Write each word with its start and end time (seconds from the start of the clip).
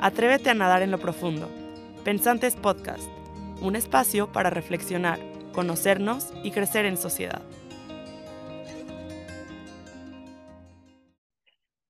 Atrévete 0.00 0.48
a 0.48 0.54
nadar 0.54 0.82
en 0.82 0.92
lo 0.92 0.98
profundo. 1.00 1.48
Pensantes 2.04 2.54
Podcast, 2.54 3.10
un 3.60 3.74
espacio 3.74 4.30
para 4.30 4.48
reflexionar, 4.48 5.18
conocernos 5.52 6.32
y 6.44 6.52
crecer 6.52 6.84
en 6.84 6.96
sociedad. 6.96 7.42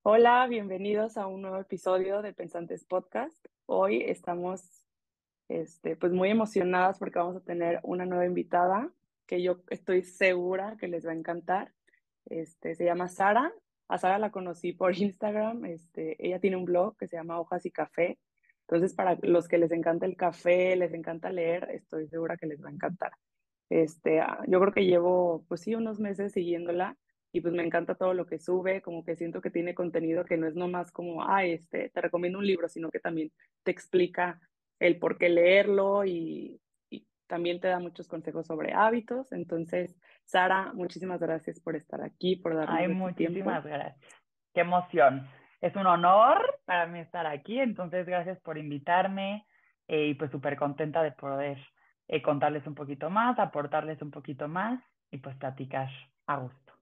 Hola, 0.05 0.46
bienvenidos 0.48 1.18
a 1.18 1.27
un 1.27 1.43
nuevo 1.43 1.59
episodio 1.59 2.23
de 2.23 2.32
Pensantes 2.32 2.86
Podcast. 2.86 3.45
Hoy 3.66 4.00
estamos 4.00 4.86
este, 5.50 5.95
pues 5.95 6.11
muy 6.11 6.30
emocionadas 6.30 6.98
porque 6.98 7.18
vamos 7.18 7.36
a 7.36 7.45
tener 7.45 7.79
una 7.82 8.06
nueva 8.06 8.25
invitada 8.25 8.90
que 9.27 9.43
yo 9.43 9.59
estoy 9.68 10.02
segura 10.02 10.79
que 10.80 10.88
les 10.88 11.06
va 11.06 11.11
a 11.11 11.14
encantar. 11.14 11.75
Este, 12.25 12.75
se 12.75 12.86
llama 12.86 13.09
Sara 13.09 13.52
a 13.89 13.98
Sara 13.98 14.18
la 14.18 14.30
conocí 14.30 14.73
por 14.73 14.93
Instagram, 14.96 15.64
este, 15.64 16.16
ella 16.24 16.41
tiene 16.41 16.56
un 16.56 16.65
blog 16.65 16.97
que 16.97 17.09
se 17.09 17.16
llama 17.16 17.41
Hojas 17.41 17.66
y 17.66 17.70
Café. 17.70 18.19
Entonces, 18.69 18.95
para 18.95 19.19
los 19.23 19.48
que 19.48 19.56
les 19.56 19.73
encanta 19.73 20.05
el 20.05 20.16
café, 20.16 20.77
les 20.77 20.92
encanta 20.92 21.30
leer, 21.30 21.70
estoy 21.73 22.06
segura 22.09 22.37
que 22.37 22.47
les 22.47 22.62
va 22.62 22.69
a 22.69 22.73
encantar. 22.73 23.12
Este, 23.70 24.20
ah, 24.20 24.41
yo 24.47 24.61
creo 24.61 24.73
que 24.73 24.84
llevo, 24.84 25.45
pues 25.48 25.62
sí, 25.62 25.74
unos 25.74 25.98
meses 26.01 26.33
siguiéndola 26.33 26.97
y 27.33 27.41
pues 27.41 27.55
me 27.55 27.64
encanta 27.64 27.95
todo 27.95 28.14
lo 28.14 28.27
que 28.27 28.38
sube, 28.38 28.83
como 28.83 29.05
que 29.05 29.16
siento 29.16 29.41
que 29.41 29.51
tiene 29.51 29.74
contenido 29.74 30.25
que 30.25 30.36
no 30.36 30.47
es 30.47 30.55
nomás 30.55 30.92
como, 30.92 31.25
ah, 31.25 31.45
este, 31.45 31.91
te 31.91 32.00
recomiendo 32.00 32.39
un 32.39 32.47
libro, 32.47 32.69
sino 32.69 32.91
que 32.91 33.00
también 33.00 33.33
te 33.62 33.70
explica 33.70 34.39
el 34.78 34.98
por 34.98 35.19
qué 35.19 35.30
leerlo 35.30 36.05
y, 36.05 36.61
también 37.28 37.60
te 37.60 37.68
da 37.68 37.78
muchos 37.78 38.09
consejos 38.09 38.46
sobre 38.46 38.73
hábitos. 38.73 39.30
Entonces, 39.32 39.96
Sara, 40.24 40.73
muchísimas 40.73 41.20
gracias 41.20 41.60
por 41.60 41.77
estar 41.77 42.02
aquí, 42.02 42.36
por 42.36 42.56
darnos 42.56 42.77
Ay, 42.77 42.88
muchísimas 42.88 43.64
gracias. 43.64 44.19
Qué 44.52 44.62
emoción. 44.62 45.28
Es 45.60 45.77
un 45.77 45.86
honor 45.86 46.60
para 46.64 46.86
mí 46.86 47.00
estar 47.00 47.27
aquí, 47.27 47.60
entonces 47.60 48.06
gracias 48.06 48.41
por 48.41 48.58
invitarme 48.58 49.47
eh, 49.86 50.06
y 50.06 50.14
pues 50.14 50.30
súper 50.30 50.56
contenta 50.56 51.03
de 51.03 51.12
poder 51.12 51.58
eh, 52.08 52.22
contarles 52.22 52.66
un 52.66 52.75
poquito 52.75 53.11
más, 53.11 53.38
aportarles 53.38 54.00
un 54.03 54.10
poquito 54.10 54.48
más 54.48 54.83
y 55.10 55.19
pues 55.19 55.36
platicar 55.36 55.88
a 56.27 56.38
gusto. 56.38 56.72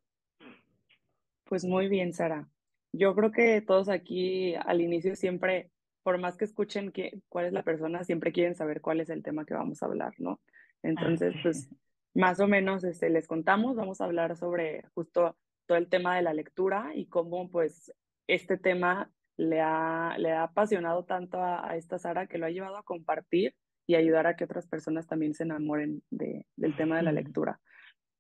Pues 1.45 1.65
muy 1.65 1.89
bien, 1.89 2.13
Sara. 2.13 2.47
Yo 2.93 3.15
creo 3.15 3.31
que 3.31 3.61
todos 3.61 3.89
aquí 3.89 4.55
al 4.55 4.81
inicio 4.81 5.17
siempre 5.17 5.71
por 6.07 6.19
más 6.19 6.37
que 6.37 6.45
escuchen 6.45 6.93
que, 6.93 7.19
cuál 7.29 7.47
es 7.47 7.53
la 7.53 7.65
persona, 7.65 8.05
siempre 8.05 8.31
quieren 8.31 8.55
saber 8.55 8.81
cuál 8.81 9.01
es 9.01 9.11
el 9.11 9.25
tema 9.25 9.45
que 9.45 9.55
vamos 9.55 9.83
a 9.83 9.87
hablar, 9.87 10.15
¿no? 10.19 10.41
Entonces, 10.85 11.35
pues 11.43 11.69
más 12.15 12.39
o 12.39 12.47
menos 12.47 12.85
este, 12.85 13.11
les 13.11 13.27
contamos, 13.27 13.75
vamos 13.75 14.01
a 14.01 14.05
hablar 14.05 14.37
sobre 14.37 14.85
justo 14.95 15.37
todo 15.67 15.77
el 15.77 15.89
tema 15.89 16.15
de 16.15 16.23
la 16.23 16.33
lectura 16.33 16.93
y 16.95 17.07
cómo 17.07 17.51
pues 17.51 17.93
este 18.29 18.57
tema 18.57 19.11
le 19.37 19.61
ha, 19.61 20.15
le 20.19 20.31
ha 20.31 20.45
apasionado 20.45 21.05
tanto 21.05 21.43
a, 21.43 21.77
esta 21.77 21.99
Sara 21.99 22.29
que 22.29 22.39
lo 22.39 22.47
ha 22.47 22.51
llevado 22.51 22.77
a 22.77 22.85
compartir 22.85 23.57
y 23.85 23.97
ayudar 23.97 24.29
a 24.29 24.37
que 24.37 24.45
otras 24.45 24.69
personas 24.69 25.09
también 25.09 25.35
se 25.35 25.43
enamoren 25.43 26.05
de, 26.11 26.47
del 26.55 26.77
tema 26.77 26.99
de 26.99 27.03
la 27.03 27.11
lectura. 27.11 27.59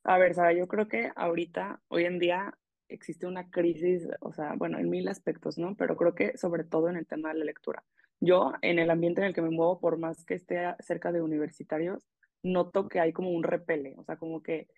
A 0.02 0.18
ver, 0.18 0.34
Sara, 0.34 0.52
yo 0.52 0.66
creo 0.66 0.88
que 0.88 1.12
ahorita, 1.14 1.80
hoy 1.86 2.04
en 2.06 2.18
día, 2.18 2.52
existe 2.88 3.26
una 3.26 3.50
crisis, 3.50 4.08
o 4.20 4.32
sea, 4.32 4.54
bueno, 4.56 4.78
en 4.78 4.90
mil 4.90 5.08
aspectos, 5.08 5.58
¿no? 5.58 5.76
Pero 5.76 5.96
creo 5.96 6.14
que 6.14 6.36
sobre 6.36 6.64
todo 6.64 6.88
en 6.88 6.96
el 6.96 7.06
tema 7.06 7.32
de 7.32 7.40
la 7.40 7.44
lectura. 7.44 7.84
Yo, 8.20 8.52
en 8.62 8.78
el 8.78 8.90
ambiente 8.90 9.20
en 9.20 9.28
el 9.28 9.34
que 9.34 9.42
me 9.42 9.50
muevo, 9.50 9.78
por 9.78 9.98
más 9.98 10.24
que 10.24 10.34
esté 10.34 10.74
cerca 10.80 11.12
de 11.12 11.20
universitarios, 11.20 12.06
noto 12.42 12.88
que 12.88 13.00
hay 13.00 13.12
como 13.12 13.30
un 13.30 13.42
repele, 13.42 13.94
o 13.96 14.04
sea, 14.04 14.16
como 14.16 14.42
que 14.42 14.68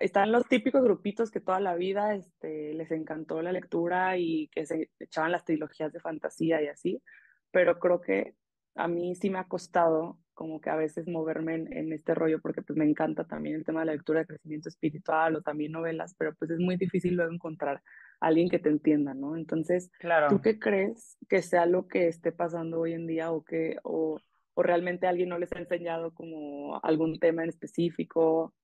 están 0.00 0.32
los 0.32 0.46
típicos 0.48 0.82
grupitos 0.82 1.30
que 1.30 1.40
toda 1.40 1.60
la 1.60 1.74
vida 1.74 2.14
este, 2.14 2.74
les 2.74 2.90
encantó 2.90 3.42
la 3.42 3.52
lectura 3.52 4.16
y 4.16 4.48
que 4.48 4.66
se 4.66 4.90
echaban 4.98 5.32
las 5.32 5.44
trilogías 5.44 5.92
de 5.92 6.00
fantasía 6.00 6.62
y 6.62 6.68
así, 6.68 7.02
pero 7.50 7.78
creo 7.78 8.00
que 8.00 8.34
a 8.74 8.88
mí 8.88 9.14
sí 9.14 9.30
me 9.30 9.38
ha 9.38 9.48
costado 9.48 10.18
como 10.34 10.60
que 10.60 10.70
a 10.70 10.76
veces 10.76 11.06
moverme 11.08 11.54
en, 11.54 11.92
este 11.92 12.14
rollo 12.14 12.40
porque 12.40 12.62
pues 12.62 12.76
me 12.76 12.84
encanta 12.84 13.24
también 13.24 13.56
el 13.56 13.64
tema 13.64 13.80
de 13.80 13.86
la 13.86 13.92
lectura 13.92 14.20
de 14.20 14.26
crecimiento 14.26 14.68
espiritual 14.68 15.36
o 15.36 15.42
también 15.42 15.72
novelas, 15.72 16.14
pero 16.18 16.34
pues 16.34 16.50
es 16.50 16.58
muy 16.58 16.76
difícil 16.76 17.14
luego 17.14 17.32
encontrar 17.32 17.82
a 18.20 18.26
alguien 18.26 18.48
que 18.48 18.58
te 18.58 18.68
entienda, 18.68 19.14
¿no? 19.14 19.36
Entonces, 19.36 19.90
claro. 19.98 20.28
¿tú 20.28 20.40
qué 20.40 20.58
crees 20.58 21.16
que 21.28 21.42
sea 21.42 21.66
lo 21.66 21.86
que 21.86 22.08
esté 22.08 22.32
pasando 22.32 22.80
hoy 22.80 22.94
en 22.94 23.06
día 23.06 23.30
o 23.30 23.44
que 23.44 23.76
o, 23.82 24.18
o 24.54 24.62
realmente 24.62 25.06
alguien 25.06 25.28
no 25.28 25.38
les 25.38 25.52
ha 25.52 25.58
enseñado 25.58 26.12
como 26.14 26.80
algún 26.82 27.18
tema 27.18 27.42
en 27.42 27.50
específico 27.50 28.54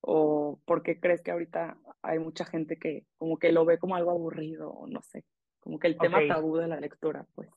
o 0.00 0.60
por 0.64 0.82
qué 0.82 1.00
crees 1.00 1.22
que 1.22 1.32
ahorita 1.32 1.76
hay 2.02 2.18
mucha 2.18 2.44
gente 2.44 2.76
que 2.76 3.04
como 3.16 3.38
que 3.38 3.52
lo 3.52 3.64
ve 3.64 3.78
como 3.78 3.96
algo 3.96 4.12
aburrido 4.12 4.70
o 4.70 4.86
no 4.86 5.02
sé, 5.02 5.24
como 5.60 5.78
que 5.78 5.88
el 5.88 5.98
tema 5.98 6.20
tabú 6.28 6.56
de 6.56 6.68
la 6.68 6.80
lectura, 6.80 7.26
pues. 7.34 7.50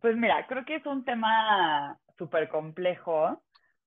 Pues 0.00 0.16
mira, 0.18 0.46
creo 0.46 0.66
que 0.66 0.76
es 0.76 0.84
un 0.84 1.02
tema 1.06 1.98
súper 2.18 2.48
complejo, 2.48 3.40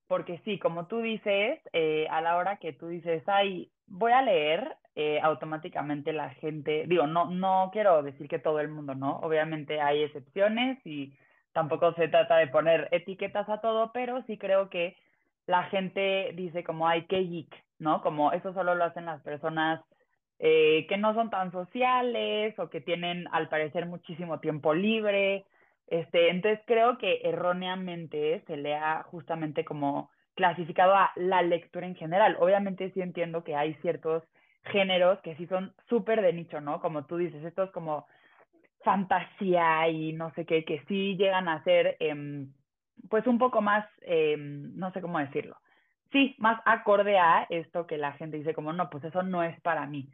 porque 0.08 0.40
sí, 0.46 0.60
como 0.60 0.88
tú 0.88 1.02
dices, 1.02 1.60
eh, 1.74 2.08
a 2.10 2.22
la 2.22 2.38
hora 2.38 2.58
que 2.58 2.74
tú 2.74 2.88
dices, 2.88 3.24
ay, 3.28 3.72
voy 3.88 4.12
a 4.12 4.22
leer, 4.22 4.76
eh, 4.96 5.20
automáticamente 5.22 6.12
la 6.12 6.32
gente, 6.32 6.86
digo, 6.88 7.06
no, 7.06 7.30
no 7.30 7.70
quiero 7.72 8.02
decir 8.02 8.28
que 8.28 8.40
todo 8.40 8.60
el 8.60 8.70
mundo, 8.70 8.96
¿no? 8.96 9.20
Obviamente 9.20 9.80
hay 9.80 10.04
excepciones 10.04 10.80
y 10.86 11.14
tampoco 11.54 11.94
se 11.94 12.08
trata 12.08 12.38
de 12.38 12.48
poner 12.48 12.88
etiquetas 12.92 13.48
a 13.50 13.62
todo, 13.62 13.92
pero 13.94 14.24
sí 14.24 14.38
creo 14.38 14.70
que 14.70 14.96
la 15.46 15.64
gente 15.66 16.32
dice 16.36 16.64
como, 16.64 16.88
ay, 16.88 17.06
qué 17.06 17.20
geek, 17.20 17.64
¿no? 17.80 18.02
Como 18.02 18.32
eso 18.32 18.54
solo 18.54 18.76
lo 18.76 18.86
hacen 18.86 19.06
las 19.06 19.22
personas 19.22 19.82
eh, 20.40 20.86
que 20.88 20.98
no 20.98 21.14
son 21.14 21.30
tan 21.30 21.52
sociales 21.52 22.58
o 22.60 22.70
que 22.70 22.82
tienen, 22.82 23.28
al 23.32 23.50
parecer, 23.50 23.86
muchísimo 23.86 24.40
tiempo 24.40 24.74
libre 24.74 25.46
este, 25.88 26.30
entonces 26.30 26.60
creo 26.68 26.98
que 26.98 27.22
erróneamente 27.24 28.44
se 28.46 28.58
le 28.58 28.76
ha 28.76 29.04
justamente 29.04 29.64
como 29.64 30.12
clasificado 30.36 30.94
a 30.94 31.12
la 31.16 31.42
lectura 31.42 31.88
en 31.88 31.96
general. 31.96 32.38
Obviamente 32.40 32.92
sí 32.92 33.02
entiendo 33.02 33.44
que 33.44 33.56
hay 33.56 33.74
ciertos 33.76 34.24
géneros 34.66 35.20
que 35.22 35.36
sí 35.36 35.48
son 35.48 35.74
súper 35.90 36.22
de 36.22 36.34
nicho, 36.34 36.62
¿no? 36.62 36.82
Como 36.82 37.06
tú 37.06 37.18
dices, 37.18 37.44
estos 37.44 37.72
como 37.72 38.06
fantasía 38.84 39.88
y 39.90 40.14
no 40.14 40.32
sé 40.34 40.46
qué, 40.46 40.64
que 40.64 40.84
sí 40.88 41.16
llegan 41.18 41.48
a 41.48 41.64
ser 41.64 41.98
em, 42.00 42.52
pues 43.10 43.26
un 43.26 43.38
poco 43.38 43.62
más, 43.62 43.86
em, 44.02 44.76
no 44.76 44.92
sé 44.92 45.02
cómo 45.02 45.20
decirlo, 45.20 45.58
sí, 46.12 46.36
más 46.38 46.62
acorde 46.66 47.18
a 47.18 47.48
esto 47.50 47.88
que 47.88 47.98
la 47.98 48.14
gente 48.14 48.38
dice 48.38 48.54
como, 48.54 48.74
no, 48.74 48.90
pues 48.90 49.04
eso 49.04 49.24
no 49.24 49.44
es 49.44 49.60
para 49.62 49.86
mí. 49.88 50.10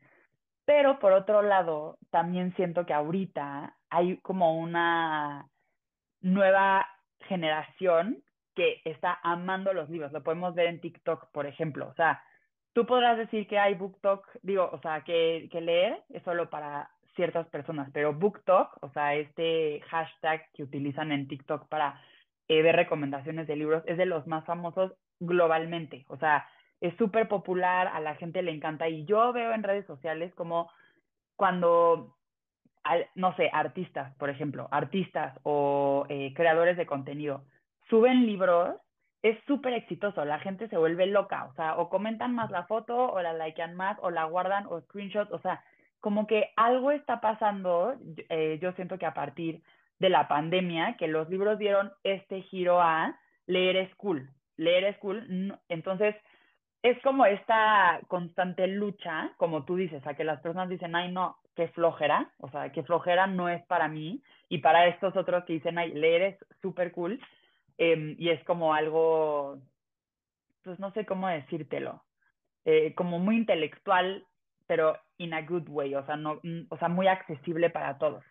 Pero 0.65 0.99
por 0.99 1.11
otro 1.11 1.41
lado, 1.41 1.97
también 2.09 2.55
siento 2.55 2.85
que 2.85 2.93
ahorita 2.93 3.75
hay 3.89 4.17
como 4.17 4.57
una 4.57 5.47
nueva 6.23 6.87
generación 7.27 8.23
que 8.55 8.81
está 8.85 9.19
amando 9.21 9.73
los 9.73 9.89
libros. 9.89 10.11
Lo 10.11 10.23
podemos 10.23 10.55
ver 10.55 10.67
en 10.67 10.81
TikTok, 10.81 11.31
por 11.31 11.45
ejemplo. 11.45 11.87
O 11.87 11.93
sea, 11.93 12.23
tú 12.73 12.85
podrás 12.85 13.17
decir 13.17 13.47
que 13.47 13.59
hay 13.59 13.75
BookTok, 13.75 14.27
digo, 14.41 14.69
o 14.71 14.79
sea, 14.81 15.01
que, 15.01 15.47
leer 15.53 16.01
es 16.09 16.23
solo 16.23 16.49
para 16.49 16.89
ciertas 17.15 17.47
personas, 17.47 17.89
pero 17.93 18.13
BookTok, 18.13 18.77
o 18.81 18.89
sea, 18.89 19.13
este 19.15 19.81
hashtag 19.87 20.49
que 20.53 20.63
utilizan 20.63 21.11
en 21.11 21.27
TikTok 21.27 21.67
para 21.67 22.01
eh, 22.47 22.61
ver 22.63 22.75
recomendaciones 22.75 23.47
de 23.47 23.55
libros, 23.55 23.83
es 23.85 23.97
de 23.97 24.07
los 24.07 24.25
más 24.25 24.45
famosos 24.45 24.93
globalmente. 25.19 26.05
O 26.07 26.17
sea, 26.17 26.47
es 26.81 26.95
súper 26.97 27.27
popular, 27.27 27.87
a 27.87 27.99
la 27.99 28.15
gente 28.15 28.41
le 28.41 28.51
encanta 28.51 28.89
y 28.89 29.05
yo 29.05 29.31
veo 29.31 29.53
en 29.53 29.63
redes 29.63 29.85
sociales 29.85 30.33
como 30.35 30.71
cuando 31.35 32.15
no 33.15 33.35
sé, 33.35 33.49
artistas, 33.53 34.13
por 34.15 34.29
ejemplo, 34.29 34.67
artistas 34.71 35.37
o 35.43 36.05
eh, 36.09 36.33
creadores 36.35 36.77
de 36.77 36.85
contenido, 36.85 37.43
suben 37.89 38.25
libros, 38.25 38.75
es 39.21 39.37
súper 39.47 39.73
exitoso, 39.73 40.25
la 40.25 40.39
gente 40.39 40.67
se 40.67 40.77
vuelve 40.77 41.05
loca, 41.05 41.45
o 41.45 41.53
sea, 41.53 41.77
o 41.77 41.89
comentan 41.89 42.35
más 42.35 42.51
la 42.51 42.65
foto, 42.65 43.11
o 43.11 43.21
la 43.21 43.33
likean 43.33 43.75
más, 43.75 43.97
o 44.01 44.11
la 44.11 44.25
guardan, 44.25 44.65
o 44.67 44.81
screenshots, 44.81 45.31
o 45.31 45.39
sea, 45.39 45.63
como 46.01 46.27
que 46.27 46.51
algo 46.57 46.91
está 46.91 47.21
pasando, 47.21 47.95
eh, 48.29 48.59
yo 48.61 48.73
siento 48.73 48.97
que 48.97 49.05
a 49.05 49.13
partir 49.13 49.63
de 49.99 50.09
la 50.09 50.27
pandemia, 50.27 50.97
que 50.97 51.07
los 51.07 51.29
libros 51.29 51.57
dieron 51.57 51.93
este 52.03 52.41
giro 52.41 52.81
a 52.81 53.17
leer 53.47 53.77
es 53.77 53.95
cool, 53.95 54.29
leer 54.57 54.83
es 54.83 54.97
cool, 54.97 55.57
entonces 55.69 56.15
es 56.83 57.01
como 57.01 57.25
esta 57.25 58.01
constante 58.09 58.67
lucha, 58.67 59.31
como 59.37 59.63
tú 59.63 59.77
dices, 59.77 60.05
a 60.05 60.15
que 60.15 60.25
las 60.25 60.41
personas 60.41 60.67
dicen, 60.67 60.93
ay, 60.95 61.11
no, 61.11 61.37
qué 61.55 61.69
flojera, 61.69 62.29
o 62.39 62.49
sea, 62.49 62.73
qué 62.73 62.83
flojera 62.83 63.25
no 63.25 63.47
es 63.47 63.65
para 63.67 63.87
mí, 63.87 64.21
y 64.49 64.57
para 64.57 64.87
estos 64.87 65.15
otros 65.15 65.45
que 65.45 65.53
dicen, 65.53 65.77
ay, 65.77 65.93
leer 65.93 66.21
es 66.21 66.37
súper 66.61 66.91
cool, 66.91 67.21
em, 67.77 68.15
y 68.19 68.29
es 68.29 68.43
como 68.43 68.73
algo, 68.73 69.59
pues 70.63 70.77
no 70.79 70.91
sé 70.91 71.05
cómo 71.05 71.29
decírtelo, 71.29 72.03
eh, 72.65 72.93
como 72.95 73.17
muy 73.17 73.37
intelectual, 73.37 74.25
pero 74.67 74.97
in 75.17 75.33
a 75.33 75.41
good 75.41 75.69
way, 75.69 75.95
o 75.95 76.05
sea, 76.05 76.17
no, 76.17 76.41
mm, 76.43 76.63
o 76.67 76.77
sea, 76.77 76.89
muy 76.89 77.07
accesible 77.07 77.69
para 77.69 77.97
todos. 77.97 78.25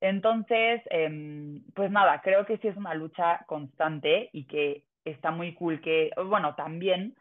Entonces, 0.00 0.80
em, 0.90 1.62
pues 1.74 1.90
nada, 1.90 2.20
creo 2.22 2.46
que 2.46 2.58
sí 2.58 2.68
es 2.68 2.76
una 2.76 2.94
lucha 2.94 3.44
constante 3.46 4.30
y 4.32 4.44
que 4.46 4.84
está 5.04 5.32
muy 5.32 5.54
cool 5.54 5.80
que, 5.80 6.10
bueno, 6.24 6.54
también 6.54 7.16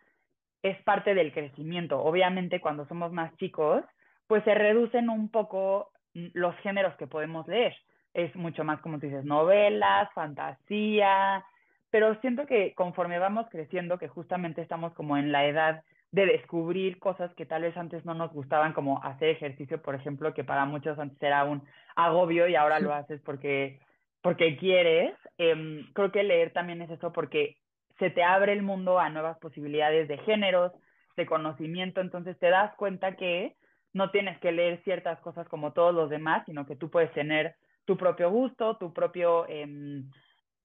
es 0.64 0.82
parte 0.84 1.14
del 1.14 1.32
crecimiento. 1.34 2.02
Obviamente, 2.02 2.60
cuando 2.60 2.86
somos 2.88 3.12
más 3.12 3.36
chicos, 3.38 3.84
pues 4.28 4.44
se 4.44 4.54
reducen 4.54 5.10
un 5.10 5.30
poco 5.30 5.92
los 6.14 6.56
géneros 6.58 6.96
que 6.96 7.08
podemos 7.08 7.48
leer. 7.48 7.76
es 8.14 8.36
mucho 8.36 8.64
más, 8.64 8.82
como 8.82 9.00
tú 9.00 9.06
dices, 9.06 9.24
novelas, 9.24 10.12
fantasía, 10.14 11.46
pero 11.92 12.20
siento 12.22 12.46
que 12.46 12.74
conforme 12.74 13.20
vamos 13.20 13.48
creciendo, 13.50 14.00
que 14.00 14.08
justamente 14.08 14.62
estamos 14.62 14.94
como 14.94 15.18
en 15.18 15.32
la 15.32 15.46
edad 15.46 15.84
de 16.12 16.26
descubrir 16.26 16.98
cosas 17.00 17.34
que 17.36 17.46
tal 17.46 17.62
vez 17.62 17.78
antes 17.78 18.04
no 18.06 18.16
nos 18.16 18.32
gustaban, 18.34 18.74
como 18.74 19.04
hacer 19.04 19.30
ejercicio, 19.30 19.82
por 19.82 19.96
ejemplo, 19.96 20.34
que 20.34 20.44
para 20.44 20.66
muchos 20.66 20.98
antes 20.98 21.22
era 21.22 21.44
un 21.44 21.64
agobio 21.96 22.48
y 22.48 22.56
ahora 22.56 22.80
lo 22.80 22.94
haces 22.94 23.22
porque, 23.22 23.80
porque 24.22 24.58
quieres. 24.58 25.14
Em, 25.38 25.92
creo 25.94 26.12
que 26.12 26.24
leer 26.24 26.52
también 26.52 26.82
es 26.82 26.90
eso 26.90 27.14
porque 27.14 27.58
se 28.00 28.10
te 28.10 28.24
abre 28.24 28.54
el 28.54 28.64
mundo 28.64 29.00
a 29.00 29.10
nuevas 29.10 29.38
posibilidades 29.40 30.08
de 30.08 30.18
géneros, 30.20 30.72
de 31.16 31.26
conocimiento, 31.26 32.02
entonces 32.02 32.40
te 32.40 32.50
das 32.50 32.74
cuenta 32.76 33.16
que 33.16 33.56
no 33.94 34.12
tienes 34.12 34.40
que 34.40 34.52
leer 34.52 34.82
ciertas 34.84 35.20
cosas 35.20 35.48
como 35.50 35.74
todos 35.74 35.94
los 35.94 36.10
demás, 36.10 36.44
sino 36.46 36.66
que 36.66 36.76
tú 36.76 36.90
puedes 36.90 37.12
tener 37.14 37.56
tu 37.86 37.98
propio 37.98 38.30
gusto, 38.30 38.78
tu 38.78 38.94
propio, 38.94 39.48
em, 39.50 40.10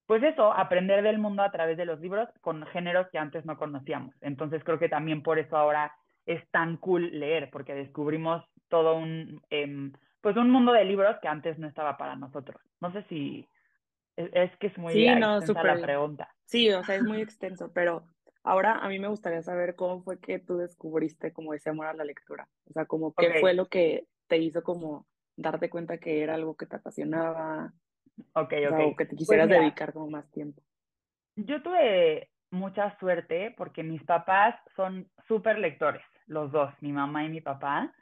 pues 0.06 0.22
eso, 0.22 0.52
aprender 0.52 1.02
del 1.02 1.18
mundo 1.18 1.42
a 1.42 1.50
través 1.50 1.76
de 1.76 1.86
los 1.86 2.00
libros 2.00 2.28
con 2.40 2.64
géneros 2.66 3.08
que 3.10 3.18
antes 3.18 3.44
no 3.46 3.56
conocíamos. 3.56 4.14
Entonces 4.20 4.62
creo 4.62 4.78
que 4.78 4.88
también 4.88 5.22
por 5.22 5.38
eso 5.38 5.56
ahora 5.56 5.92
es 6.26 6.46
tan 6.50 6.76
cool 6.76 7.18
leer, 7.18 7.50
porque 7.50 7.74
descubrimos 7.74 8.44
todo 8.68 8.96
un, 8.96 9.40
em, 9.50 9.92
pues 10.20 10.36
un 10.36 10.50
mundo 10.50 10.72
de 10.72 10.84
libros 10.84 11.16
que 11.20 11.28
antes 11.28 11.58
no 11.58 11.66
estaba 11.66 11.96
para 11.96 12.16
nosotros. 12.16 12.60
No 12.80 12.92
sé 12.92 13.02
si 13.08 13.48
es, 14.16 14.56
que 14.58 14.68
es 14.68 14.78
muy 14.78 14.92
sí, 14.92 15.06
no, 15.16 15.40
la 15.40 15.80
pregunta. 15.80 16.34
Sí, 16.44 16.70
o 16.70 16.84
sea, 16.84 16.96
es 16.96 17.02
muy 17.02 17.20
extenso, 17.20 17.72
pero 17.72 18.06
ahora 18.42 18.78
a 18.78 18.88
mí 18.88 18.98
me 18.98 19.08
gustaría 19.08 19.42
saber 19.42 19.74
cómo 19.74 20.02
fue 20.02 20.20
que 20.20 20.38
tú 20.38 20.58
descubriste 20.58 21.32
como 21.32 21.54
ese 21.54 21.70
amor 21.70 21.86
a 21.86 21.94
la 21.94 22.04
lectura. 22.04 22.48
O 22.68 22.72
sea, 22.72 22.86
como 22.86 23.12
qué 23.14 23.40
fue 23.40 23.54
lo 23.54 23.66
que 23.68 24.06
te 24.26 24.38
hizo 24.38 24.62
como 24.62 25.06
darte 25.36 25.70
cuenta 25.70 25.98
que 25.98 26.22
era 26.22 26.34
algo 26.34 26.56
que 26.56 26.66
te 26.66 26.76
apasionaba. 26.76 27.72
Ok, 28.34 28.52
ok. 28.70 28.80
O, 28.80 28.96
que 28.96 29.04
te 29.04 29.16
pues 29.16 29.18
quisieras 29.18 29.48
dedicar 29.48 29.92
como 29.92 30.08
más 30.10 30.30
tiempo. 30.30 30.62
Yo 31.36 31.62
tuve 31.62 32.30
mucha 32.50 32.96
suerte 32.98 33.52
porque 33.56 33.82
mis 33.82 34.02
papás 34.04 34.54
son 34.76 35.10
súper 35.26 35.58
lectores, 35.58 36.02
los 36.26 36.52
dos, 36.52 36.72
mi 36.80 36.92
mamá 36.92 37.24
y 37.24 37.28
mi 37.28 37.40
papá. 37.40 37.92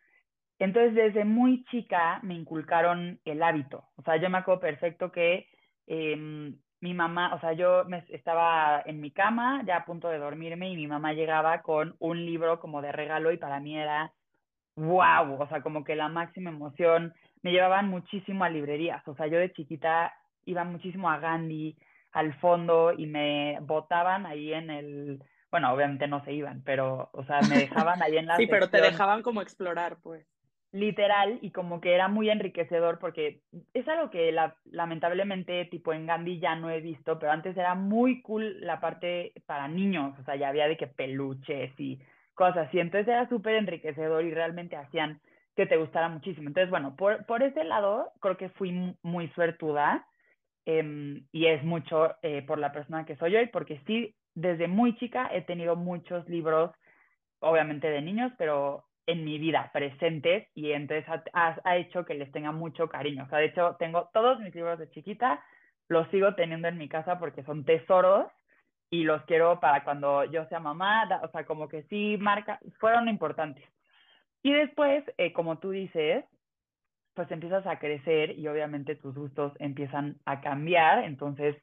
Entonces, 0.59 0.95
desde 0.95 1.25
muy 1.25 1.65
chica 1.71 2.21
me 2.23 2.35
inculcaron 2.35 3.21
el 3.25 3.43
hábito. 3.43 3.89
O 3.97 4.03
sea, 4.03 4.17
yo 4.17 4.29
me 4.29 4.39
acuerdo 4.39 4.61
perfecto 4.61 5.11
que 5.11 5.49
eh, 5.87 6.53
mi 6.81 6.95
mamá, 6.95 7.35
o 7.35 7.41
sea, 7.41 7.53
yo 7.53 7.85
me, 7.85 8.05
estaba 8.09 8.83
en 8.85 9.01
mi 9.01 9.13
cama 9.13 9.63
ya 9.65 9.77
a 9.77 9.85
punto 9.85 10.09
de 10.09 10.19
dormirme 10.19 10.69
y 10.71 10.77
mi 10.77 10.89
mamá 10.89 11.13
llegaba 11.13 11.63
con 11.63 11.95
un 12.01 12.27
libro 12.27 12.59
como 12.59 12.83
de 12.83 12.91
regalo 12.91 13.31
y 13.31 13.37
para 13.37 13.61
mí 13.61 13.79
era 13.79 14.13
wow, 14.75 15.41
o 15.41 15.49
sea, 15.49 15.63
como 15.63 15.85
que 15.85 15.95
la 15.95 16.09
máxima 16.09 16.51
emoción. 16.51 17.15
Me 17.43 17.53
llevaban 17.53 17.89
muchísimo 17.89 18.45
a 18.45 18.51
librerías, 18.51 19.07
o 19.07 19.15
sea, 19.15 19.27
yo 19.27 19.39
de 19.39 19.53
chiquita 19.53 20.13
iba 20.45 20.65
muchísimo 20.65 21.11
a 21.11 21.19
Gandhi, 21.19 21.77
al 22.13 22.35
fondo 22.41 22.93
y 22.93 23.07
me 23.07 23.59
botaban 23.63 24.27
ahí 24.27 24.53
en 24.53 24.71
el, 24.71 25.23
bueno, 25.51 25.73
obviamente 25.73 26.07
no 26.09 26.25
se 26.25 26.33
iban, 26.33 26.63
pero, 26.63 27.11
o 27.13 27.25
sea, 27.25 27.41
me 27.43 27.59
dejaban 27.69 28.03
ahí 28.03 28.17
en 28.17 28.27
la... 28.27 28.37
sí, 28.37 28.47
pero 28.47 28.69
te 28.69 28.81
dejaban 28.81 29.23
como 29.23 29.41
explorar, 29.41 29.99
pues 30.03 30.27
literal 30.73 31.39
y 31.43 31.51
como 31.51 31.81
que 31.81 31.95
era 31.95 32.09
muy 32.09 32.31
enriquecedor 32.31 32.99
porque 32.99 33.43
es 33.75 33.87
algo 33.89 34.11
que 34.11 34.33
la, 34.33 34.57
lamentablemente 34.65 35.67
tipo 35.67 35.93
en 35.93 36.07
Gandhi 36.07 36.41
ya 36.41 36.57
no 36.57 36.71
he 36.71 36.81
visto, 36.81 37.19
pero 37.19 37.31
antes 37.31 37.57
era 37.57 37.75
muy 37.75 38.23
cool 38.23 38.61
la 38.61 38.81
parte 38.81 39.33
para 39.47 39.69
niños, 39.69 40.19
o 40.19 40.25
sea, 40.25 40.37
ya 40.37 40.49
había 40.49 40.69
de 40.69 40.79
que 40.79 40.87
peluches 40.87 41.79
y 41.79 42.01
cosas 42.35 42.69
así, 42.69 42.81
entonces 42.81 43.07
era 43.07 43.29
súper 43.29 43.57
enriquecedor 43.57 44.25
y 44.25 44.33
realmente 44.33 44.77
hacían 44.77 45.21
que 45.55 45.67
te 45.67 45.77
gustara 45.77 46.09
muchísimo. 46.09 46.49
Entonces, 46.49 46.71
bueno, 46.71 46.97
por, 46.97 47.27
por 47.27 47.43
ese 47.43 47.65
lado 47.65 48.11
creo 48.21 48.39
que 48.39 48.49
fui 48.51 48.97
muy 49.03 49.29
suertuda 49.29 50.07
em, 50.65 51.27
y 51.33 51.47
es 51.47 51.63
mucho 51.63 52.15
eh, 52.23 52.43
por 52.43 52.59
la 52.59 52.73
persona 52.73 53.05
que 53.05 53.17
soy 53.17 53.37
hoy, 53.37 53.47
porque 53.49 53.81
sí, 53.87 54.15
desde 54.35 54.69
muy 54.69 54.97
chica 54.97 55.29
he 55.33 55.43
tenido 55.43 55.77
muchos 55.77 56.27
libros, 56.29 56.71
obviamente 57.41 57.91
de 57.91 58.01
niños, 58.01 58.33
pero 58.39 58.85
en 59.07 59.25
mi 59.25 59.39
vida 59.39 59.71
presentes 59.73 60.49
y 60.55 60.73
entonces 60.73 61.09
ha, 61.33 61.57
ha, 61.65 61.77
hecho 61.77 62.05
que 62.05 62.15
les 62.15 62.31
tenga 62.33 62.53
mucho 62.53 62.89
cariño. 62.89 63.25
O 63.25 63.29
sea, 63.29 63.39
de 63.39 63.47
hecho, 63.47 63.77
tengo 63.79 64.11
todos 64.13 64.39
mis 64.41 64.55
libros 64.55 64.79
de 64.79 64.91
chiquita, 64.91 65.43
los 65.89 66.09
sigo 66.09 66.35
teniendo 66.35 66.69
en 66.69 66.79
mi 66.79 66.89
casa 66.89 67.19
porque 67.19 67.43
son 67.43 67.65
tesoros 67.65 68.27
y 68.91 69.05
los 69.05 69.23
quiero 69.25 69.59
para 69.59 69.85
cuando 69.85 70.25
yo 70.25 70.45
sea 70.47 70.61
mamá, 70.61 71.09
o 71.23 71.29
sea, 71.29 71.45
como 71.47 71.69
que 71.69 71.83
sí, 71.85 72.17
marca, 72.21 72.61
fueron 72.79 73.09
importantes. 73.09 73.65
Y 74.43 74.53
después, 74.53 75.05
eh, 75.19 75.33
como 75.33 75.59
tú 75.59 75.71
dices, 75.71 76.25
pues 77.15 77.31
empiezas 77.31 77.67
a 77.67 77.79
crecer 77.79 78.39
y 78.39 78.47
obviamente 78.49 78.97
tus 78.97 79.15
gustos 79.15 79.53
empiezan 79.59 80.17
a 80.25 80.41
cambiar, 80.41 81.05
entonces 81.05 81.57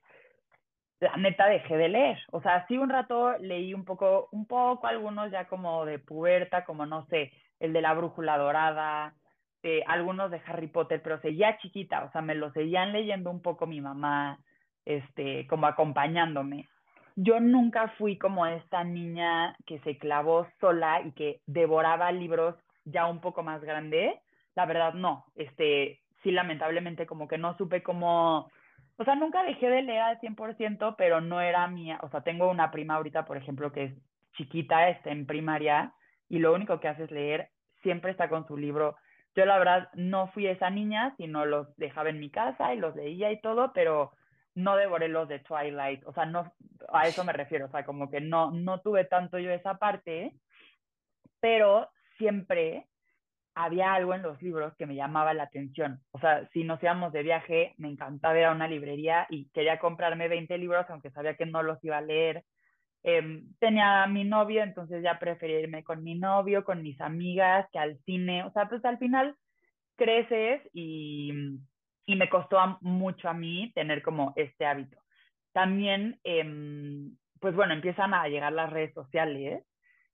la 1.00 1.16
neta 1.18 1.48
dejé 1.48 1.78
de 1.78 1.90
leer. 1.90 2.20
O 2.32 2.42
sea, 2.42 2.66
sí 2.68 2.78
un 2.78 2.90
rato 2.90 3.38
leí 3.40 3.74
un 3.74 3.86
poco, 3.86 4.28
un 4.32 4.46
poco 4.46 4.88
algunos 4.88 5.32
ya 5.32 5.48
como 5.48 5.86
de 5.86 6.00
puberta, 6.00 6.66
como 6.66 6.86
no 6.86 7.06
sé, 7.08 7.32
el 7.60 7.74
de 7.74 7.82
la 7.82 7.94
brújula 7.94 8.38
dorada, 8.38 9.14
eh, 9.64 9.84
algunos 9.88 10.32
de 10.32 10.42
Harry 10.46 10.68
Potter, 10.68 11.02
pero 11.02 11.20
seguía 11.22 11.58
chiquita, 11.58 12.04
o 12.06 12.12
sea, 12.12 12.22
me 12.22 12.36
lo 12.36 12.52
seguían 12.52 12.94
leyendo 12.94 13.30
un 13.30 13.42
poco 13.42 13.68
mi 13.68 13.82
mamá, 13.82 14.40
este, 14.86 15.48
como 15.48 15.68
acompañándome. 15.68 16.68
Yo 17.16 17.40
nunca 17.42 17.90
fui 17.98 18.18
como 18.18 18.46
esta 18.46 18.84
niña 18.84 19.56
que 19.66 19.80
se 19.80 19.98
clavó 19.98 20.48
sola 20.62 21.02
y 21.02 21.12
que 21.12 21.42
devoraba 21.46 22.12
libros 22.12 22.56
ya 22.86 23.06
un 23.08 23.20
poco 23.20 23.44
más 23.44 23.62
grande. 23.62 24.22
La 24.56 24.66
verdad, 24.66 24.94
no. 24.94 25.26
Este, 25.36 26.00
sí, 26.24 26.32
lamentablemente, 26.32 27.06
como 27.06 27.28
que 27.28 27.38
no 27.38 27.58
supe 27.58 27.84
cómo 27.84 28.50
o 29.00 29.06
sea, 29.06 29.16
nunca 29.16 29.44
dejé 29.44 29.70
de 29.70 29.82
leer 29.82 30.02
al 30.02 30.20
100%, 30.20 30.96
pero 30.98 31.22
no 31.22 31.40
era 31.40 31.66
mía. 31.70 32.00
O 32.02 32.10
sea, 32.10 32.20
tengo 32.20 32.50
una 32.50 32.70
prima 32.70 32.96
ahorita, 32.96 33.24
por 33.24 33.38
ejemplo, 33.38 33.72
que 33.72 33.84
es 33.86 33.94
chiquita, 34.34 34.90
está 34.90 35.10
en 35.12 35.26
primaria, 35.26 35.94
y 36.28 36.40
lo 36.40 36.54
único 36.54 36.82
que 36.82 36.90
hace 36.90 37.06
es 37.06 37.12
leer, 37.12 37.50
siempre 37.82 38.12
está 38.12 38.28
con 38.28 38.46
su 38.46 38.58
libro. 38.58 38.98
Yo 39.36 39.46
la 39.46 39.58
verdad 39.58 39.90
no 39.94 40.28
fui 40.28 40.48
esa 40.48 40.70
niña, 40.70 41.16
sino 41.16 41.46
los 41.46 41.74
dejaba 41.78 42.10
en 42.10 42.20
mi 42.20 42.30
casa 42.30 42.74
y 42.74 42.78
los 42.78 42.94
leía 42.94 43.32
y 43.32 43.40
todo, 43.40 43.72
pero 43.74 44.12
no 44.54 44.76
devoré 44.76 45.08
los 45.08 45.30
de 45.30 45.40
Twilight. 45.40 46.06
O 46.06 46.12
sea, 46.12 46.26
no, 46.26 46.52
a 46.92 47.08
eso 47.08 47.24
me 47.24 47.32
refiero. 47.32 47.68
O 47.68 47.70
sea, 47.70 47.86
como 47.86 48.12
que 48.12 48.20
no, 48.20 48.52
no 48.52 48.82
tuve 48.82 49.06
tanto 49.06 49.40
yo 49.40 49.50
esa 49.52 49.78
parte, 49.78 50.34
pero 51.40 51.90
siempre 52.18 52.86
había 53.60 53.94
algo 53.94 54.14
en 54.14 54.22
los 54.22 54.42
libros 54.42 54.74
que 54.78 54.86
me 54.86 54.96
llamaba 54.96 55.34
la 55.34 55.44
atención. 55.44 56.00
O 56.12 56.20
sea, 56.20 56.48
si 56.54 56.64
nos 56.64 56.82
íbamos 56.82 57.12
de 57.12 57.24
viaje, 57.24 57.74
me 57.78 57.90
encantaba 57.90 58.40
ir 58.40 58.46
a 58.46 58.54
una 58.54 58.70
librería 58.70 59.28
y 59.30 59.50
quería 59.50 59.80
comprarme 59.80 60.30
20 60.30 60.58
libros, 60.58 60.86
aunque 60.88 61.12
sabía 61.12 61.36
que 61.36 61.46
no 61.46 61.62
los 61.62 61.84
iba 61.84 61.98
a 61.98 62.02
leer. 62.02 62.46
Eh, 63.04 63.44
tenía 63.60 64.04
a 64.04 64.08
mi 64.08 64.24
novio, 64.24 64.64
entonces 64.64 65.04
ya 65.04 65.20
prefería 65.20 65.60
irme 65.60 65.84
con 65.84 66.04
mi 66.04 66.16
novio, 66.16 66.64
con 66.64 66.82
mis 66.82 67.02
amigas, 67.02 67.68
que 67.74 67.80
al 67.80 68.00
cine. 68.06 68.46
O 68.46 68.52
sea, 68.52 68.70
pues 68.70 68.84
al 68.86 68.98
final 68.98 69.36
creces 69.98 70.62
y, 70.72 71.34
y 72.06 72.16
me 72.16 72.30
costó 72.30 72.78
mucho 72.80 73.28
a 73.28 73.34
mí 73.34 73.74
tener 73.76 74.02
como 74.02 74.32
este 74.38 74.66
hábito. 74.66 74.98
También, 75.52 76.18
eh, 76.24 76.46
pues 77.42 77.54
bueno, 77.56 77.74
empiezan 77.74 78.14
a 78.14 78.26
llegar 78.30 78.54
las 78.54 78.70
redes 78.70 78.94
sociales 78.94 79.66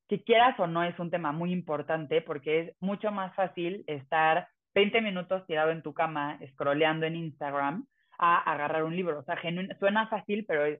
que 0.07 0.23
quieras 0.23 0.59
o 0.59 0.67
no 0.67 0.83
es 0.83 0.97
un 0.99 1.09
tema 1.09 1.31
muy 1.31 1.51
importante 1.51 2.21
porque 2.21 2.59
es 2.59 2.75
mucho 2.79 3.11
más 3.11 3.33
fácil 3.35 3.83
estar 3.87 4.47
20 4.73 5.01
minutos 5.01 5.45
tirado 5.47 5.71
en 5.71 5.81
tu 5.81 5.93
cama, 5.93 6.39
scrolleando 6.51 7.05
en 7.05 7.15
Instagram, 7.15 7.85
a 8.17 8.51
agarrar 8.51 8.83
un 8.83 8.95
libro. 8.95 9.19
O 9.19 9.23
sea, 9.23 9.37
suena 9.79 10.07
fácil, 10.07 10.45
pero 10.47 10.77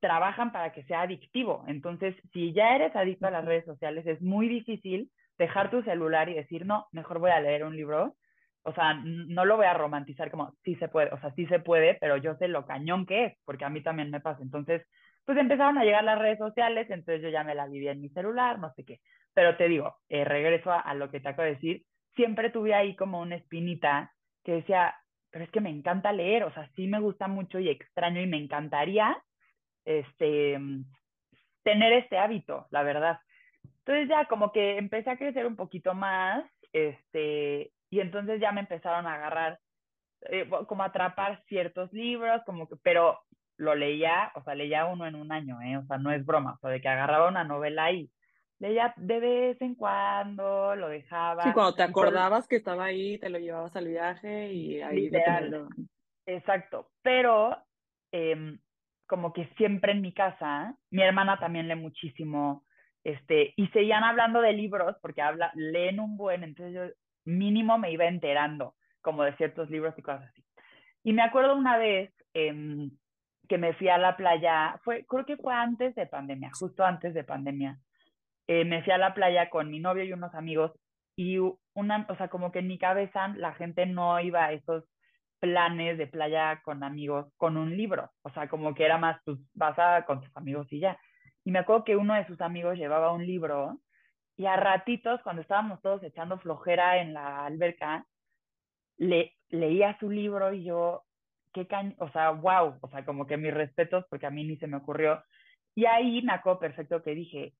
trabajan 0.00 0.52
para 0.52 0.72
que 0.72 0.84
sea 0.84 1.02
adictivo. 1.02 1.64
Entonces, 1.66 2.14
si 2.32 2.52
ya 2.52 2.74
eres 2.74 2.94
adicto 2.96 3.26
a 3.26 3.30
las 3.30 3.44
redes 3.44 3.64
sociales, 3.64 4.06
es 4.06 4.20
muy 4.22 4.48
difícil 4.48 5.10
dejar 5.38 5.70
tu 5.70 5.82
celular 5.82 6.28
y 6.28 6.34
decir, 6.34 6.66
no, 6.66 6.86
mejor 6.92 7.18
voy 7.18 7.30
a 7.30 7.40
leer 7.40 7.64
un 7.64 7.76
libro. 7.76 8.16
O 8.62 8.72
sea, 8.74 8.94
no 8.94 9.44
lo 9.44 9.56
voy 9.56 9.66
a 9.66 9.74
romantizar 9.74 10.30
como, 10.30 10.54
sí 10.64 10.74
se 10.76 10.88
puede, 10.88 11.10
o 11.12 11.20
sea, 11.20 11.32
sí 11.34 11.46
se 11.46 11.60
puede, 11.60 11.94
pero 11.94 12.18
yo 12.18 12.36
sé 12.36 12.46
lo 12.46 12.66
cañón 12.66 13.06
que 13.06 13.24
es, 13.24 13.38
porque 13.46 13.64
a 13.64 13.70
mí 13.70 13.82
también 13.82 14.10
me 14.10 14.20
pasa. 14.20 14.42
Entonces, 14.42 14.86
pues 15.24 15.38
empezaron 15.38 15.78
a 15.78 15.84
llegar 15.84 16.04
las 16.04 16.18
redes 16.18 16.38
sociales, 16.38 16.90
entonces 16.90 17.22
yo 17.22 17.28
ya 17.28 17.44
me 17.44 17.54
la 17.54 17.66
vivía 17.66 17.92
en 17.92 18.00
mi 18.00 18.08
celular, 18.10 18.58
no 18.58 18.72
sé 18.74 18.84
qué. 18.84 19.00
Pero 19.34 19.56
te 19.56 19.68
digo, 19.68 19.96
eh, 20.08 20.24
regreso 20.24 20.72
a, 20.72 20.92
lo 20.94 21.10
que 21.10 21.20
te 21.20 21.28
acabo 21.28 21.46
de 21.46 21.54
decir, 21.54 21.84
siempre 22.16 22.50
tuve 22.50 22.74
ahí 22.74 22.96
como 22.96 23.20
una 23.20 23.36
espinita 23.36 24.12
que 24.44 24.52
decía, 24.52 24.94
pero 25.30 25.44
es 25.44 25.50
que 25.50 25.60
me 25.60 25.70
encanta 25.70 26.12
leer, 26.12 26.44
o 26.44 26.52
sea, 26.52 26.68
sí 26.74 26.86
me 26.86 27.00
gusta 27.00 27.28
mucho 27.28 27.58
y 27.58 27.68
extraño 27.68 28.20
y 28.20 28.26
me 28.26 28.38
encantaría 28.38 29.16
este, 29.84 30.58
tener 31.62 31.92
este 31.92 32.18
hábito, 32.18 32.66
la 32.70 32.82
verdad. 32.82 33.20
Entonces 33.78 34.08
ya 34.08 34.26
como 34.26 34.52
que 34.52 34.78
empecé 34.78 35.10
a 35.10 35.16
crecer 35.16 35.46
un 35.46 35.56
poquito 35.56 35.94
más, 35.94 36.44
este, 36.72 37.72
y 37.90 38.00
entonces 38.00 38.40
ya 38.40 38.52
me 38.52 38.60
empezaron 38.60 39.06
a 39.06 39.14
agarrar, 39.14 39.58
eh, 40.22 40.48
como 40.66 40.82
atrapar 40.82 41.42
ciertos 41.46 41.92
libros, 41.92 42.42
como 42.44 42.68
que, 42.68 42.76
pero 42.82 43.20
lo 43.60 43.74
leía, 43.74 44.32
o 44.34 44.42
sea, 44.42 44.54
leía 44.54 44.86
uno 44.86 45.06
en 45.06 45.14
un 45.14 45.30
año, 45.30 45.60
¿eh? 45.60 45.76
O 45.76 45.84
sea, 45.84 45.98
no 45.98 46.10
es 46.10 46.24
broma, 46.24 46.54
o 46.54 46.58
sea, 46.58 46.70
de 46.70 46.80
que 46.80 46.88
agarraba 46.88 47.28
una 47.28 47.44
novela 47.44 47.92
y 47.92 48.10
leía 48.58 48.94
de 48.96 49.20
vez 49.20 49.60
en 49.60 49.74
cuando, 49.74 50.74
lo 50.76 50.88
dejaba. 50.88 51.44
Sí, 51.44 51.52
cuando 51.52 51.74
te 51.74 51.82
acordabas 51.82 52.48
que 52.48 52.56
estaba 52.56 52.86
ahí, 52.86 53.18
te 53.18 53.28
lo 53.28 53.38
llevabas 53.38 53.76
al 53.76 53.88
viaje 53.88 54.50
y 54.52 54.80
ahí 54.80 55.02
Literal. 55.02 55.68
Exacto, 56.24 56.90
pero 57.02 57.56
em, 58.12 58.58
como 59.06 59.32
que 59.34 59.46
siempre 59.58 59.92
en 59.92 60.00
mi 60.00 60.14
casa, 60.14 60.74
mi 60.90 61.02
hermana 61.02 61.38
también 61.38 61.68
lee 61.68 61.76
muchísimo, 61.76 62.64
este, 63.04 63.52
y 63.56 63.66
seguían 63.68 64.04
hablando 64.04 64.40
de 64.40 64.54
libros, 64.54 64.96
porque 65.02 65.20
habla, 65.20 65.52
leen 65.54 66.00
un 66.00 66.16
buen, 66.16 66.44
entonces 66.44 66.74
yo 66.74 66.94
mínimo 67.26 67.76
me 67.76 67.92
iba 67.92 68.06
enterando 68.06 68.74
como 69.02 69.22
de 69.22 69.36
ciertos 69.36 69.68
libros 69.68 69.94
y 69.98 70.02
cosas 70.02 70.30
así. 70.30 70.42
Y 71.02 71.12
me 71.12 71.22
acuerdo 71.22 71.56
una 71.56 71.76
vez 71.76 72.12
em, 72.32 72.90
que 73.50 73.58
me 73.58 73.74
fui 73.74 73.88
a 73.88 73.98
la 73.98 74.16
playa, 74.16 74.78
fue, 74.84 75.04
creo 75.08 75.26
que 75.26 75.36
fue 75.36 75.52
antes 75.52 75.92
de 75.96 76.06
pandemia, 76.06 76.52
justo 76.56 76.84
antes 76.84 77.14
de 77.14 77.24
pandemia. 77.24 77.80
Eh, 78.46 78.64
me 78.64 78.80
fui 78.84 78.92
a 78.92 78.98
la 78.98 79.12
playa 79.12 79.50
con 79.50 79.68
mi 79.68 79.80
novio 79.80 80.04
y 80.04 80.12
unos 80.12 80.32
amigos 80.36 80.70
y 81.16 81.38
una, 81.74 82.06
o 82.08 82.14
sea, 82.14 82.28
como 82.28 82.52
que 82.52 82.60
en 82.60 82.68
mi 82.68 82.78
cabeza 82.78 83.26
la 83.36 83.52
gente 83.54 83.86
no 83.86 84.20
iba 84.20 84.44
a 84.44 84.52
esos 84.52 84.84
planes 85.40 85.98
de 85.98 86.06
playa 86.06 86.62
con 86.62 86.84
amigos 86.84 87.26
con 87.36 87.56
un 87.56 87.76
libro, 87.76 88.12
o 88.22 88.30
sea, 88.30 88.48
como 88.48 88.72
que 88.72 88.84
era 88.84 88.98
más, 88.98 89.20
pues 89.24 89.36
vas 89.52 89.76
a, 89.80 90.04
con 90.04 90.20
tus 90.20 90.36
amigos 90.36 90.72
y 90.72 90.78
ya. 90.78 90.96
Y 91.44 91.50
me 91.50 91.58
acuerdo 91.58 91.82
que 91.82 91.96
uno 91.96 92.14
de 92.14 92.28
sus 92.28 92.40
amigos 92.40 92.78
llevaba 92.78 93.12
un 93.12 93.26
libro 93.26 93.80
y 94.36 94.46
a 94.46 94.54
ratitos, 94.54 95.20
cuando 95.22 95.42
estábamos 95.42 95.82
todos 95.82 96.04
echando 96.04 96.38
flojera 96.38 96.98
en 96.98 97.14
la 97.14 97.46
alberca, 97.46 98.06
le, 98.96 99.34
leía 99.48 99.98
su 99.98 100.08
libro 100.08 100.52
y 100.52 100.62
yo, 100.62 101.02
o 101.98 102.10
sea, 102.10 102.30
wow, 102.30 102.78
o 102.80 102.88
sea, 102.88 103.04
como 103.04 103.26
que 103.26 103.36
mis 103.36 103.52
respetos 103.54 104.04
porque 104.08 104.26
a 104.26 104.30
mí 104.30 104.44
ni 104.44 104.56
se 104.56 104.66
me 104.66 104.76
ocurrió. 104.76 105.22
Y 105.74 105.86
ahí 105.86 106.22
me 106.22 106.32
acuerdo 106.32 106.60
perfecto 106.60 107.02
que 107.02 107.14
dije, 107.14 107.54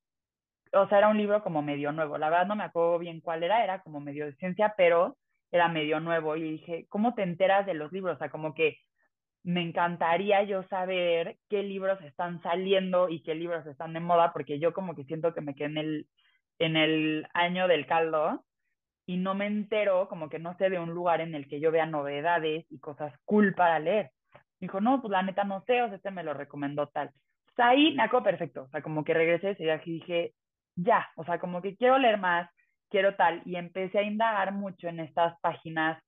o 0.73 0.89
sea, 0.89 0.99
era 0.99 1.09
un 1.09 1.19
libro 1.19 1.43
como 1.43 1.63
medio 1.63 1.93
nuevo, 1.93 2.19
la 2.19 2.31
verdad 2.31 2.47
no 2.47 2.57
me 2.57 2.65
acuerdo 2.65 2.99
bien 2.99 3.21
cuál 3.21 3.43
era, 3.43 3.65
era 3.65 3.81
como 3.83 4.01
medio 4.01 4.27
de 4.27 4.35
ciencia, 4.37 4.75
pero 4.77 5.17
era 5.51 5.69
medio 5.69 6.01
nuevo 6.01 6.37
y 6.37 6.43
dije, 6.43 6.87
¿cómo 6.89 7.15
te 7.15 7.23
enteras 7.23 7.67
de 7.67 7.75
los 7.75 7.93
libros? 7.93 8.17
O 8.17 8.19
sea, 8.19 8.31
como 8.31 8.55
que 8.55 8.79
me 9.43 9.63
encantaría 9.63 10.43
yo 10.45 10.63
saber 10.65 11.39
qué 11.49 11.63
libros 11.63 12.01
están 12.03 12.43
saliendo 12.43 13.09
y 13.09 13.23
qué 13.23 13.35
libros 13.35 13.67
están 13.67 13.95
de 13.95 14.01
moda, 14.01 14.33
porque 14.33 14.59
yo 14.61 14.73
como 14.73 14.95
que 14.95 15.05
siento 15.05 15.35
que 15.35 15.41
me 15.41 15.55
quedé 15.55 15.69
en 15.69 15.79
el, 15.79 16.09
en 16.59 16.77
el 16.77 17.27
año 17.35 17.67
del 17.69 17.87
caldo 17.87 18.45
y 19.11 19.17
no 19.17 19.35
me 19.35 19.49
entero, 19.49 20.09
como 20.09 20.29
que 20.29 20.39
no 20.39 20.57
sé 20.57 20.71
de 20.71 20.79
un 20.79 20.91
lugar 20.91 21.21
en 21.21 21.35
el 21.35 21.49
que 21.49 21.59
yo 21.59 21.73
vea 21.73 21.85
novedades 21.85 22.65
y 22.71 22.79
cosas 22.79 23.13
cool 23.25 23.55
para 23.55 23.81
leer. 23.81 24.13
dijo, 24.61 24.81
no, 24.81 25.01
pues 25.01 25.11
la 25.11 25.25
neta 25.25 25.43
no 25.43 25.65
sé, 25.67 25.83
o 25.83 25.89
sea, 25.89 25.97
este 25.97 26.13
me 26.13 26.23
lo 26.23 26.33
recomendó 26.33 26.87
tal. 26.87 27.09
O 27.09 27.55
sea, 27.57 27.71
ahí 27.71 27.93
me 27.97 28.05
acuerdo 28.05 28.27
perfecto, 28.27 28.63
o 28.63 28.69
sea, 28.69 28.83
como 28.83 29.03
que 29.03 29.13
regresé 29.13 29.51
ese 29.51 29.65
día 29.65 29.81
y 29.85 29.95
dije, 29.95 30.35
ya, 30.77 31.09
o 31.17 31.25
sea, 31.25 31.41
como 31.41 31.61
que 31.61 31.77
quiero 31.77 31.99
leer 31.99 32.19
más, 32.19 32.49
quiero 32.89 33.17
tal, 33.17 33.43
y 33.45 33.57
empecé 33.57 33.99
a 33.99 34.05
indagar 34.05 34.53
mucho 34.53 34.87
en 34.87 35.01
estas 35.01 35.37
páginas. 35.41 36.01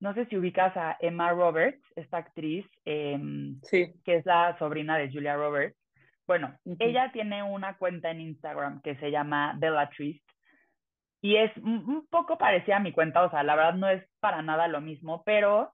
No 0.00 0.14
sé 0.14 0.24
si 0.24 0.38
ubicas 0.38 0.74
a 0.78 0.96
Emma 1.00 1.32
Roberts, 1.32 1.82
esta 1.94 2.16
actriz, 2.16 2.64
em, 2.86 3.60
sí. 3.64 3.92
que 4.02 4.16
es 4.16 4.24
la 4.24 4.56
sobrina 4.58 4.96
de 4.96 5.12
Julia 5.12 5.36
Roberts. 5.36 5.76
Bueno, 6.26 6.56
ella 6.78 7.12
tiene 7.12 7.42
una 7.42 7.76
cuenta 7.76 8.10
en 8.10 8.22
Instagram 8.22 8.80
que 8.80 8.96
se 8.96 9.10
llama 9.10 9.54
Bellatrix 9.58 10.22
y 11.20 11.36
es 11.36 11.56
un 11.58 12.06
poco 12.10 12.38
parecida 12.38 12.76
a 12.76 12.80
mi 12.80 12.92
cuenta, 12.92 13.22
o 13.24 13.30
sea, 13.30 13.42
la 13.42 13.56
verdad 13.56 13.74
no 13.74 13.88
es 13.88 14.04
para 14.20 14.42
nada 14.42 14.68
lo 14.68 14.80
mismo, 14.80 15.22
pero 15.24 15.72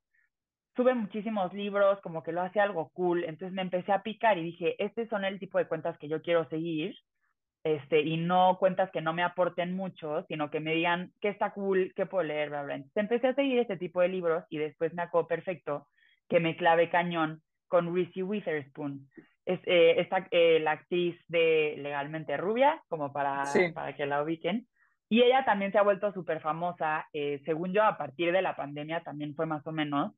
sube 0.76 0.94
muchísimos 0.94 1.52
libros, 1.52 2.00
como 2.00 2.22
que 2.22 2.32
lo 2.32 2.40
hace 2.42 2.60
algo 2.60 2.90
cool, 2.90 3.24
entonces 3.24 3.52
me 3.52 3.62
empecé 3.62 3.92
a 3.92 4.02
picar 4.02 4.38
y 4.38 4.44
dije, 4.44 4.82
este 4.82 5.06
son 5.08 5.24
el 5.24 5.38
tipo 5.38 5.58
de 5.58 5.68
cuentas 5.68 5.98
que 5.98 6.08
yo 6.08 6.22
quiero 6.22 6.48
seguir, 6.48 6.96
este, 7.64 8.00
y 8.00 8.16
no 8.16 8.56
cuentas 8.58 8.90
que 8.90 9.00
no 9.00 9.12
me 9.12 9.22
aporten 9.22 9.76
mucho, 9.76 10.24
sino 10.26 10.50
que 10.50 10.60
me 10.60 10.74
digan 10.74 11.12
qué 11.20 11.28
está 11.28 11.52
cool, 11.52 11.92
qué 11.94 12.06
puedo 12.06 12.24
leer, 12.24 12.48
bla, 12.48 12.62
bla. 12.62 12.74
Entonces 12.74 12.96
empecé 12.96 13.28
a 13.28 13.34
seguir 13.34 13.58
este 13.58 13.76
tipo 13.76 14.00
de 14.00 14.08
libros 14.08 14.44
y 14.48 14.58
después 14.58 14.92
me 14.94 15.02
acuerdo 15.02 15.28
perfecto 15.28 15.86
que 16.28 16.40
me 16.40 16.56
clave 16.56 16.90
cañón 16.90 17.40
con 17.68 17.94
Reese 17.94 18.22
Witherspoon. 18.22 19.08
Es, 19.44 19.60
eh, 19.66 19.94
esta, 19.98 20.26
eh, 20.30 20.58
la 20.60 20.72
actriz 20.72 21.16
de 21.28 21.76
Legalmente 21.78 22.36
Rubia, 22.36 22.82
como 22.88 23.12
para, 23.12 23.44
para 23.74 23.94
que 23.94 24.06
la 24.06 24.22
ubiquen. 24.22 24.66
Y 25.12 25.22
ella 25.22 25.44
también 25.44 25.70
se 25.72 25.76
ha 25.76 25.82
vuelto 25.82 26.10
súper 26.14 26.40
famosa, 26.40 27.06
eh, 27.12 27.42
según 27.44 27.74
yo, 27.74 27.82
a 27.84 27.98
partir 27.98 28.32
de 28.32 28.40
la 28.40 28.56
pandemia 28.56 29.02
también 29.02 29.34
fue 29.34 29.44
más 29.44 29.66
o 29.66 29.70
menos, 29.70 30.14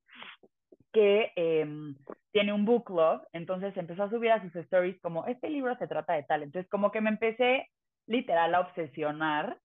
que 0.92 1.32
em, 1.34 1.96
tiene 2.30 2.52
un 2.52 2.64
book 2.64 2.84
club, 2.84 3.20
entonces 3.32 3.76
empezó 3.76 4.04
a 4.04 4.10
subir 4.10 4.30
a 4.30 4.40
sus 4.40 4.54
stories 4.54 5.00
como, 5.00 5.26
este 5.26 5.50
libro 5.50 5.76
se 5.78 5.88
trata 5.88 6.12
de 6.12 6.22
tal. 6.22 6.44
Entonces 6.44 6.70
como 6.70 6.92
que 6.92 7.00
me 7.00 7.10
empecé 7.10 7.68
literal 8.06 8.54
a 8.54 8.60
obsesionar 8.60 9.58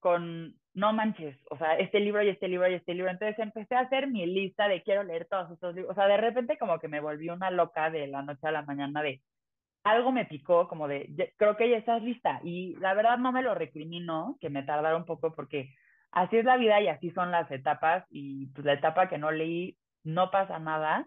con, 0.00 0.54
no 0.74 0.92
manches, 0.92 1.38
o 1.50 1.56
sea, 1.56 1.78
este 1.78 1.98
libro 1.98 2.22
y 2.22 2.28
este 2.28 2.48
libro 2.48 2.68
y 2.68 2.74
este 2.74 2.92
libro. 2.92 3.10
Entonces 3.10 3.38
empecé 3.38 3.76
a 3.76 3.80
hacer 3.80 4.08
mi 4.08 4.26
lista 4.26 4.68
de 4.68 4.82
quiero 4.82 5.02
leer 5.02 5.26
todos 5.30 5.50
estos 5.50 5.74
libros. 5.74 5.92
O 5.92 5.94
sea, 5.94 6.08
de 6.08 6.18
repente 6.18 6.58
como 6.58 6.78
que 6.78 6.88
me 6.88 7.00
volví 7.00 7.30
una 7.30 7.50
loca 7.50 7.88
de 7.88 8.06
la 8.06 8.20
noche 8.20 8.46
a 8.46 8.52
la 8.52 8.60
mañana 8.60 9.02
de 9.02 9.22
algo 9.84 10.12
me 10.12 10.24
picó 10.24 10.66
como 10.66 10.88
de, 10.88 11.32
creo 11.36 11.56
que 11.56 11.68
ya 11.68 11.76
estás 11.76 12.02
lista. 12.02 12.40
Y 12.42 12.74
la 12.76 12.94
verdad 12.94 13.18
no 13.18 13.32
me 13.32 13.42
lo 13.42 13.54
recrimino, 13.54 14.36
que 14.40 14.50
me 14.50 14.62
tardara 14.62 14.96
un 14.96 15.04
poco 15.04 15.34
porque 15.34 15.74
así 16.10 16.38
es 16.38 16.44
la 16.44 16.56
vida 16.56 16.80
y 16.80 16.88
así 16.88 17.10
son 17.10 17.30
las 17.30 17.50
etapas. 17.50 18.04
Y 18.10 18.46
pues 18.48 18.64
la 18.64 18.72
etapa 18.72 19.08
que 19.08 19.18
no 19.18 19.30
leí 19.30 19.76
no 20.02 20.30
pasa 20.30 20.58
nada. 20.58 21.06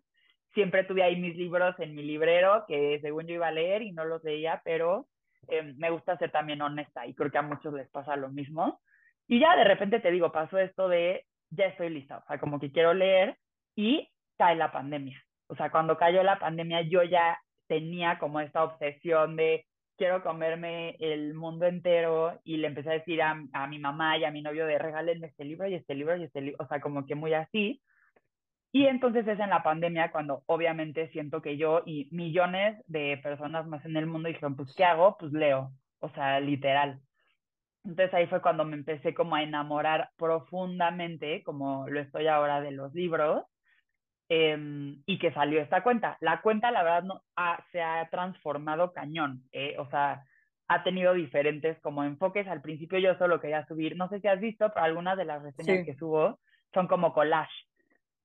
Siempre 0.54 0.84
tuve 0.84 1.04
ahí 1.04 1.20
mis 1.20 1.36
libros 1.36 1.76
en 1.80 1.96
mi 1.96 2.04
librero 2.04 2.66
que 2.68 3.00
según 3.02 3.28
yo 3.28 3.36
iba 3.36 3.48
a 3.48 3.52
leer 3.52 3.82
y 3.82 3.92
no 3.92 4.06
los 4.06 4.24
leía, 4.24 4.62
pero 4.64 5.08
eh, 5.48 5.74
me 5.78 5.90
gusta 5.90 6.18
ser 6.18 6.32
también 6.32 6.62
honesta 6.62 7.06
y 7.06 7.14
creo 7.14 7.32
que 7.32 7.38
a 7.38 7.44
muchos 7.44 7.74
les 7.74 7.90
pasa 7.90 8.16
lo 8.16 8.30
mismo. 8.30 8.80
Y 9.28 9.40
ya 9.40 9.56
de 9.56 9.64
repente 9.64 10.00
te 10.00 10.12
digo, 10.12 10.32
pasó 10.32 10.58
esto 10.58 10.88
de 10.88 11.26
ya 11.50 11.66
estoy 11.66 11.90
lista, 11.90 12.18
o 12.18 12.26
sea, 12.28 12.40
como 12.40 12.60
que 12.60 12.72
quiero 12.72 12.94
leer 12.94 13.38
y 13.76 14.10
cae 14.38 14.56
la 14.56 14.72
pandemia. 14.72 15.22
O 15.48 15.56
sea, 15.56 15.70
cuando 15.72 15.98
cayó 15.98 16.24
la 16.24 16.40
pandemia 16.40 16.82
yo 16.82 17.04
ya 17.04 17.40
tenía 17.68 18.20
como 18.20 18.40
esta 18.40 18.64
obsesión 18.64 19.36
de 19.36 19.66
quiero 19.98 20.24
comerme 20.24 20.96
el 21.00 21.34
mundo 21.34 21.66
entero 21.66 22.40
y 22.44 22.58
le 22.58 22.68
empecé 22.68 22.90
a 22.90 22.94
decir 22.94 23.22
a, 23.22 23.36
a 23.54 23.68
mi 23.68 23.80
mamá 23.80 24.18
y 24.18 24.26
a 24.26 24.32
mi 24.32 24.42
novio 24.42 24.66
de 24.66 24.78
regálenme 24.78 25.28
este 25.28 25.46
libro 25.46 25.68
y 25.68 25.76
este 25.76 25.96
libro 25.96 26.16
y 26.16 26.24
este 26.24 26.42
libro, 26.42 26.64
o 26.64 26.68
sea, 26.68 26.80
como 26.80 27.06
que 27.06 27.16
muy 27.16 27.34
así. 27.34 27.82
Y 28.72 28.86
entonces 28.86 29.28
es 29.28 29.40
en 29.40 29.50
la 29.50 29.64
pandemia 29.64 30.12
cuando 30.12 30.44
obviamente 30.46 31.10
siento 31.10 31.42
que 31.42 31.58
yo 31.58 31.82
y 31.86 32.10
millones 32.12 32.78
de 32.88 33.18
personas 33.24 33.66
más 33.66 33.84
en 33.86 33.98
el 33.98 34.06
mundo 34.06 34.28
dijeron, 34.28 34.56
pues, 34.56 34.74
¿qué 34.76 34.84
hago? 34.84 35.18
Pues 35.18 35.32
leo, 35.32 35.72
o 36.00 36.10
sea, 36.10 36.40
literal. 36.40 37.00
Entonces 37.84 38.14
ahí 38.14 38.28
fue 38.28 38.42
cuando 38.42 38.66
me 38.66 38.76
empecé 38.76 39.14
como 39.14 39.36
a 39.36 39.44
enamorar 39.44 40.10
profundamente, 40.18 41.42
como 41.44 41.88
lo 41.88 42.00
estoy 42.02 42.28
ahora, 42.28 42.62
de 42.62 42.72
los 42.72 42.94
libros, 42.94 43.46
em, 44.30 45.02
y 45.06 45.20
que 45.20 45.32
salió 45.34 45.62
esta 45.62 45.84
cuenta. 45.84 46.18
La 46.22 46.42
cuenta, 46.42 46.72
la 46.72 46.84
verdad, 46.84 47.04
no, 47.04 47.22
se 47.72 47.82
ha 47.82 48.08
transformado 48.10 48.94
cañón, 48.94 49.44
eh, 49.52 49.76
o 49.80 49.90
sea, 49.90 50.24
ha 50.68 50.84
tenido 50.84 51.14
diferentes 51.14 51.80
como 51.80 52.04
enfoques. 52.04 52.48
Al 52.48 52.62
principio 52.62 53.00
yo 53.00 53.18
solo 53.18 53.40
quería 53.40 53.66
subir, 53.68 53.96
no 53.96 54.10
sé 54.10 54.20
si 54.20 54.28
has 54.28 54.40
visto, 54.40 54.70
pero 54.74 54.86
algunas 54.86 55.18
de 55.18 55.26
las 55.26 55.42
reseñas 55.42 55.86
que 55.86 55.96
subo 55.96 56.40
son 56.74 56.88
como 56.88 57.14
collage 57.14 57.68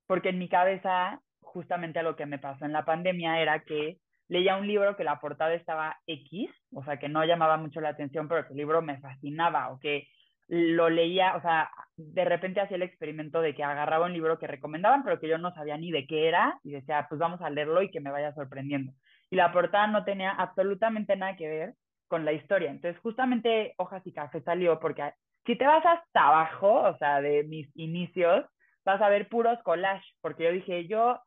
porque 0.07 0.29
en 0.29 0.39
mi 0.39 0.49
cabeza 0.49 1.21
justamente 1.41 2.03
lo 2.03 2.15
que 2.15 2.25
me 2.25 2.39
pasó 2.39 2.65
en 2.65 2.73
la 2.73 2.85
pandemia 2.85 3.41
era 3.41 3.59
que 3.59 3.97
leía 4.27 4.55
un 4.55 4.67
libro 4.67 4.95
que 4.95 5.03
la 5.03 5.19
portada 5.19 5.53
estaba 5.53 5.97
X, 6.07 6.49
o 6.71 6.83
sea, 6.83 6.97
que 6.97 7.09
no 7.09 7.23
llamaba 7.25 7.57
mucho 7.57 7.81
la 7.81 7.89
atención, 7.89 8.27
pero 8.27 8.45
que 8.45 8.53
el 8.53 8.57
libro 8.57 8.81
me 8.81 8.99
fascinaba 8.99 9.71
o 9.71 9.79
que 9.79 10.07
lo 10.47 10.89
leía, 10.89 11.35
o 11.35 11.41
sea, 11.41 11.69
de 11.95 12.25
repente 12.25 12.61
hacía 12.61 12.75
el 12.75 12.83
experimento 12.83 13.41
de 13.41 13.55
que 13.55 13.63
agarraba 13.63 14.05
un 14.05 14.13
libro 14.13 14.37
que 14.39 14.47
recomendaban, 14.47 15.03
pero 15.03 15.19
que 15.19 15.27
yo 15.27 15.37
no 15.37 15.53
sabía 15.53 15.77
ni 15.77 15.91
de 15.91 16.05
qué 16.05 16.27
era, 16.27 16.59
y 16.63 16.71
decía, 16.71 17.05
pues 17.09 17.19
vamos 17.19 17.41
a 17.41 17.49
leerlo 17.49 17.81
y 17.81 17.91
que 17.91 18.01
me 18.01 18.11
vaya 18.11 18.33
sorprendiendo. 18.33 18.93
Y 19.29 19.35
la 19.35 19.51
portada 19.51 19.87
no 19.87 20.03
tenía 20.03 20.31
absolutamente 20.31 21.15
nada 21.15 21.35
que 21.35 21.47
ver 21.47 21.73
con 22.07 22.25
la 22.25 22.33
historia. 22.33 22.69
Entonces, 22.69 23.01
justamente 23.01 23.73
Hojas 23.77 24.05
y 24.05 24.13
Café 24.13 24.41
salió 24.41 24.79
porque 24.79 25.13
si 25.45 25.55
te 25.55 25.65
vas 25.65 25.85
hasta 25.85 26.27
abajo, 26.27 26.81
o 26.81 26.97
sea, 26.97 27.21
de 27.21 27.43
mis 27.43 27.67
inicios, 27.75 28.45
vas 28.85 29.01
a 29.01 29.09
ver 29.09 29.29
puros 29.29 29.57
collage, 29.63 30.05
porque 30.21 30.43
yo 30.43 30.51
dije, 30.51 30.87
yo 30.87 31.19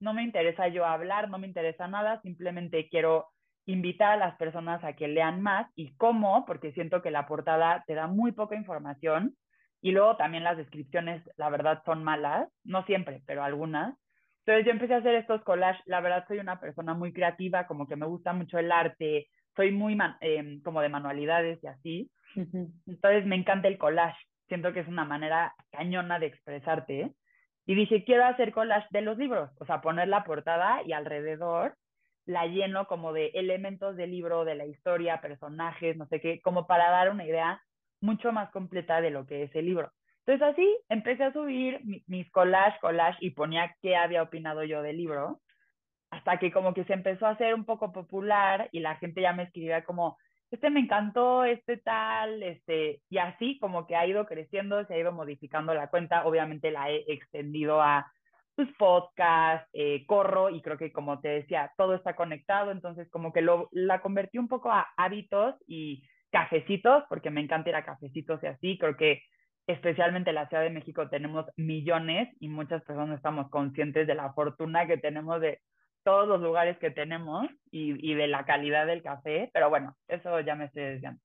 no 0.00 0.14
me 0.14 0.22
interesa 0.22 0.68
yo 0.68 0.86
hablar, 0.86 1.28
no 1.28 1.38
me 1.38 1.46
interesa 1.46 1.88
nada, 1.88 2.20
simplemente 2.22 2.88
quiero 2.88 3.28
invitar 3.68 4.12
a 4.12 4.16
las 4.16 4.36
personas 4.36 4.82
a 4.82 4.94
que 4.94 5.08
lean 5.08 5.42
más 5.42 5.70
y 5.76 5.94
cómo, 5.96 6.44
porque 6.46 6.72
siento 6.72 7.02
que 7.02 7.10
la 7.10 7.26
portada 7.26 7.84
te 7.86 7.94
da 7.94 8.06
muy 8.06 8.32
poca 8.32 8.56
información 8.56 9.36
y 9.80 9.92
luego 9.92 10.16
también 10.16 10.42
las 10.42 10.56
descripciones, 10.56 11.22
la 11.36 11.50
verdad, 11.50 11.82
son 11.84 12.02
malas, 12.02 12.48
no 12.64 12.84
siempre, 12.84 13.22
pero 13.26 13.44
algunas. 13.44 13.94
Entonces 14.44 14.64
yo 14.64 14.72
empecé 14.72 14.94
a 14.94 14.98
hacer 14.98 15.14
estos 15.14 15.42
collages, 15.44 15.82
la 15.86 16.00
verdad 16.00 16.24
soy 16.26 16.38
una 16.38 16.58
persona 16.58 16.94
muy 16.94 17.12
creativa, 17.12 17.66
como 17.66 17.86
que 17.86 17.96
me 17.96 18.06
gusta 18.06 18.32
mucho 18.32 18.58
el 18.58 18.72
arte, 18.72 19.28
soy 19.54 19.70
muy 19.70 19.96
em, 20.20 20.62
como 20.62 20.80
de 20.80 20.88
manualidades 20.88 21.62
y 21.62 21.66
así. 21.66 22.10
Entonces 22.34 23.26
me 23.26 23.36
encanta 23.36 23.68
el 23.68 23.78
collage 23.78 24.18
siento 24.48 24.72
que 24.72 24.80
es 24.80 24.88
una 24.88 25.04
manera 25.04 25.54
cañona 25.70 26.18
de 26.18 26.26
expresarte. 26.26 27.12
Y 27.66 27.74
dije, 27.74 28.04
quiero 28.04 28.24
hacer 28.24 28.52
collage 28.52 28.86
de 28.90 29.02
los 29.02 29.18
libros, 29.18 29.50
o 29.60 29.66
sea, 29.66 29.82
poner 29.82 30.08
la 30.08 30.24
portada 30.24 30.82
y 30.84 30.92
alrededor 30.92 31.74
la 32.28 32.46
lleno 32.46 32.86
como 32.86 33.14
de 33.14 33.28
elementos 33.28 33.96
del 33.96 34.10
libro, 34.10 34.44
de 34.44 34.54
la 34.54 34.66
historia, 34.66 35.22
personajes, 35.22 35.96
no 35.96 36.06
sé 36.08 36.20
qué, 36.20 36.42
como 36.42 36.66
para 36.66 36.90
dar 36.90 37.10
una 37.10 37.24
idea 37.24 37.62
mucho 38.02 38.32
más 38.32 38.50
completa 38.50 39.00
de 39.00 39.10
lo 39.10 39.24
que 39.24 39.44
es 39.44 39.54
el 39.54 39.64
libro. 39.64 39.90
Entonces 40.26 40.46
así 40.46 40.78
empecé 40.90 41.24
a 41.24 41.32
subir 41.32 41.80
mis 42.06 42.30
collage, 42.30 42.78
collage 42.80 43.16
y 43.20 43.30
ponía 43.30 43.74
qué 43.80 43.96
había 43.96 44.22
opinado 44.22 44.62
yo 44.62 44.82
del 44.82 44.98
libro, 44.98 45.40
hasta 46.10 46.38
que 46.38 46.52
como 46.52 46.74
que 46.74 46.84
se 46.84 46.92
empezó 46.92 47.24
a 47.24 47.30
hacer 47.30 47.54
un 47.54 47.64
poco 47.64 47.92
popular 47.92 48.68
y 48.72 48.80
la 48.80 48.96
gente 48.96 49.22
ya 49.22 49.32
me 49.32 49.44
escribía 49.44 49.84
como, 49.84 50.18
este 50.50 50.68
me 50.68 50.80
encantó, 50.80 51.44
este 51.44 51.78
tal, 51.78 52.42
este, 52.42 53.00
y 53.08 53.16
así 53.16 53.58
como 53.58 53.86
que 53.86 53.96
ha 53.96 54.06
ido 54.06 54.26
creciendo, 54.26 54.84
se 54.84 54.92
ha 54.92 54.98
ido 54.98 55.12
modificando 55.12 55.72
la 55.72 55.88
cuenta, 55.88 56.26
obviamente 56.26 56.70
la 56.72 56.90
he 56.90 57.10
extendido 57.10 57.80
a 57.80 58.12
sus 58.58 58.74
podcasts, 58.76 59.68
eh, 59.72 60.04
corro 60.06 60.50
y 60.50 60.60
creo 60.62 60.76
que 60.76 60.90
como 60.90 61.20
te 61.20 61.28
decía, 61.28 61.70
todo 61.76 61.94
está 61.94 62.16
conectado, 62.16 62.72
entonces 62.72 63.08
como 63.08 63.32
que 63.32 63.40
lo, 63.40 63.68
la 63.70 64.00
convertí 64.02 64.36
un 64.38 64.48
poco 64.48 64.72
a 64.72 64.88
hábitos 64.96 65.54
y 65.68 66.02
cafecitos, 66.32 67.04
porque 67.08 67.30
me 67.30 67.40
encanta 67.40 67.68
ir 67.68 67.76
a 67.76 67.84
cafecitos 67.84 68.42
y 68.42 68.46
así, 68.48 68.76
creo 68.76 68.96
que 68.96 69.22
especialmente 69.68 70.30
en 70.30 70.34
la 70.34 70.48
Ciudad 70.48 70.64
de 70.64 70.70
México 70.70 71.08
tenemos 71.08 71.46
millones 71.56 72.28
y 72.40 72.48
muchas 72.48 72.82
personas 72.82 73.18
estamos 73.18 73.48
conscientes 73.48 74.08
de 74.08 74.16
la 74.16 74.32
fortuna 74.32 74.88
que 74.88 74.98
tenemos 74.98 75.40
de 75.40 75.60
todos 76.02 76.26
los 76.26 76.40
lugares 76.40 76.76
que 76.78 76.90
tenemos 76.90 77.46
y, 77.70 78.10
y 78.10 78.14
de 78.14 78.26
la 78.26 78.44
calidad 78.44 78.86
del 78.86 79.04
café, 79.04 79.50
pero 79.54 79.70
bueno, 79.70 79.94
eso 80.08 80.40
ya 80.40 80.56
me 80.56 80.64
estoy 80.64 80.82
desviando. 80.82 81.20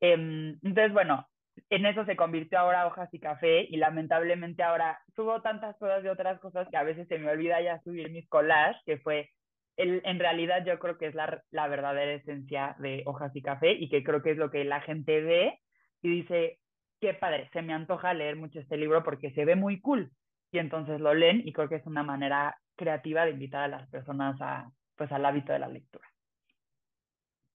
Em, 0.00 0.58
entonces, 0.62 0.94
bueno, 0.94 1.28
en 1.70 1.86
eso 1.86 2.04
se 2.04 2.16
convirtió 2.16 2.58
ahora 2.58 2.86
hojas 2.86 3.08
y 3.12 3.20
café 3.20 3.66
y 3.68 3.76
lamentablemente 3.76 4.62
ahora 4.62 4.98
subo 5.14 5.40
tantas 5.42 5.76
cosas 5.76 6.02
de 6.02 6.10
otras 6.10 6.40
cosas 6.40 6.68
que 6.70 6.76
a 6.76 6.82
veces 6.82 7.08
se 7.08 7.18
me 7.18 7.30
olvida 7.30 7.60
ya 7.60 7.80
subir 7.80 8.10
mis 8.10 8.28
collages, 8.28 8.80
que 8.84 8.98
fue, 8.98 9.30
el, 9.76 10.02
en 10.04 10.18
realidad 10.18 10.64
yo 10.64 10.78
creo 10.78 10.98
que 10.98 11.06
es 11.06 11.14
la, 11.14 11.42
la 11.50 11.68
verdadera 11.68 12.12
esencia 12.12 12.76
de 12.78 13.02
hojas 13.06 13.34
y 13.34 13.42
café 13.42 13.72
y 13.72 13.88
que 13.88 14.04
creo 14.04 14.22
que 14.22 14.32
es 14.32 14.36
lo 14.36 14.50
que 14.50 14.64
la 14.64 14.80
gente 14.80 15.20
ve 15.20 15.58
y 16.02 16.08
dice, 16.08 16.58
qué 17.00 17.14
padre, 17.14 17.48
se 17.52 17.62
me 17.62 17.72
antoja 17.72 18.14
leer 18.14 18.36
mucho 18.36 18.60
este 18.60 18.76
libro 18.76 19.02
porque 19.02 19.30
se 19.32 19.44
ve 19.44 19.56
muy 19.56 19.80
cool. 19.80 20.10
Y 20.52 20.58
entonces 20.58 21.00
lo 21.00 21.14
leen 21.14 21.42
y 21.44 21.52
creo 21.52 21.68
que 21.68 21.76
es 21.76 21.86
una 21.86 22.02
manera 22.02 22.56
creativa 22.76 23.24
de 23.24 23.32
invitar 23.32 23.62
a 23.64 23.68
las 23.68 23.88
personas 23.88 24.40
a, 24.40 24.70
pues, 24.96 25.10
al 25.10 25.24
hábito 25.24 25.52
de 25.52 25.58
la 25.58 25.68
lectura. 25.68 26.06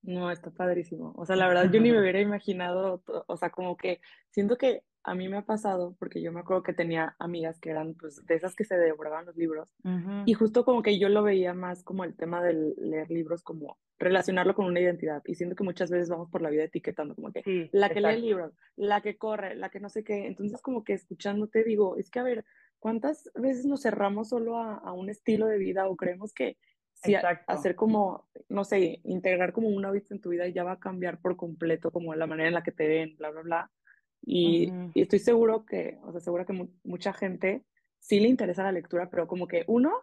No, 0.09 0.31
está 0.31 0.49
padrísimo. 0.49 1.13
O 1.15 1.25
sea, 1.25 1.35
la 1.35 1.47
verdad 1.47 1.69
yo 1.71 1.79
ni 1.79 1.91
me 1.91 1.99
hubiera 2.01 2.19
imaginado, 2.19 3.03
o 3.27 3.37
sea, 3.37 3.51
como 3.51 3.77
que 3.77 4.01
siento 4.31 4.57
que 4.57 4.83
a 5.03 5.15
mí 5.15 5.29
me 5.29 5.37
ha 5.37 5.45
pasado, 5.45 5.95
porque 5.97 6.21
yo 6.21 6.31
me 6.31 6.41
acuerdo 6.41 6.63
que 6.63 6.73
tenía 6.73 7.15
amigas 7.19 7.59
que 7.59 7.69
eran 7.69 7.93
pues 7.93 8.25
de 8.25 8.35
esas 8.35 8.55
que 8.55 8.65
se 8.65 8.75
devoraban 8.75 9.25
los 9.25 9.35
libros, 9.37 9.69
y 10.25 10.33
justo 10.33 10.65
como 10.65 10.81
que 10.81 10.99
yo 10.99 11.09
lo 11.09 11.23
veía 11.23 11.53
más 11.53 11.83
como 11.83 12.03
el 12.03 12.15
tema 12.15 12.43
de 12.43 12.73
leer 12.77 13.09
libros, 13.09 13.41
como 13.41 13.77
relacionarlo 13.97 14.55
con 14.55 14.65
una 14.65 14.81
identidad, 14.81 15.21
y 15.25 15.35
siento 15.35 15.55
que 15.55 15.63
muchas 15.63 15.89
veces 15.89 16.09
vamos 16.09 16.29
por 16.29 16.41
la 16.41 16.49
vida 16.49 16.63
etiquetando 16.63 17.15
como 17.15 17.31
que 17.31 17.69
la 17.71 17.89
que 17.89 18.01
lee 18.01 18.19
libros, 18.19 18.53
la 18.75 19.01
que 19.01 19.17
corre, 19.17 19.55
la 19.55 19.69
que 19.69 19.79
no 19.79 19.89
sé 19.89 20.03
qué, 20.03 20.27
entonces 20.27 20.61
como 20.61 20.83
que 20.83 20.93
escuchándote 20.93 21.63
digo, 21.63 21.95
es 21.95 22.09
que 22.09 22.19
a 22.19 22.23
ver, 22.23 22.43
¿cuántas 22.79 23.31
veces 23.35 23.65
nos 23.65 23.83
cerramos 23.83 24.29
solo 24.29 24.57
a, 24.57 24.75
a 24.75 24.91
un 24.91 25.09
estilo 25.09 25.45
de 25.45 25.59
vida 25.59 25.87
o 25.87 25.95
creemos 25.95 26.33
que 26.33 26.57
si 27.01 27.15
hacer 27.47 27.75
como, 27.75 28.27
no 28.49 28.63
sé, 28.63 28.99
integrar 29.03 29.53
como 29.53 29.69
un 29.69 29.85
hábito 29.85 30.13
en 30.13 30.21
tu 30.21 30.29
vida 30.29 30.47
ya 30.47 30.63
va 30.63 30.73
a 30.73 30.79
cambiar 30.79 31.19
por 31.19 31.35
completo 31.37 31.91
como 31.91 32.13
la 32.13 32.27
manera 32.27 32.49
en 32.49 32.53
la 32.53 32.63
que 32.63 32.71
te 32.71 32.87
ven, 32.87 33.15
bla, 33.17 33.29
bla, 33.31 33.41
bla. 33.41 33.71
Y, 34.21 34.71
y 34.93 35.01
estoy 35.01 35.19
seguro 35.19 35.65
que, 35.65 35.97
o 36.03 36.11
sea, 36.11 36.19
seguro 36.19 36.45
que 36.45 36.67
mucha 36.83 37.13
gente 37.13 37.63
sí 37.99 38.19
le 38.19 38.27
interesa 38.27 38.63
la 38.63 38.71
lectura, 38.71 39.09
pero 39.09 39.27
como 39.27 39.47
que 39.47 39.63
uno, 39.67 39.93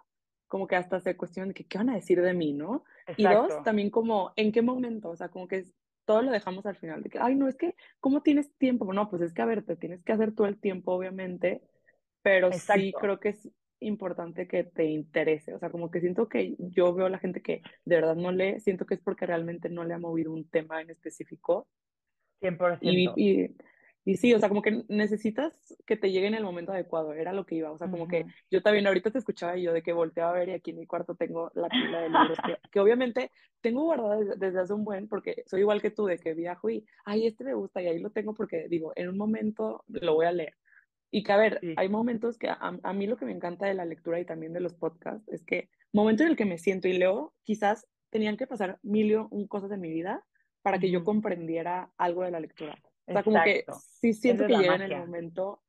como 0.47 0.67
que 0.67 0.77
hasta 0.77 1.01
se 1.01 1.17
cuestiona 1.17 1.49
de 1.49 1.55
que 1.55 1.67
qué 1.67 1.79
van 1.79 1.91
a 1.91 1.95
decir 1.95 2.21
de 2.23 2.35
mí, 2.35 2.53
¿no? 2.53 2.85
Y 3.17 3.25
dos, 3.25 3.63
también 3.63 3.91
como 3.91 4.33
en 4.37 4.53
qué 4.53 4.63
momento, 4.63 5.11
o 5.11 5.17
sea, 5.17 5.29
como 5.29 5.49
que 5.49 5.65
todo 6.05 6.23
lo 6.23 6.31
dejamos 6.31 6.65
al 6.67 6.77
final, 6.77 7.03
de 7.03 7.11
que, 7.11 7.19
ay, 7.19 7.35
no, 7.35 7.49
es 7.49 7.57
que, 7.57 7.75
¿cómo 8.01 8.23
tienes 8.23 8.55
tiempo? 8.57 8.93
No, 8.93 9.11
pues 9.11 9.23
es 9.23 9.35
que, 9.35 9.43
a 9.43 9.47
ver, 9.47 9.65
te 9.65 9.77
tienes 9.77 10.03
que 10.03 10.13
hacer 10.13 10.33
todo 10.33 10.47
el 10.47 10.59
tiempo, 10.59 10.93
obviamente, 10.93 11.63
pero 12.23 12.53
sí 12.53 12.93
creo 12.99 13.19
que 13.19 13.31
es 13.31 13.51
importante 13.81 14.49
que 14.49 14.65
te 14.65 14.85
interese, 14.85 15.55
o 15.55 15.59
sea, 15.59 15.71
como 15.71 15.91
que 15.91 16.01
siento 16.01 16.29
que 16.29 16.57
yo 16.59 16.95
veo 16.95 17.07
a 17.07 17.11
la 17.11 17.19
gente 17.19 17.43
que 17.43 17.63
de 17.85 17.97
verdad 17.97 18.17
no 18.17 18.33
lee, 18.33 18.61
siento 18.61 18.87
que 18.87 18.95
es 18.95 19.01
porque 19.01 19.27
realmente 19.27 19.69
no 19.69 19.85
le 19.85 19.95
ha 19.95 19.99
movido 19.99 20.33
un 20.33 20.49
tema 20.49 20.81
en 20.81 20.91
específico. 20.91 21.69
100%. 22.41 22.79
Y, 22.83 23.11
y, 23.17 23.57
y 24.07 24.19
sí, 24.19 24.33
o 24.33 24.39
sea, 24.39 24.49
como 24.49 24.63
que 24.63 24.85
necesitas 24.89 25.77
que 25.85 25.97
te 25.97 26.13
llegue 26.13 26.29
en 26.29 26.35
el 26.37 26.45
momento 26.45 26.71
adecuado, 26.71 27.13
era 27.13 27.33
lo 27.33 27.45
que 27.45 27.57
iba, 27.57 27.73
o 27.73 27.77
sea, 27.77 27.91
como 27.91 28.07
que 28.07 28.25
yo 28.49 28.63
también 28.63 28.87
ahorita 28.87 29.11
te 29.11 29.19
escuchaba 29.19 29.59
y 29.59 29.63
yo 29.63 29.73
de 29.73 29.83
que 29.83 29.93
volteaba 29.93 30.31
a 30.31 30.35
ver 30.35 30.49
y 30.49 30.53
aquí 30.53 30.71
en 30.71 30.79
mi 30.79 30.87
cuarto 30.87 31.17
tengo 31.17 31.51
la 31.55 31.69
pila 31.69 32.03
de 32.03 32.11
libros 32.11 32.39
que, 32.71 32.79
obviamente 32.79 33.33
tengo 33.61 33.83
guardada 33.83 34.37
desde, 34.37 34.61
hace 34.61 34.73
un 34.73 34.85
buen, 34.85 35.09
porque 35.09 35.43
soy 35.47 35.63
igual 35.63 35.83
que 35.83 35.91
tú, 35.91 36.07
de 36.07 36.19
que 36.19 36.35
viajo 36.35 36.71
y, 36.71 36.87
ay, 37.05 37.27
este 37.27 37.43
me 37.43 37.55
gusta 37.55 37.83
y 37.83 37.89
ahí 37.89 37.99
lo 37.99 38.11
tengo 38.11 38.33
porque 38.33 38.69
digo, 38.69 38.93
en 38.95 39.09
un 39.09 39.19
momento 39.19 39.83
lo 39.89 40.15
voy 40.15 40.27
a 40.27 40.33
leer. 40.33 40.55
Y 41.11 41.23
que, 41.23 41.33
a 41.33 41.37
ver, 41.37 41.61
hay 41.77 41.89
momentos 41.89 42.37
que 42.37 42.49
a, 42.49 42.59
a, 42.61 42.93
mí 42.93 43.07
lo 43.07 43.17
que 43.17 43.25
me 43.25 43.33
encanta 43.33 43.67
de 43.67 43.75
la 43.75 43.85
lectura 43.85 44.21
y 44.21 44.25
también 44.25 44.53
de 44.53 44.61
los 44.61 44.75
podcasts 44.75 45.29
es 45.29 45.45
que 45.45 45.71
momento 45.93 46.23
en 46.23 46.31
el 46.31 46.37
que 46.37 46.45
me 46.45 46.59
siento 46.59 46.89
y 46.89 46.95
leo, 46.95 47.35
quizás 47.45 47.87
tenían 48.11 48.37
que 48.37 48.47
pasar 48.47 48.79
mil 48.83 49.27
y 49.31 49.47
cosas 49.49 49.71
en 49.73 49.81
mi 49.81 49.91
vida 49.91 50.25
para 50.63 50.79
que 50.79 50.91
yo 50.91 51.05
comprendiera 51.05 51.91
algo 51.97 52.23
de 52.23 52.31
la 52.31 52.41
lectura. 52.41 52.77
O 53.07 53.13
sea, 53.13 53.23
como 53.23 53.43
que 53.45 53.65
sí 54.01 54.13
siento 54.13 54.47
que 54.47 54.57
llega 54.57 54.75
en 54.75 54.83
el 54.83 54.97
momento, 54.97 55.63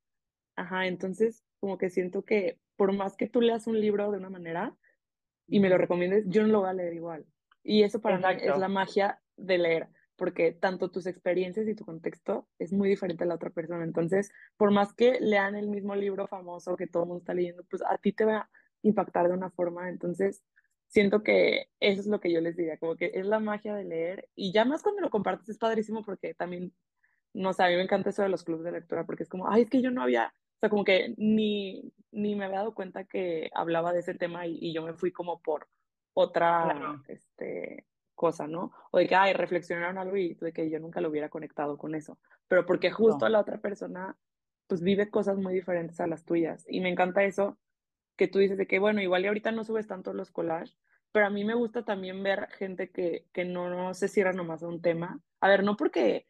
ajá, 0.56 0.88
entonces 0.88 1.44
como 1.60 1.78
que 1.78 1.90
siento 1.90 2.24
que 2.24 2.60
por 2.76 2.94
más 2.94 3.16
que 3.16 3.28
tú 3.28 3.42
leas 3.42 3.68
un 3.68 3.80
libro 3.80 4.12
de 4.12 4.18
una 4.18 4.30
manera 4.30 4.76
y 5.48 5.60
me 5.60 5.70
lo 5.70 5.78
recomiendes, 5.78 6.26
yo 6.28 6.42
no 6.44 6.50
lo 6.50 6.62
voy 6.62 6.70
a 6.70 6.74
leer 6.74 6.94
igual. 6.94 7.26
Y 7.64 7.84
eso 7.84 8.02
para 8.02 8.18
mí 8.18 8.40
es 8.42 8.58
la 8.58 8.70
magia 8.70 9.22
de 9.36 9.58
leer, 9.58 9.88
porque 10.18 10.52
tanto 10.52 10.90
tus 10.90 11.06
experiencias 11.08 11.68
y 11.68 11.76
tu 11.76 11.86
contexto 11.86 12.48
es 12.60 12.74
muy 12.74 12.90
diferente 12.90 13.24
a 13.24 13.28
la 13.28 13.36
otra 13.36 13.52
persona. 13.52 13.84
Entonces, 13.84 14.32
por 14.58 14.72
más 14.72 14.94
que 14.94 15.20
lean 15.22 15.56
el 15.56 15.70
mismo 15.70 15.96
libro 15.96 16.28
famoso 16.28 16.76
que 16.76 16.88
todo 16.88 17.04
el 17.04 17.10
mundo 17.10 17.22
está 17.22 17.34
leyendo, 17.34 17.64
pues 17.70 17.84
a 17.84 17.98
ti 17.98 18.12
te 18.14 18.26
va 18.26 18.38
a 18.38 18.50
impactar 18.82 19.28
de 19.28 19.34
una 19.34 19.52
forma. 19.52 19.90
Entonces, 19.90 20.44
siento 20.88 21.24
que 21.24 21.70
eso 21.80 22.02
es 22.02 22.08
lo 22.08 22.20
que 22.20 22.32
yo 22.32 22.42
les 22.42 22.58
diría, 22.58 22.78
como 22.78 22.96
que 22.96 23.12
es 23.14 23.26
la 23.26 23.40
magia 23.40 23.76
de 23.76 23.86
leer 23.86 24.30
y 24.36 24.52
ya 24.54 24.66
más 24.66 24.84
cuando 24.84 25.02
lo 25.02 25.10
compartes 25.10 25.50
es 25.50 25.58
padrísimo 25.58 26.04
porque 26.04 26.34
también 26.34 26.74
no 27.34 27.54
sé, 27.54 27.64
a 27.64 27.68
mí 27.68 27.76
me 27.76 27.84
encanta 27.84 28.10
eso 28.10 28.24
de 28.24 28.30
los 28.30 28.44
clubes 28.44 28.66
de 28.66 28.72
lectura 28.72 29.06
porque 29.06 29.24
es 29.24 29.30
como, 29.30 29.50
ay, 29.50 29.64
es 29.64 29.70
que 29.70 29.82
yo 29.82 29.92
no 29.92 30.02
había, 30.02 30.28
o 30.28 30.60
sea, 30.60 30.70
como 30.70 30.84
que 30.84 31.14
ni, 31.18 31.94
ni 32.12 32.36
me 32.36 32.46
había 32.46 32.60
dado 32.60 32.74
cuenta 32.74 33.06
que 33.06 33.50
hablaba 33.54 33.94
de 33.94 34.00
ese 34.00 34.16
tema 34.16 34.48
y, 34.48 34.74
yo 34.74 34.82
me 34.82 34.94
fui 34.94 35.12
como 35.12 35.42
por 35.42 35.68
otra 36.14 37.00
este, 37.08 37.86
cosa, 38.18 38.48
¿no? 38.48 38.74
O 38.92 38.98
de 38.98 39.08
que, 39.08 39.16
ay, 39.16 39.32
reflexionaron 39.32 39.98
algo 39.98 40.18
y 40.18 40.34
de 40.34 40.52
que 40.52 40.70
yo 40.70 40.80
nunca 40.80 41.00
lo 41.00 41.10
hubiera 41.10 41.30
conectado 41.30 41.78
con 41.78 41.96
eso, 41.96 42.20
pero 42.50 42.66
porque 42.66 42.92
justo 42.92 43.30
la 43.30 43.40
otra 43.40 43.60
persona 43.60 44.18
pues 44.68 44.82
vive 44.82 45.10
cosas 45.10 45.38
muy 45.38 45.54
diferentes 45.54 46.02
a 46.02 46.08
las 46.08 46.26
tuyas. 46.26 46.66
Y 46.68 46.82
me 46.82 46.90
encanta 46.90 47.24
eso 47.24 47.58
que 48.18 48.28
tú 48.28 48.40
dices 48.40 48.58
de 48.58 48.68
que, 48.68 48.80
bueno, 48.80 49.02
igual 49.02 49.24
y 49.24 49.28
ahorita 49.28 49.52
no 49.52 49.64
subes 49.64 49.88
tanto 49.88 50.14
los 50.14 50.32
collages, 50.32 50.78
pero 51.14 51.28
a 51.28 51.30
mí 51.30 51.46
me 51.46 51.56
gusta 51.56 51.86
también 51.86 52.22
ver 52.22 52.50
gente 52.50 52.90
que, 52.90 53.28
que 53.32 53.46
no, 53.46 53.70
no 53.70 53.94
se 53.94 54.10
cierra 54.10 54.34
nomás 54.34 54.64
a 54.64 54.68
un 54.68 54.82
tema. 54.82 55.22
A 55.40 55.48
ver, 55.48 55.64
no 55.64 55.78
porque 55.78 56.28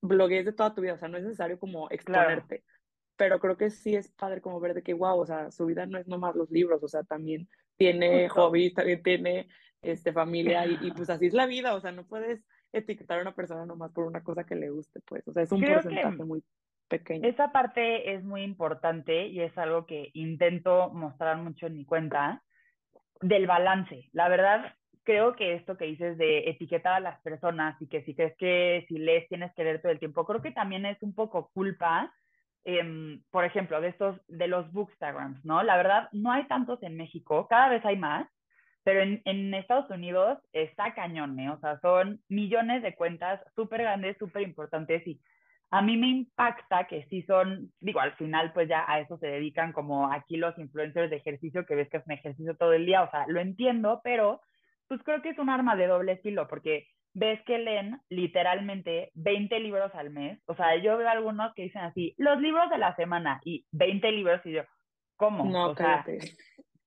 bloguees 0.00 0.44
de 0.44 0.52
toda 0.52 0.74
tu 0.74 0.82
vida, 0.82 0.94
o 0.94 0.98
sea, 0.98 1.08
no 1.08 1.18
es 1.18 1.24
necesario 1.24 1.58
como 1.58 1.90
exponerte, 1.90 2.62
pero 3.16 3.40
creo 3.40 3.56
que 3.56 3.70
sí 3.70 3.96
es 3.96 4.08
padre 4.08 4.40
como 4.40 4.60
ver 4.60 4.74
de 4.74 4.82
que, 4.82 4.94
wow, 4.94 5.18
o 5.18 5.26
sea, 5.26 5.50
su 5.50 5.66
vida 5.66 5.86
no 5.86 5.98
es 5.98 6.06
nomás 6.06 6.36
los 6.36 6.50
libros, 6.50 6.82
o 6.82 6.88
sea, 6.88 7.02
también 7.02 7.48
tiene 7.76 8.28
hobbies, 8.28 8.74
también 8.74 9.02
tiene 9.02 9.48
este, 9.82 10.12
familia 10.12 10.66
y, 10.66 10.90
pues 10.92 11.10
así 11.10 11.26
es 11.26 11.34
la 11.34 11.46
vida, 11.46 11.74
o 11.74 11.80
sea, 11.80 11.92
no 11.92 12.06
puedes 12.06 12.44
etiquetar 12.72 13.18
a 13.18 13.22
una 13.22 13.34
persona 13.34 13.66
nomás 13.66 13.92
por 13.92 14.04
una 14.04 14.22
cosa 14.22 14.44
que 14.44 14.54
le 14.54 14.70
guste, 14.70 15.00
pues, 15.06 15.26
o 15.26 15.32
sea, 15.32 15.42
es 15.42 15.52
un 15.52 15.62
porcentaje 15.62 16.24
muy 16.24 16.42
pequeño. 16.88 17.26
Esa 17.26 17.52
parte 17.52 18.14
es 18.14 18.22
muy 18.24 18.42
importante 18.42 19.26
y 19.26 19.40
es 19.40 19.56
algo 19.56 19.86
que 19.86 20.10
intento 20.14 20.90
mostrar 20.90 21.38
mucho 21.38 21.66
en 21.66 21.76
mi 21.76 21.84
cuenta 21.84 22.42
del 23.20 23.46
balance. 23.46 24.08
La 24.12 24.28
verdad, 24.28 24.74
creo 25.02 25.34
que 25.34 25.54
esto 25.54 25.76
que 25.76 25.86
dices 25.86 26.18
de 26.18 26.50
etiquetar 26.50 26.94
a 26.94 27.00
las 27.00 27.20
personas 27.22 27.80
y 27.80 27.86
que 27.88 28.02
si 28.04 28.14
crees 28.14 28.36
que 28.36 28.84
si 28.88 28.98
lees 28.98 29.28
tienes 29.28 29.52
que 29.54 29.64
leer 29.64 29.80
todo 29.80 29.92
el 29.92 29.98
tiempo, 29.98 30.24
creo 30.26 30.42
que 30.42 30.52
también 30.52 30.86
es 30.86 31.02
un 31.02 31.14
poco 31.14 31.50
culpa, 31.54 32.12
em, 32.64 33.22
por 33.30 33.44
ejemplo, 33.44 33.80
de 33.80 33.88
estos, 33.88 34.20
de 34.28 34.48
los 34.48 34.70
bookstagrams, 34.72 35.44
¿no? 35.44 35.62
La 35.62 35.76
verdad, 35.76 36.08
no 36.12 36.32
hay 36.32 36.46
tantos 36.46 36.82
en 36.82 36.96
México, 36.96 37.46
cada 37.48 37.68
vez 37.68 37.84
hay 37.84 37.96
más, 37.96 38.28
pero 38.84 39.02
en, 39.02 39.22
en 39.24 39.54
Estados 39.54 39.90
Unidos 39.90 40.38
está 40.52 40.94
cañón, 40.94 41.38
¿eh? 41.38 41.50
O 41.50 41.58
sea, 41.60 41.78
son 41.80 42.20
millones 42.28 42.82
de 42.82 42.94
cuentas 42.94 43.40
súper 43.54 43.82
grandes, 43.82 44.16
súper 44.18 44.42
importantes 44.42 45.06
y 45.06 45.20
a 45.70 45.82
mí 45.82 45.96
me 45.96 46.08
impacta 46.08 46.86
que 46.88 47.04
sí 47.08 47.22
son, 47.22 47.70
digo, 47.80 48.00
al 48.00 48.14
final 48.16 48.52
pues 48.52 48.68
ya 48.68 48.84
a 48.88 49.00
eso 49.00 49.18
se 49.18 49.28
dedican 49.28 49.72
como 49.72 50.12
aquí 50.12 50.36
los 50.36 50.58
influencers 50.58 51.10
de 51.10 51.16
ejercicio, 51.16 51.64
que 51.64 51.76
ves 51.76 51.88
que 51.88 51.98
es 51.98 52.06
un 52.06 52.12
ejercicio 52.12 52.56
todo 52.56 52.72
el 52.72 52.86
día, 52.86 53.02
o 53.02 53.10
sea, 53.10 53.24
lo 53.28 53.40
entiendo, 53.40 54.00
pero 54.02 54.40
pues 54.88 55.00
creo 55.04 55.22
que 55.22 55.30
es 55.30 55.38
un 55.38 55.48
arma 55.48 55.76
de 55.76 55.86
doble 55.86 56.12
estilo, 56.12 56.48
porque 56.48 56.88
ves 57.14 57.40
que 57.44 57.58
leen 57.58 58.00
literalmente 58.08 59.12
20 59.14 59.60
libros 59.60 59.94
al 59.94 60.10
mes. 60.10 60.40
O 60.46 60.54
sea, 60.54 60.76
yo 60.76 60.96
veo 60.96 61.08
algunos 61.08 61.54
que 61.54 61.62
dicen 61.62 61.82
así, 61.82 62.14
los 62.18 62.40
libros 62.40 62.68
de 62.70 62.78
la 62.78 62.96
semana 62.96 63.40
y 63.44 63.64
20 63.70 64.10
libros 64.10 64.40
y 64.44 64.52
yo, 64.52 64.62
¿cómo? 65.16 65.44
No, 65.44 65.70
o 65.70 65.76
sea, 65.76 66.04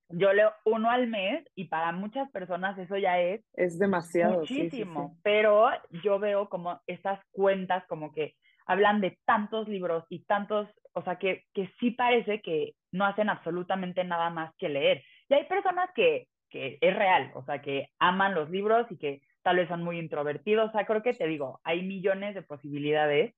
yo 0.08 0.32
leo 0.32 0.52
uno 0.64 0.90
al 0.90 1.06
mes 1.06 1.44
y 1.54 1.64
para 1.64 1.92
muchas 1.92 2.30
personas 2.30 2.78
eso 2.78 2.96
ya 2.96 3.20
es... 3.20 3.44
Es 3.54 3.78
demasiado. 3.78 4.40
Muchísimo, 4.40 5.16
pero 5.22 5.68
yo 6.02 6.18
veo 6.18 6.48
como 6.48 6.80
estas 6.86 7.20
cuentas 7.30 7.84
como 7.88 8.12
que 8.12 8.34
hablan 8.66 9.00
de 9.00 9.18
tantos 9.24 9.68
libros 9.68 10.04
y 10.08 10.24
tantos, 10.24 10.68
o 10.92 11.02
sea, 11.02 11.16
que, 11.16 11.44
que 11.52 11.70
sí 11.80 11.90
parece 11.90 12.40
que 12.40 12.74
no 12.92 13.04
hacen 13.04 13.28
absolutamente 13.28 14.04
nada 14.04 14.30
más 14.30 14.54
que 14.56 14.68
leer. 14.68 15.02
Y 15.28 15.34
hay 15.34 15.44
personas 15.44 15.90
que, 15.94 16.28
que 16.50 16.78
es 16.80 16.96
real, 16.96 17.32
o 17.34 17.44
sea, 17.44 17.60
que 17.60 17.88
aman 17.98 18.34
los 18.34 18.50
libros 18.50 18.86
y 18.90 18.96
que 18.96 19.20
tal 19.42 19.56
vez 19.56 19.68
son 19.68 19.82
muy 19.82 19.98
introvertidos, 19.98 20.70
o 20.70 20.72
sea, 20.72 20.86
creo 20.86 21.02
que 21.02 21.12
te 21.12 21.26
digo, 21.26 21.60
hay 21.64 21.82
millones 21.82 22.34
de 22.34 22.42
posibilidades, 22.42 23.34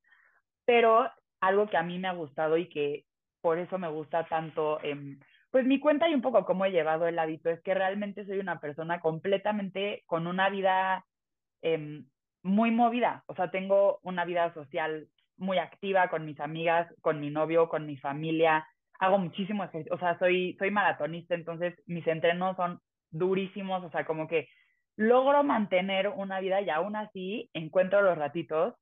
pero 0.64 1.10
algo 1.40 1.68
que 1.68 1.76
a 1.76 1.82
mí 1.82 1.98
me 1.98 2.08
ha 2.08 2.12
gustado 2.12 2.56
y 2.56 2.68
que 2.68 3.04
por 3.40 3.58
eso 3.58 3.78
me 3.78 3.88
gusta 3.88 4.24
tanto, 4.26 4.80
eh, 4.82 5.16
pues 5.50 5.64
mi 5.64 5.80
cuenta 5.80 6.08
y 6.08 6.14
un 6.14 6.22
poco 6.22 6.44
cómo 6.44 6.64
he 6.64 6.70
llevado 6.70 7.06
el 7.06 7.18
hábito 7.18 7.50
es 7.50 7.60
que 7.62 7.74
realmente 7.74 8.26
soy 8.26 8.38
una 8.38 8.60
persona 8.60 9.00
completamente 9.00 10.02
con 10.06 10.26
una 10.26 10.50
vida 10.50 11.04
eh, 11.62 12.02
muy 12.42 12.70
movida, 12.70 13.24
o 13.26 13.34
sea, 13.34 13.50
tengo 13.50 13.98
una 14.02 14.24
vida 14.24 14.52
social 14.54 15.08
muy 15.36 15.58
activa 15.58 16.08
con 16.08 16.24
mis 16.24 16.38
amigas, 16.40 16.92
con 17.00 17.20
mi 17.20 17.30
novio, 17.30 17.68
con 17.68 17.86
mi 17.86 17.96
familia, 17.96 18.66
hago 18.98 19.18
muchísimo 19.18 19.64
ejercicio, 19.64 19.94
o 19.94 19.98
sea, 19.98 20.18
soy, 20.18 20.56
soy 20.58 20.70
maratonista, 20.70 21.34
entonces 21.34 21.74
mis 21.86 22.06
entrenos 22.06 22.56
son 22.56 22.80
durísimos, 23.10 23.84
o 23.84 23.90
sea, 23.90 24.04
como 24.04 24.26
que 24.26 24.48
logro 24.96 25.42
mantener 25.44 26.08
una 26.08 26.40
vida 26.40 26.60
y 26.60 26.70
aún 26.70 26.96
así 26.96 27.50
encuentro 27.52 28.00
los 28.00 28.16
ratitos 28.16 28.74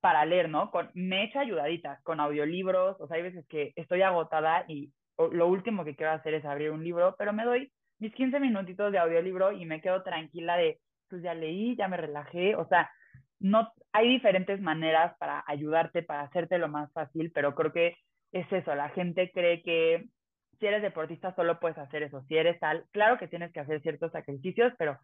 para 0.00 0.24
leer, 0.24 0.48
¿no? 0.48 0.70
Con, 0.70 0.90
me 0.94 1.20
he 1.20 1.24
hecho 1.24 1.40
ayudaditas 1.40 2.02
con 2.02 2.20
audiolibros, 2.20 2.98
o 3.00 3.06
sea, 3.06 3.16
hay 3.16 3.22
veces 3.22 3.46
que 3.48 3.72
estoy 3.76 4.02
agotada 4.02 4.64
y 4.68 4.92
lo 5.28 5.46
último 5.46 5.84
que 5.84 5.96
quiero 5.96 6.12
hacer 6.12 6.34
es 6.34 6.44
abrir 6.44 6.70
un 6.70 6.84
libro, 6.84 7.14
pero 7.18 7.32
me 7.32 7.44
doy 7.44 7.72
mis 7.98 8.14
15 8.14 8.40
minutitos 8.40 8.92
de 8.92 8.98
audiolibro 8.98 9.52
y 9.52 9.66
me 9.66 9.80
quedo 9.80 10.02
tranquila 10.02 10.56
de, 10.56 10.80
pues 11.08 11.22
ya 11.22 11.34
leí, 11.34 11.76
ya 11.76 11.88
me 11.88 11.96
relajé, 11.96 12.56
o 12.56 12.66
sea, 12.66 12.90
no, 13.38 13.72
hay 13.92 14.08
diferentes 14.08 14.60
maneras 14.60 15.16
para 15.18 15.44
ayudarte, 15.46 16.02
para 16.02 16.22
hacerte 16.22 16.58
lo 16.58 16.68
más 16.68 16.92
fácil, 16.92 17.30
pero 17.32 17.54
creo 17.54 17.72
que 17.72 17.96
es 18.32 18.50
eso, 18.52 18.74
la 18.74 18.90
gente 18.90 19.30
cree 19.32 19.62
que 19.62 20.06
si 20.58 20.66
eres 20.66 20.82
deportista 20.82 21.34
solo 21.34 21.58
puedes 21.58 21.78
hacer 21.78 22.02
eso, 22.02 22.22
si 22.28 22.36
eres 22.36 22.58
tal, 22.60 22.84
claro 22.92 23.18
que 23.18 23.28
tienes 23.28 23.52
que 23.52 23.60
hacer 23.60 23.80
ciertos 23.82 24.12
sacrificios, 24.12 24.72
pero 24.78 24.98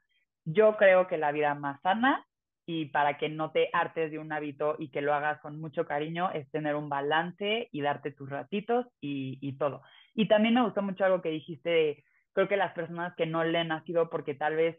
yo 0.44 0.76
creo 0.76 1.07
que 1.07 1.18
la 1.18 1.33
vida 1.33 1.55
más 1.55 1.81
sana 1.81 2.24
y 2.66 2.87
para 2.87 3.16
que 3.16 3.29
no 3.29 3.52
te 3.52 3.68
hartes 3.72 4.11
de 4.11 4.18
un 4.18 4.33
hábito 4.33 4.76
y 4.79 4.90
que 4.90 5.00
lo 5.00 5.14
hagas 5.14 5.40
con 5.40 5.61
mucho 5.61 5.87
cariño 5.87 6.31
es 6.33 6.50
tener 6.50 6.74
un 6.74 6.88
balance 6.88 7.68
y 7.70 7.81
darte 7.81 8.11
tus 8.12 8.29
ratitos 8.29 8.87
y, 9.00 9.38
y 9.40 9.57
todo. 9.57 9.83
Y 10.16 10.26
también 10.26 10.55
me 10.55 10.64
gustó 10.64 10.83
mucho 10.83 11.05
algo 11.05 11.20
que 11.22 11.29
dijiste 11.29 11.68
de, 11.68 12.05
creo 12.33 12.48
que 12.48 12.57
las 12.57 12.72
personas 12.72 13.14
que 13.16 13.26
no 13.26 13.44
leen 13.44 13.70
ha 13.70 13.85
sido 13.85 14.09
porque 14.11 14.35
tal 14.35 14.57
vez 14.57 14.79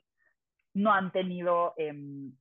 no 0.74 0.92
han 0.92 1.12
tenido 1.12 1.74
eh, 1.78 1.94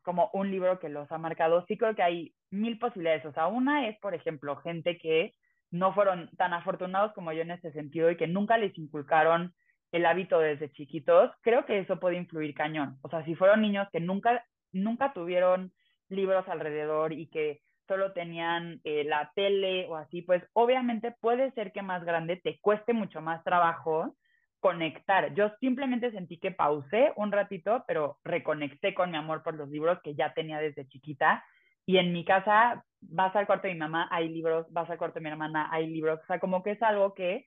como 0.02 0.30
un 0.32 0.50
libro 0.50 0.80
que 0.80 0.88
los 0.88 1.10
ha 1.12 1.18
marcado. 1.18 1.64
Sí 1.68 1.76
creo 1.76 1.94
que 1.94 2.02
hay 2.02 2.34
mil 2.50 2.78
posibilidades. 2.78 3.24
O 3.26 3.32
sea, 3.32 3.46
una 3.46 3.86
es, 3.88 3.98
por 4.00 4.14
ejemplo, 4.14 4.56
gente 4.56 4.98
que 4.98 5.34
no 5.70 5.92
fueron 5.94 6.30
tan 6.36 6.54
afortunados 6.54 7.12
como 7.12 7.32
yo 7.32 7.42
en 7.42 7.50
ese 7.50 7.70
sentido 7.72 8.10
y 8.10 8.16
que 8.16 8.26
nunca 8.26 8.56
les 8.56 8.76
inculcaron 8.78 9.54
el 9.92 10.06
hábito 10.06 10.38
desde 10.38 10.72
chiquitos. 10.72 11.30
Creo 11.42 11.66
que 11.66 11.78
eso 11.78 12.00
puede 12.00 12.16
influir 12.16 12.54
cañón. 12.54 12.98
O 13.02 13.10
sea, 13.10 13.24
si 13.24 13.34
fueron 13.34 13.60
niños 13.60 13.88
que 13.92 14.00
nunca, 14.00 14.44
nunca 14.72 15.12
tuvieron 15.12 15.72
libros 16.08 16.48
alrededor 16.48 17.12
y 17.12 17.28
que 17.28 17.60
solo 17.86 18.12
tenían 18.12 18.80
eh, 18.84 19.04
la 19.04 19.32
tele 19.34 19.86
o 19.88 19.96
así, 19.96 20.22
pues 20.22 20.42
obviamente 20.52 21.12
puede 21.20 21.50
ser 21.52 21.72
que 21.72 21.82
más 21.82 22.04
grande 22.04 22.36
te 22.36 22.58
cueste 22.60 22.92
mucho 22.92 23.20
más 23.20 23.42
trabajo 23.44 24.14
conectar. 24.60 25.34
Yo 25.34 25.50
simplemente 25.60 26.10
sentí 26.10 26.38
que 26.38 26.50
pausé 26.50 27.12
un 27.16 27.30
ratito, 27.30 27.84
pero 27.86 28.18
reconecté 28.24 28.94
con 28.94 29.10
mi 29.10 29.16
amor 29.16 29.42
por 29.42 29.54
los 29.54 29.68
libros 29.68 30.00
que 30.02 30.14
ya 30.14 30.34
tenía 30.34 30.58
desde 30.58 30.88
chiquita. 30.88 31.44
Y 31.84 31.98
en 31.98 32.12
mi 32.12 32.24
casa, 32.24 32.84
vas 33.00 33.34
al 33.36 33.46
cuarto 33.46 33.68
de 33.68 33.74
mi 33.74 33.78
mamá, 33.78 34.08
hay 34.10 34.28
libros, 34.28 34.66
vas 34.72 34.90
al 34.90 34.98
cuarto 34.98 35.20
de 35.20 35.24
mi 35.24 35.30
hermana, 35.30 35.68
hay 35.70 35.86
libros. 35.86 36.20
O 36.20 36.26
sea, 36.26 36.40
como 36.40 36.62
que 36.62 36.72
es 36.72 36.82
algo 36.82 37.14
que 37.14 37.46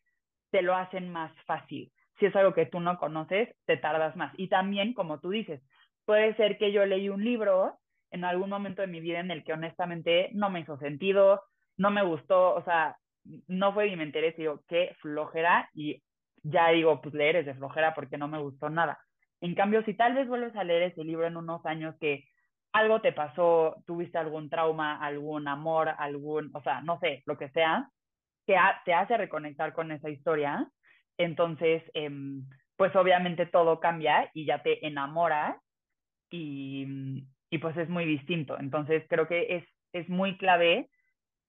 te 0.51 0.61
lo 0.61 0.75
hacen 0.75 1.09
más 1.09 1.31
fácil. 1.45 1.91
Si 2.19 2.25
es 2.25 2.35
algo 2.35 2.53
que 2.53 2.65
tú 2.65 2.79
no 2.79 2.97
conoces, 2.97 3.49
te 3.65 3.77
tardas 3.77 4.15
más. 4.15 4.33
Y 4.37 4.47
también, 4.47 4.93
como 4.93 5.19
tú 5.19 5.29
dices, 5.29 5.61
puede 6.05 6.35
ser 6.35 6.57
que 6.57 6.71
yo 6.71 6.85
leí 6.85 7.09
un 7.09 7.23
libro 7.23 7.79
en 8.11 8.23
algún 8.23 8.49
momento 8.49 8.81
de 8.81 8.87
mi 8.87 8.99
vida 8.99 9.19
en 9.19 9.31
el 9.31 9.43
que 9.43 9.53
honestamente 9.53 10.29
no 10.33 10.49
me 10.49 10.61
hizo 10.61 10.77
sentido, 10.77 11.43
no 11.77 11.91
me 11.91 12.03
gustó, 12.03 12.55
o 12.55 12.63
sea, 12.63 12.97
no 13.47 13.73
fue 13.73 13.95
mi 13.95 14.03
interés, 14.03 14.35
digo, 14.37 14.63
qué 14.67 14.95
flojera, 15.01 15.69
y 15.73 16.01
ya 16.43 16.69
digo, 16.69 17.01
pues 17.01 17.13
leer 17.13 17.37
es 17.37 17.45
de 17.45 17.53
flojera 17.55 17.93
porque 17.93 18.17
no 18.17 18.27
me 18.27 18.39
gustó 18.39 18.69
nada. 18.69 18.99
En 19.41 19.55
cambio, 19.55 19.83
si 19.83 19.93
tal 19.93 20.13
vez 20.15 20.27
vuelves 20.27 20.55
a 20.55 20.63
leer 20.63 20.83
ese 20.83 21.03
libro 21.03 21.27
en 21.27 21.37
unos 21.37 21.65
años 21.65 21.95
que 21.99 22.25
algo 22.73 23.01
te 23.01 23.13
pasó, 23.13 23.77
tuviste 23.85 24.17
algún 24.17 24.49
trauma, 24.49 24.97
algún 25.03 25.47
amor, 25.47 25.89
algún, 25.97 26.51
o 26.53 26.61
sea, 26.61 26.81
no 26.81 26.99
sé, 26.99 27.23
lo 27.25 27.37
que 27.37 27.49
sea, 27.49 27.89
que 28.45 28.57
te 28.85 28.93
hace 28.93 29.17
reconectar 29.17 29.73
con 29.73 29.91
esa 29.91 30.09
historia, 30.09 30.67
entonces, 31.17 31.83
eh, 31.93 32.09
pues 32.77 32.95
obviamente 32.95 33.45
todo 33.45 33.79
cambia 33.79 34.29
y 34.33 34.45
ya 34.45 34.63
te 34.63 34.85
enamoras 34.87 35.57
y, 36.29 37.25
y 37.49 37.57
pues 37.59 37.75
es 37.77 37.89
muy 37.89 38.05
distinto. 38.05 38.57
Entonces, 38.59 39.03
creo 39.09 39.27
que 39.27 39.57
es, 39.57 39.63
es 39.93 40.07
muy 40.09 40.37
clave 40.37 40.89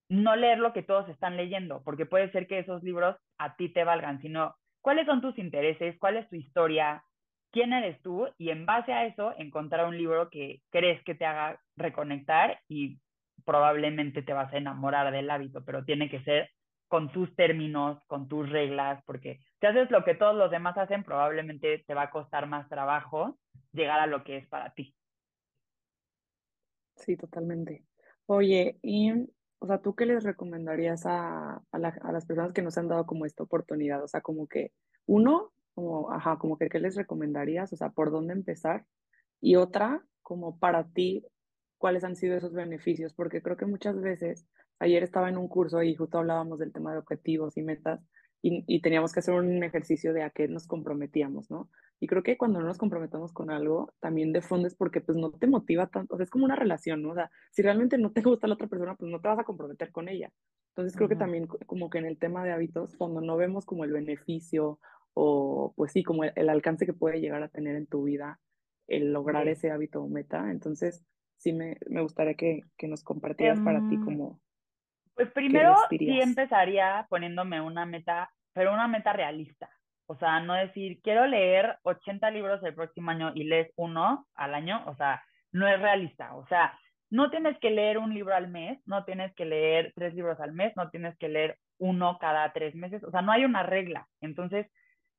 no 0.09 0.35
leer 0.35 0.59
lo 0.59 0.73
que 0.73 0.83
todos 0.83 1.09
están 1.09 1.37
leyendo, 1.37 1.83
porque 1.85 2.05
puede 2.05 2.31
ser 2.33 2.49
que 2.49 2.59
esos 2.59 2.83
libros 2.83 3.17
a 3.39 3.55
ti 3.57 3.69
te 3.69 3.85
valgan, 3.85 4.21
sino 4.21 4.57
cuáles 4.81 5.07
son 5.07 5.21
tus 5.21 5.39
intereses, 5.39 5.97
cuál 6.01 6.17
es 6.17 6.29
tu 6.29 6.37
historia, 6.37 7.05
quién 7.53 7.73
eres 7.73 8.01
tú 8.03 8.27
y 8.37 8.51
en 8.51 8.67
base 8.67 8.93
a 8.93 9.07
eso 9.07 9.35
encontrar 9.39 9.87
un 9.87 9.97
libro 9.97 10.29
que 10.29 10.63
crees 10.71 11.03
que 11.05 11.15
te 11.15 11.25
haga 11.25 11.61
reconectar 11.77 12.59
y 12.69 12.99
probablemente 13.45 14.23
te 14.23 14.33
vas 14.33 14.53
a 14.53 14.59
enamorar 14.59 15.13
del 15.13 15.31
hábito, 15.31 15.65
pero 15.65 15.85
tiene 15.85 16.11
que 16.11 16.23
ser 16.25 16.51
con 16.89 17.13
tus 17.13 17.35
términos, 17.37 18.03
con 18.09 18.27
tus 18.27 18.51
reglas, 18.51 19.01
porque 19.07 19.39
si 19.61 19.67
haces 19.67 19.91
lo 19.93 20.03
que 20.05 20.17
todos 20.17 20.35
los 20.35 20.51
demás 20.51 20.77
hacen, 20.77 21.05
probablemente 21.05 21.85
te 21.87 21.95
va 21.95 22.03
a 22.03 22.11
costar 22.11 22.47
más 22.47 22.69
trabajo 22.69 23.39
llegar 23.73 24.01
a 24.01 24.07
lo 24.07 24.25
que 24.25 24.39
es 24.39 24.49
para 24.49 24.75
ti. 24.75 24.93
Sí, 27.01 27.17
totalmente. 27.17 27.85
Oye, 28.27 28.79
y, 28.83 29.11
o 29.59 29.67
sea, 29.67 29.81
¿tú 29.81 29.95
qué 29.95 30.07
les 30.07 30.23
recomendarías 30.25 31.07
a, 31.07 31.63
a, 31.73 31.79
la, 31.79 31.89
a 32.03 32.13
las 32.13 32.27
personas 32.27 32.53
que 32.53 32.63
nos 32.63 32.77
han 32.79 32.89
dado 32.89 33.07
como 33.07 33.27
esta 33.27 33.43
oportunidad? 33.43 34.03
O 34.05 34.09
sea, 34.09 34.21
como 34.21 34.47
que, 34.47 34.73
uno, 35.07 35.53
como, 35.75 36.13
ajá, 36.13 36.39
como 36.39 36.59
que, 36.59 36.69
¿qué 36.69 36.79
les 36.79 36.97
recomendarías? 36.97 37.73
O 37.73 37.77
sea, 37.77 37.91
¿por 37.91 38.11
dónde 38.11 38.35
empezar? 38.35 38.87
Y 39.41 39.57
otra, 39.57 40.05
como 40.23 40.59
para 40.59 40.85
ti, 40.89 41.25
¿cuáles 41.79 42.05
han 42.05 42.17
sido 42.17 42.37
esos 42.37 42.53
beneficios? 42.53 43.15
Porque 43.15 43.43
creo 43.43 43.57
que 43.57 43.67
muchas 43.67 44.01
veces, 44.01 44.47
ayer 44.79 45.03
estaba 45.03 45.29
en 45.29 45.39
un 45.39 45.49
curso 45.49 45.83
y 45.83 45.95
justo 45.95 46.19
hablábamos 46.19 46.59
del 46.59 46.73
tema 46.73 46.93
de 46.93 46.99
objetivos 46.99 47.57
y 47.57 47.63
metas, 47.63 48.01
y, 48.43 48.65
y, 48.67 48.81
teníamos 48.81 49.13
que 49.13 49.21
hacer 49.21 49.35
un 49.35 49.63
ejercicio 49.63 50.13
de 50.13 50.23
a 50.23 50.31
qué 50.31 50.49
nos 50.49 50.67
comprometíamos, 50.67 51.51
¿no? 51.51 51.69
Y 52.01 52.07
creo 52.07 52.23
que 52.23 52.39
cuando 52.39 52.61
no 52.61 52.67
nos 52.67 52.79
comprometemos 52.79 53.33
con 53.33 53.51
algo, 53.51 53.93
también 54.01 54.33
de 54.33 54.41
fondo 54.41 54.67
es 54.67 54.75
porque 54.75 55.01
pues 55.03 55.19
no 55.19 55.31
te 55.31 55.47
motiva 55.47 55.89
tanto, 55.89 56.15
o 56.15 56.17
sea, 56.17 56.25
es 56.25 56.31
como 56.31 56.47
una 56.47 56.57
relación, 56.57 57.03
¿no? 57.03 57.11
O 57.11 57.15
sea, 57.15 57.31
si 57.51 57.63
realmente 57.63 57.99
no 57.99 58.13
te 58.13 58.23
gusta 58.23 58.47
la 58.47 58.55
otra 58.55 58.69
persona, 58.69 58.97
pues 58.97 59.11
no 59.11 59.21
te 59.21 59.29
vas 59.29 59.39
a 59.39 59.45
comprometer 59.45 59.93
con 59.93 60.09
ella. 60.09 60.33
Entonces 60.71 60.97
creo 60.97 61.07
uh 61.07 61.11
-huh. 61.11 61.15
que 61.15 61.19
también 61.19 61.47
como 61.47 61.91
que 61.91 61.99
en 61.99 62.07
el 62.07 62.19
tema 62.19 62.45
de 62.45 62.53
hábitos, 62.53 62.97
cuando 62.97 63.21
no 63.21 63.37
vemos 63.37 63.67
como 63.67 63.85
el 63.85 63.93
beneficio 63.93 64.79
o 65.13 65.75
pues 65.77 65.93
sí, 65.93 66.03
como 66.03 66.25
el, 66.25 66.33
el 66.37 66.49
alcance 66.49 66.87
que 66.87 66.95
puede 66.95 67.21
llegar 67.21 67.43
a 67.43 67.49
tener 67.49 67.77
en 67.77 67.87
tu 67.87 68.05
vida 68.05 68.41
el 68.87 69.13
lograr 69.13 69.49
ese 69.49 69.71
hábito 69.71 70.03
o 70.03 70.09
meta, 70.09 70.51
entonces 70.51 71.05
sí 71.37 71.53
me, 71.53 71.79
me 71.89 72.03
gustaría 72.03 72.35
que, 72.35 72.63
que 72.77 72.89
nos 72.89 73.03
compartieras 73.03 73.59
um... 73.59 73.65
para 73.65 73.89
ti 73.89 73.99
como 73.99 74.41
pues 75.21 75.33
primero 75.33 75.77
sí 75.91 76.19
empezaría 76.21 77.07
poniéndome 77.11 77.61
una 77.61 77.85
meta, 77.85 78.31
pero 78.55 78.73
una 78.73 78.89
meta 78.89 79.13
realista. 79.13 79.69
O 80.07 80.17
sea, 80.17 80.41
no 80.41 80.55
decir, 80.55 80.99
quiero 81.03 81.27
leer 81.27 81.77
80 81.83 82.31
libros 82.31 82.63
el 82.65 82.75
próximo 82.75 83.11
año 83.11 83.33
y 83.35 83.45
lees 83.45 83.71
uno 83.77 84.27
al 84.35 84.55
año. 84.55 84.83
O 84.87 84.97
sea, 84.97 85.23
no 85.53 85.69
es 85.69 85.79
realista. 85.79 86.35
O 86.37 86.47
sea, 86.47 86.79
no 87.11 87.31
tienes 87.31 87.59
que 87.59 87.71
leer 87.71 87.99
un 87.99 88.15
libro 88.15 88.35
al 88.35 88.49
mes, 88.49 88.81
no 88.87 89.05
tienes 89.05 89.35
que 89.35 89.45
leer 89.45 89.93
tres 89.95 90.15
libros 90.15 90.41
al 90.41 90.53
mes, 90.53 90.73
no 90.75 90.89
tienes 90.89 91.17
que 91.19 91.29
leer 91.29 91.59
uno 91.79 92.19
cada 92.19 92.51
tres 92.53 92.75
meses. 92.75 93.05
O 93.05 93.11
sea, 93.11 93.21
no 93.21 93.33
hay 93.33 93.45
una 93.45 93.63
regla. 93.63 94.09
Entonces, 94.23 94.67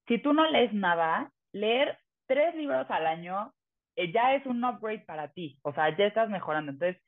si 0.07 0.17
tú 0.17 0.33
no 0.33 0.49
lees 0.49 0.73
nada, 0.73 1.31
leer 1.53 1.99
tres 2.25 2.55
libros 2.55 2.89
al 2.89 3.05
año 3.05 3.53
eh, 3.95 4.11
ya 4.11 4.33
es 4.33 4.45
un 4.47 4.63
upgrade 4.65 5.05
para 5.05 5.27
ti. 5.27 5.59
O 5.61 5.73
sea, 5.73 5.95
ya 5.95 6.05
estás 6.05 6.27
mejorando. 6.27 6.71
Entonces, 6.71 7.01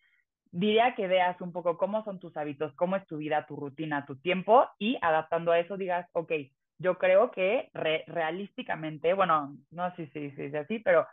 diría 0.53 0.93
que 0.93 1.07
veas 1.07 1.41
un 1.41 1.51
poco 1.51 1.77
cómo 1.77 2.03
son 2.03 2.19
tus 2.19 2.37
hábitos, 2.37 2.73
cómo 2.75 2.95
es 2.95 3.05
tu 3.07 3.17
vida, 3.17 3.45
tu 3.47 3.55
rutina, 3.55 4.05
tu 4.05 4.17
tiempo 4.17 4.67
y 4.77 4.97
adaptando 5.01 5.51
a 5.51 5.59
eso 5.59 5.77
digas, 5.77 6.07
ok, 6.13 6.31
yo 6.77 6.97
creo 6.99 7.31
que 7.31 7.69
re 7.73 8.03
realísticamente, 8.07 9.13
bueno, 9.13 9.57
no 9.71 9.95
sé 9.95 10.07
si 10.07 10.25
es 10.25 10.35
si, 10.35 10.55
así, 10.55 10.79
pero 10.79 11.07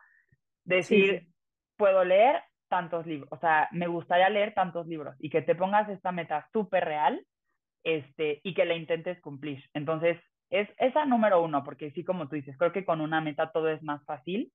decir, 0.65 1.11
sí, 1.11 1.19
sí. 1.19 1.33
puedo 1.77 2.05
leer 2.05 2.43
tantos 2.69 3.07
libros, 3.07 3.33
o 3.33 3.39
sea, 3.39 3.69
me 3.73 3.87
gustaría 3.89 4.29
leer 4.29 4.53
tantos 4.53 4.87
libros 4.87 5.17
y 5.19 5.31
que 5.31 5.43
te 5.43 5.55
pongas 5.55 5.89
esta 5.89 6.13
meta 6.13 6.47
súper 6.53 6.85
real 6.85 7.27
este, 7.83 8.41
y 8.45 8.53
que 8.53 8.67
la 8.67 8.75
intentes 8.75 9.21
cumplir. 9.23 9.65
Entonces, 9.73 10.19
es 10.51 10.69
esa 10.79 11.07
número 11.07 11.43
uno, 11.43 11.65
porque 11.65 11.93
sí, 11.93 12.05
como 12.05 12.29
tú 12.29 12.37
dices, 12.37 12.57
creo 12.59 12.73
que 12.73 12.85
con 12.85 13.01
una 13.01 13.23
meta 13.23 13.53
todo 13.53 13.71
es 13.71 13.83
más 13.83 14.05
fácil 14.05 14.53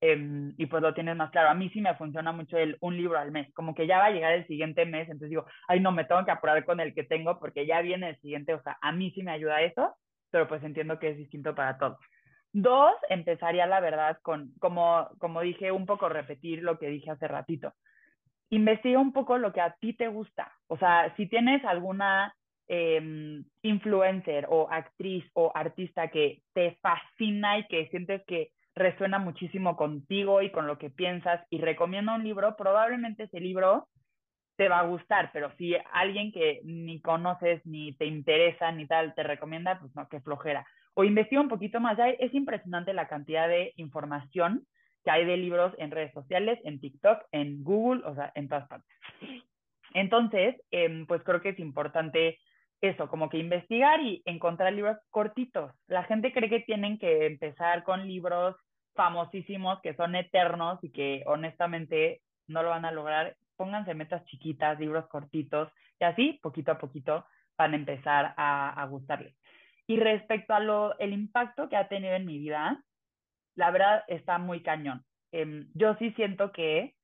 Em, 0.00 0.54
y 0.58 0.66
pues 0.66 0.82
lo 0.82 0.92
tienes 0.92 1.16
más 1.16 1.30
claro. 1.30 1.48
A 1.48 1.54
mí 1.54 1.70
sí 1.70 1.80
me 1.80 1.94
funciona 1.94 2.32
mucho 2.32 2.58
el 2.58 2.76
un 2.80 2.96
libro 2.96 3.18
al 3.18 3.30
mes, 3.30 3.52
como 3.54 3.74
que 3.74 3.86
ya 3.86 3.98
va 3.98 4.06
a 4.06 4.10
llegar 4.10 4.32
el 4.32 4.46
siguiente 4.46 4.84
mes, 4.84 5.08
entonces 5.08 5.30
digo, 5.30 5.46
ay, 5.68 5.80
no, 5.80 5.92
me 5.92 6.04
tengo 6.04 6.24
que 6.24 6.30
apurar 6.30 6.64
con 6.64 6.80
el 6.80 6.94
que 6.94 7.04
tengo 7.04 7.38
porque 7.38 7.66
ya 7.66 7.80
viene 7.80 8.10
el 8.10 8.20
siguiente, 8.20 8.54
o 8.54 8.62
sea, 8.62 8.76
a 8.82 8.92
mí 8.92 9.12
sí 9.12 9.22
me 9.22 9.32
ayuda 9.32 9.62
eso, 9.62 9.96
pero 10.30 10.46
pues 10.48 10.62
entiendo 10.62 10.98
que 10.98 11.10
es 11.10 11.16
distinto 11.16 11.54
para 11.54 11.78
todos. 11.78 11.98
Dos, 12.52 12.94
empezaría 13.08 13.66
la 13.66 13.80
verdad 13.80 14.18
con, 14.22 14.52
como, 14.60 15.08
como 15.18 15.40
dije, 15.40 15.72
un 15.72 15.86
poco 15.86 16.08
repetir 16.08 16.62
lo 16.62 16.78
que 16.78 16.88
dije 16.88 17.10
hace 17.10 17.26
ratito. 17.26 17.72
Investiga 18.50 18.98
un 19.00 19.12
poco 19.12 19.38
lo 19.38 19.52
que 19.52 19.60
a 19.60 19.74
ti 19.80 19.94
te 19.94 20.08
gusta. 20.08 20.52
O 20.68 20.76
sea, 20.76 21.12
si 21.16 21.26
tienes 21.26 21.64
alguna 21.64 22.34
eh, 22.68 23.42
influencer 23.62 24.46
o 24.48 24.68
actriz 24.70 25.24
o 25.34 25.50
artista 25.54 26.08
que 26.08 26.42
te 26.52 26.78
fascina 26.80 27.58
y 27.58 27.66
que 27.66 27.88
sientes 27.88 28.22
que 28.26 28.50
resuena 28.74 29.18
muchísimo 29.18 29.76
contigo 29.76 30.42
y 30.42 30.50
con 30.50 30.66
lo 30.66 30.78
que 30.78 30.90
piensas 30.90 31.44
y 31.50 31.58
recomienda 31.60 32.14
un 32.14 32.24
libro, 32.24 32.56
probablemente 32.56 33.24
ese 33.24 33.40
libro 33.40 33.88
te 34.56 34.68
va 34.68 34.80
a 34.80 34.86
gustar, 34.86 35.30
pero 35.32 35.52
si 35.56 35.74
alguien 35.92 36.30
que 36.32 36.60
ni 36.64 37.00
conoces, 37.00 37.64
ni 37.66 37.92
te 37.96 38.06
interesa, 38.06 38.70
ni 38.72 38.86
tal, 38.86 39.14
te 39.14 39.22
recomienda, 39.22 39.80
pues 39.80 39.94
no, 39.96 40.08
qué 40.08 40.20
flojera. 40.20 40.66
O 40.94 41.02
investiga 41.02 41.40
un 41.40 41.48
poquito 41.48 41.80
más, 41.80 41.96
ya 41.96 42.08
es 42.08 42.32
impresionante 42.34 42.94
la 42.94 43.08
cantidad 43.08 43.48
de 43.48 43.72
información 43.76 44.64
que 45.04 45.10
hay 45.10 45.24
de 45.24 45.36
libros 45.36 45.74
en 45.78 45.90
redes 45.90 46.12
sociales, 46.12 46.58
en 46.64 46.80
TikTok, 46.80 47.24
en 47.32 47.64
Google, 47.64 48.02
o 48.04 48.14
sea, 48.14 48.30
en 48.34 48.48
todas 48.48 48.68
partes. 48.68 48.88
Entonces, 49.92 50.56
eh, 50.70 51.04
pues 51.06 51.22
creo 51.24 51.40
que 51.40 51.50
es 51.50 51.58
importante 51.58 52.38
eso, 52.80 53.08
como 53.08 53.28
que 53.28 53.38
investigar 53.38 54.00
y 54.00 54.22
encontrar 54.24 54.72
libros 54.72 54.98
cortitos. 55.10 55.72
La 55.86 56.04
gente 56.04 56.32
cree 56.32 56.50
que 56.50 56.60
tienen 56.60 56.98
que 56.98 57.26
empezar 57.26 57.82
con 57.82 58.06
libros 58.06 58.56
famosísimos 58.94 59.80
que 59.82 59.94
son 59.94 60.14
eternos 60.14 60.82
y 60.82 60.90
que 60.90 61.22
honestamente 61.26 62.22
no 62.46 62.62
lo 62.62 62.70
van 62.70 62.84
a 62.84 62.92
lograr. 62.92 63.36
Pónganse 63.56 63.94
metas 63.94 64.24
chiquitas, 64.26 64.78
libros 64.80 65.06
cortitos 65.08 65.70
y 66.00 66.04
así, 66.04 66.40
poquito 66.42 66.72
a 66.72 66.78
poquito, 66.78 67.24
van 67.56 67.72
a 67.72 67.76
empezar 67.76 68.34
a, 68.36 68.70
a 68.70 68.86
gustarles. 68.86 69.34
Y 69.86 69.98
respecto 69.98 70.54
a 70.54 70.60
lo, 70.60 70.98
el 70.98 71.12
impacto 71.12 71.68
que 71.68 71.76
ha 71.76 71.88
tenido 71.88 72.14
en 72.14 72.26
mi 72.26 72.38
vida, 72.38 72.82
la 73.54 73.70
verdad 73.70 74.02
está 74.08 74.38
muy 74.38 74.62
cañón. 74.62 75.04
Eh, 75.32 75.66
yo 75.74 75.94
sí 75.96 76.12
siento 76.12 76.52
que 76.52 76.94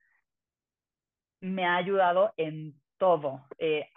me 1.40 1.66
ha 1.66 1.76
ayudado 1.76 2.32
en 2.36 2.74
todo. 2.98 3.46
Eh, 3.58 3.88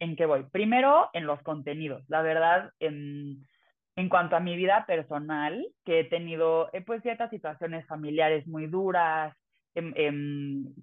¿En 0.00 0.16
qué 0.16 0.26
voy? 0.26 0.44
Primero, 0.44 1.10
en 1.12 1.26
los 1.26 1.42
contenidos. 1.42 2.02
La 2.08 2.22
verdad, 2.22 2.72
en, 2.80 3.46
en 3.96 4.08
cuanto 4.08 4.36
a 4.36 4.40
mi 4.40 4.56
vida 4.56 4.84
personal, 4.86 5.66
que 5.84 6.00
he 6.00 6.04
tenido 6.04 6.70
eh, 6.72 6.82
pues 6.82 7.02
ciertas 7.02 7.30
situaciones 7.30 7.86
familiares 7.86 8.46
muy 8.46 8.66
duras, 8.66 9.34
en, 9.74 9.92
en, 9.96 10.74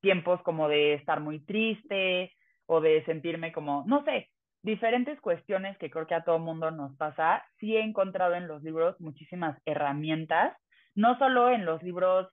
tiempos 0.00 0.40
como 0.42 0.68
de 0.68 0.94
estar 0.94 1.20
muy 1.20 1.40
triste 1.44 2.32
o 2.66 2.80
de 2.80 3.04
sentirme 3.04 3.52
como, 3.52 3.84
no 3.86 4.04
sé, 4.04 4.30
diferentes 4.62 5.20
cuestiones 5.20 5.76
que 5.78 5.90
creo 5.90 6.06
que 6.06 6.14
a 6.14 6.24
todo 6.24 6.38
mundo 6.38 6.70
nos 6.70 6.96
pasa, 6.96 7.44
sí 7.58 7.76
he 7.76 7.82
encontrado 7.82 8.34
en 8.34 8.48
los 8.48 8.62
libros 8.62 8.98
muchísimas 8.98 9.60
herramientas, 9.66 10.56
no 10.94 11.18
solo 11.18 11.50
en 11.50 11.66
los 11.66 11.82
libros 11.82 12.28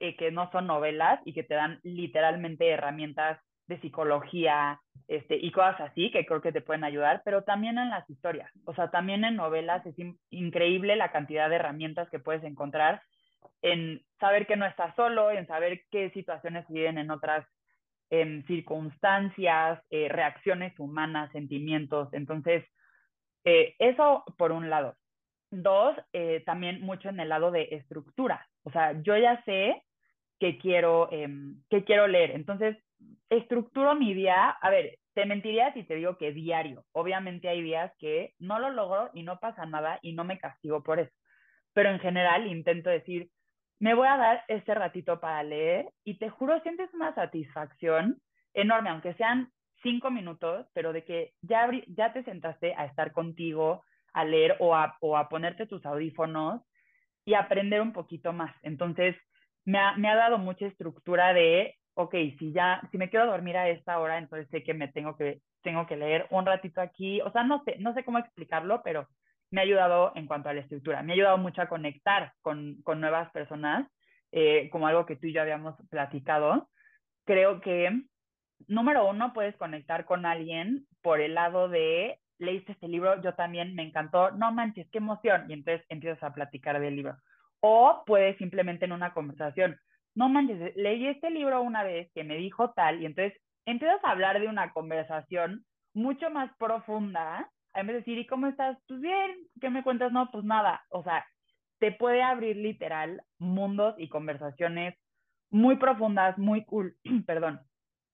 eh, 0.00 0.16
que 0.16 0.30
no 0.30 0.50
son 0.52 0.66
novelas 0.66 1.20
y 1.26 1.34
que 1.34 1.42
te 1.42 1.54
dan 1.54 1.80
literalmente 1.82 2.68
herramientas 2.70 3.38
de 3.66 3.80
psicología 3.80 4.80
este, 5.08 5.36
y 5.36 5.50
cosas 5.52 5.80
así 5.80 6.10
que 6.10 6.26
creo 6.26 6.40
que 6.40 6.52
te 6.52 6.60
pueden 6.60 6.84
ayudar, 6.84 7.22
pero 7.24 7.42
también 7.42 7.78
en 7.78 7.90
las 7.90 8.08
historias. 8.10 8.50
O 8.64 8.74
sea, 8.74 8.90
también 8.90 9.24
en 9.24 9.36
novelas 9.36 9.84
es 9.86 9.98
in 9.98 10.18
increíble 10.30 10.96
la 10.96 11.12
cantidad 11.12 11.48
de 11.48 11.56
herramientas 11.56 12.08
que 12.10 12.18
puedes 12.18 12.44
encontrar 12.44 13.02
en 13.62 14.02
saber 14.20 14.46
que 14.46 14.56
no 14.56 14.66
estás 14.66 14.94
solo, 14.96 15.30
en 15.30 15.46
saber 15.46 15.82
qué 15.90 16.10
situaciones 16.10 16.66
viven 16.68 16.98
en 16.98 17.10
otras 17.10 17.46
eh, 18.10 18.42
circunstancias, 18.46 19.80
eh, 19.90 20.08
reacciones 20.08 20.78
humanas, 20.78 21.32
sentimientos. 21.32 22.08
Entonces, 22.12 22.64
eh, 23.44 23.74
eso 23.78 24.24
por 24.36 24.52
un 24.52 24.68
lado. 24.68 24.96
Dos, 25.50 25.96
eh, 26.12 26.42
también 26.44 26.80
mucho 26.82 27.08
en 27.08 27.20
el 27.20 27.28
lado 27.28 27.50
de 27.52 27.68
estructura. 27.70 28.46
O 28.64 28.70
sea, 28.72 29.00
yo 29.02 29.16
ya 29.16 29.42
sé 29.44 29.82
que 30.40 30.58
quiero, 30.58 31.10
em, 31.12 31.62
que 31.70 31.84
quiero 31.84 32.08
leer. 32.08 32.32
Entonces, 32.32 32.76
estructuro 33.28 33.94
mi 33.94 34.14
día, 34.14 34.50
a 34.50 34.70
ver, 34.70 34.98
te 35.14 35.26
mentiría 35.26 35.72
si 35.72 35.82
te 35.84 35.94
digo 35.94 36.16
que 36.18 36.32
diario. 36.32 36.84
Obviamente 36.92 37.48
hay 37.48 37.62
días 37.62 37.92
que 37.98 38.34
no 38.38 38.58
lo 38.58 38.70
logro 38.70 39.10
y 39.14 39.22
no 39.22 39.38
pasa 39.38 39.66
nada 39.66 39.98
y 40.02 40.12
no 40.12 40.24
me 40.24 40.38
castigo 40.38 40.82
por 40.82 41.00
eso. 41.00 41.12
Pero 41.72 41.90
en 41.90 42.00
general 42.00 42.46
intento 42.46 42.90
decir, 42.90 43.30
me 43.78 43.94
voy 43.94 44.08
a 44.08 44.16
dar 44.16 44.44
este 44.48 44.74
ratito 44.74 45.20
para 45.20 45.42
leer 45.42 45.90
y 46.04 46.18
te 46.18 46.30
juro, 46.30 46.60
sientes 46.60 46.92
una 46.94 47.14
satisfacción 47.14 48.20
enorme, 48.54 48.90
aunque 48.90 49.14
sean 49.14 49.50
cinco 49.82 50.10
minutos, 50.10 50.66
pero 50.72 50.92
de 50.92 51.04
que 51.04 51.32
ya, 51.42 51.70
ya 51.88 52.12
te 52.12 52.24
sentaste 52.24 52.74
a 52.74 52.86
estar 52.86 53.12
contigo, 53.12 53.84
a 54.12 54.24
leer 54.24 54.56
o 54.60 54.74
a, 54.74 54.96
o 55.00 55.16
a 55.16 55.28
ponerte 55.28 55.66
tus 55.66 55.84
audífonos 55.84 56.62
y 57.24 57.34
aprender 57.34 57.80
un 57.80 57.92
poquito 57.92 58.32
más. 58.32 58.54
Entonces, 58.62 59.16
me 59.64 59.78
ha, 59.78 59.96
me 59.96 60.08
ha 60.08 60.14
dado 60.14 60.38
mucha 60.38 60.66
estructura 60.66 61.34
de 61.34 61.74
ok, 61.96 62.14
si 62.38 62.52
ya, 62.52 62.80
si 62.90 62.98
me 62.98 63.08
quiero 63.08 63.26
dormir 63.26 63.56
a 63.56 63.68
esta 63.70 63.98
hora, 63.98 64.18
entonces 64.18 64.46
sé 64.50 64.62
que 64.62 64.74
me 64.74 64.88
tengo 64.88 65.16
que, 65.16 65.40
tengo 65.62 65.86
que 65.86 65.96
leer 65.96 66.26
un 66.30 66.44
ratito 66.44 66.80
aquí, 66.82 67.22
o 67.22 67.32
sea, 67.32 67.42
no 67.42 67.64
sé, 67.64 67.76
no 67.78 67.94
sé 67.94 68.04
cómo 68.04 68.18
explicarlo, 68.18 68.82
pero 68.84 69.08
me 69.50 69.60
ha 69.60 69.64
ayudado 69.64 70.12
en 70.14 70.26
cuanto 70.26 70.50
a 70.50 70.52
la 70.52 70.60
estructura, 70.60 71.02
me 71.02 71.12
ha 71.12 71.14
ayudado 71.14 71.38
mucho 71.38 71.62
a 71.62 71.68
conectar 71.68 72.34
con, 72.42 72.82
con 72.82 73.00
nuevas 73.00 73.30
personas, 73.32 73.88
eh, 74.30 74.68
como 74.70 74.86
algo 74.86 75.06
que 75.06 75.16
tú 75.16 75.26
y 75.26 75.32
yo 75.32 75.40
habíamos 75.40 75.74
platicado. 75.88 76.68
Creo 77.24 77.62
que, 77.62 78.02
número 78.68 79.08
uno, 79.08 79.32
puedes 79.32 79.56
conectar 79.56 80.04
con 80.04 80.26
alguien 80.26 80.86
por 81.00 81.22
el 81.22 81.34
lado 81.34 81.70
de, 81.70 82.20
leíste 82.38 82.72
este 82.72 82.88
libro, 82.88 83.22
yo 83.22 83.34
también 83.34 83.74
me 83.74 83.84
encantó, 83.84 84.32
no 84.32 84.52
manches, 84.52 84.86
qué 84.92 84.98
emoción, 84.98 85.46
y 85.48 85.54
entonces 85.54 85.86
empiezas 85.88 86.22
a 86.22 86.34
platicar 86.34 86.78
del 86.78 86.96
libro. 86.96 87.16
O 87.60 88.02
puedes 88.04 88.36
simplemente 88.36 88.84
en 88.84 88.92
una 88.92 89.14
conversación, 89.14 89.78
no 90.16 90.28
manches, 90.28 90.74
leí 90.76 91.06
este 91.06 91.30
libro 91.30 91.62
una 91.62 91.84
vez 91.84 92.10
que 92.14 92.24
me 92.24 92.36
dijo 92.36 92.72
tal, 92.72 93.02
y 93.02 93.06
entonces 93.06 93.38
empiezas 93.66 94.02
a 94.04 94.10
hablar 94.10 94.40
de 94.40 94.48
una 94.48 94.72
conversación 94.72 95.64
mucho 95.94 96.30
más 96.30 96.50
profunda, 96.58 97.48
en 97.74 97.86
vez 97.86 97.94
de 97.94 98.00
decir, 98.00 98.18
¿y 98.18 98.26
cómo 98.26 98.46
estás? 98.46 98.78
Pues 98.88 99.00
bien, 99.00 99.30
¿qué 99.60 99.70
me 99.70 99.82
cuentas? 99.82 100.12
No, 100.12 100.30
pues 100.30 100.44
nada, 100.44 100.82
o 100.88 101.02
sea, 101.02 101.24
te 101.78 101.92
puede 101.92 102.22
abrir 102.22 102.56
literal 102.56 103.22
mundos 103.38 103.94
y 103.98 104.08
conversaciones 104.08 104.94
muy 105.50 105.76
profundas, 105.76 106.38
muy 106.38 106.64
cool, 106.64 106.96
perdón, 107.26 107.60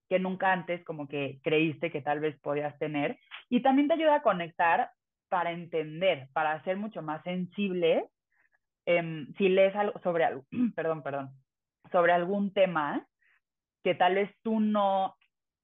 que 0.09 0.19
nunca 0.19 0.51
antes 0.51 0.83
como 0.83 1.07
que 1.07 1.39
creíste 1.41 1.89
que 1.89 2.01
tal 2.01 2.19
vez 2.19 2.37
podías 2.41 2.77
tener. 2.79 3.17
Y 3.49 3.61
también 3.61 3.87
te 3.87 3.93
ayuda 3.93 4.15
a 4.15 4.21
conectar 4.21 4.91
para 5.29 5.51
entender, 5.51 6.27
para 6.33 6.61
ser 6.63 6.77
mucho 6.77 7.01
más 7.01 7.23
sensible 7.23 8.09
eh, 8.85 9.25
si 9.37 9.49
lees 9.49 9.75
algo 9.75 9.99
sobre 10.01 10.25
algo, 10.25 10.43
perdón, 10.75 11.01
perdón, 11.03 11.31
sobre 11.93 12.11
algún 12.11 12.51
tema 12.51 13.07
que 13.83 13.95
tal 13.95 14.15
vez 14.15 14.29
tú 14.41 14.59
no, 14.59 15.15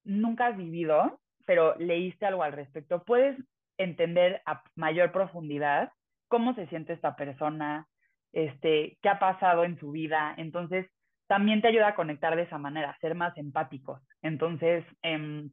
nunca 0.05 0.47
has 0.47 0.57
vivido, 0.57 1.19
pero 1.45 1.75
leíste 1.77 2.25
algo 2.25 2.43
al 2.43 2.53
respecto, 2.53 3.03
puedes 3.03 3.37
entender 3.77 4.41
a 4.45 4.63
mayor 4.75 5.11
profundidad 5.11 5.91
cómo 6.27 6.53
se 6.53 6.67
siente 6.67 6.93
esta 6.93 7.15
persona, 7.15 7.87
este, 8.31 8.97
qué 9.01 9.09
ha 9.09 9.19
pasado 9.19 9.63
en 9.63 9.79
su 9.79 9.91
vida. 9.91 10.35
Entonces, 10.37 10.85
también 11.27 11.61
te 11.61 11.69
ayuda 11.69 11.89
a 11.89 11.95
conectar 11.95 12.35
de 12.35 12.43
esa 12.43 12.57
manera, 12.57 12.91
a 12.91 12.99
ser 12.99 13.15
más 13.15 13.35
empáticos. 13.37 14.01
Entonces, 14.21 14.85
eh, 15.03 15.49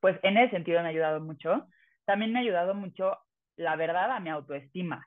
pues 0.00 0.18
en 0.22 0.38
ese 0.38 0.52
sentido 0.52 0.80
me 0.80 0.86
ha 0.86 0.90
ayudado 0.90 1.20
mucho. 1.20 1.66
También 2.04 2.32
me 2.32 2.38
ha 2.38 2.42
ayudado 2.42 2.74
mucho, 2.74 3.18
la 3.56 3.76
verdad, 3.76 4.12
a 4.12 4.20
mi 4.20 4.30
autoestima. 4.30 5.06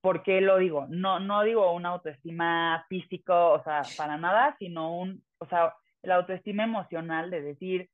¿Por 0.00 0.22
qué 0.22 0.40
lo 0.40 0.58
digo? 0.58 0.86
No, 0.88 1.20
no 1.20 1.42
digo 1.42 1.72
una 1.72 1.90
autoestima 1.90 2.86
físico, 2.88 3.52
o 3.52 3.62
sea, 3.62 3.82
para 3.96 4.16
nada, 4.16 4.56
sino 4.58 4.96
un, 4.96 5.22
o 5.38 5.46
sea, 5.46 5.74
la 6.02 6.16
autoestima 6.16 6.64
emocional 6.64 7.30
de 7.30 7.42
decir, 7.42 7.90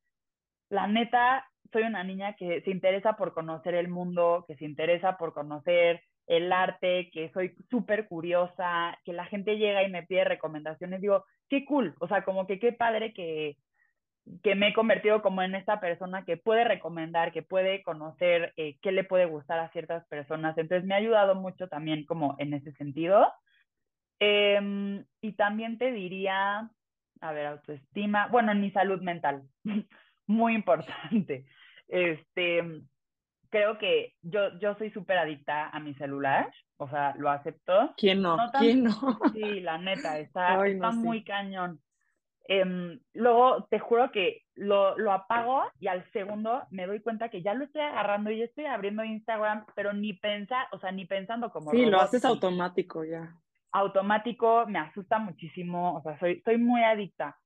la 0.71 0.87
neta, 0.87 1.49
soy 1.73 1.83
una 1.83 2.05
niña 2.05 2.37
que 2.37 2.61
se 2.63 2.71
interesa 2.71 3.15
por 3.15 3.35
conocer 3.35 3.75
el 3.75 3.89
mundo, 3.89 4.45
que 4.47 4.57
se 4.57 4.65
interesa 4.65 5.17
por 5.17 5.33
conocer 5.33 6.03
el 6.27 6.53
arte, 6.53 7.11
que 7.13 7.31
soy 7.33 7.55
súper 7.71 8.09
curiosa, 8.09 8.99
que 9.05 9.13
la 9.13 9.27
gente 9.27 9.59
llega 9.59 9.83
y 9.83 9.91
me 9.91 10.05
pide 10.05 10.25
recomendaciones, 10.25 11.01
digo, 11.01 11.25
qué 11.49 11.65
cool, 11.65 11.95
o 12.01 12.09
sea, 12.09 12.23
como 12.25 12.47
que 12.47 12.59
qué 12.59 12.73
padre 12.73 13.13
que, 13.13 13.57
que 14.43 14.55
me 14.55 14.69
he 14.69 14.75
convertido 14.75 15.23
como 15.23 15.43
en 15.43 15.55
esta 15.55 15.81
persona 15.81 16.25
que 16.25 16.37
puede 16.37 16.65
recomendar, 16.65 17.33
que 17.33 17.43
puede 17.43 17.83
conocer 17.83 18.53
eh, 18.57 18.77
qué 18.83 18.93
le 18.93 19.05
puede 19.05 19.27
gustar 19.27 19.61
a 19.61 19.71
ciertas 19.71 20.05
personas. 20.07 20.57
Entonces 20.59 20.87
me 20.87 20.95
ha 20.95 20.99
ayudado 20.99 21.35
mucho 21.35 21.69
también 21.69 22.05
como 22.05 22.35
en 22.39 22.55
ese 22.55 22.73
sentido. 22.73 23.33
Eh, 24.19 25.05
y 25.21 25.33
también 25.33 25.79
te 25.79 25.93
diría, 25.93 26.71
a 27.21 27.33
ver, 27.33 27.47
autoestima, 27.47 28.29
bueno, 28.29 28.53
en 28.53 28.61
mi 28.61 28.71
salud 28.71 29.01
mental, 29.01 29.43
muy 30.27 30.55
importante. 30.55 31.47
Este, 31.89 32.83
creo 33.51 33.79
que 33.79 34.15
yo, 34.23 34.59
yo 34.59 34.75
soy 34.77 34.91
súper 34.91 35.19
adicta 35.19 35.69
a 35.69 35.79
mi 35.81 35.95
celular, 35.95 36.53
o 36.79 36.89
sea, 36.89 37.15
lo 37.17 37.31
acepto. 37.31 37.95
¿Quién 37.97 38.23
no? 38.23 38.37
¿Quién 38.59 38.85
no? 38.85 39.21
Sí, 39.33 39.61
la 39.61 39.79
neta, 39.79 40.19
está, 40.19 40.67
está 40.67 40.91
muy 40.91 41.25
cañón. 41.25 41.81
Em, 42.49 43.01
luego 43.13 43.67
te 43.71 43.79
juro 43.79 44.11
que 44.13 44.43
lo, 44.55 44.97
lo 44.97 45.13
apago 45.13 45.65
y 45.81 45.89
al 45.89 46.09
segundo 46.13 46.63
me 46.71 46.87
doy 46.87 47.01
cuenta 47.01 47.29
que 47.29 47.43
ya 47.43 47.55
lo 47.55 47.65
estoy 47.65 47.83
agarrando 47.83 48.31
y 48.31 48.39
ya 48.39 48.45
estoy 48.45 48.67
abriendo 48.67 49.05
Instagram, 49.05 49.67
pero 49.75 49.93
ni 49.93 50.13
pensar, 50.13 50.69
o 50.73 50.79
sea, 50.79 50.93
ni 50.93 51.07
pensando 51.07 51.51
como... 51.51 51.71
Sí, 51.71 51.87
lo 51.87 52.01
haces 52.01 52.25
automático 52.25 53.05
ya. 53.05 53.35
Automático, 53.73 54.65
me 54.69 54.79
asusta 54.79 55.19
muchísimo, 55.19 55.97
o 55.97 56.03
sea, 56.03 56.19
soy, 56.19 56.41
soy 56.45 56.59
muy 56.59 56.83
adicta. 56.83 57.37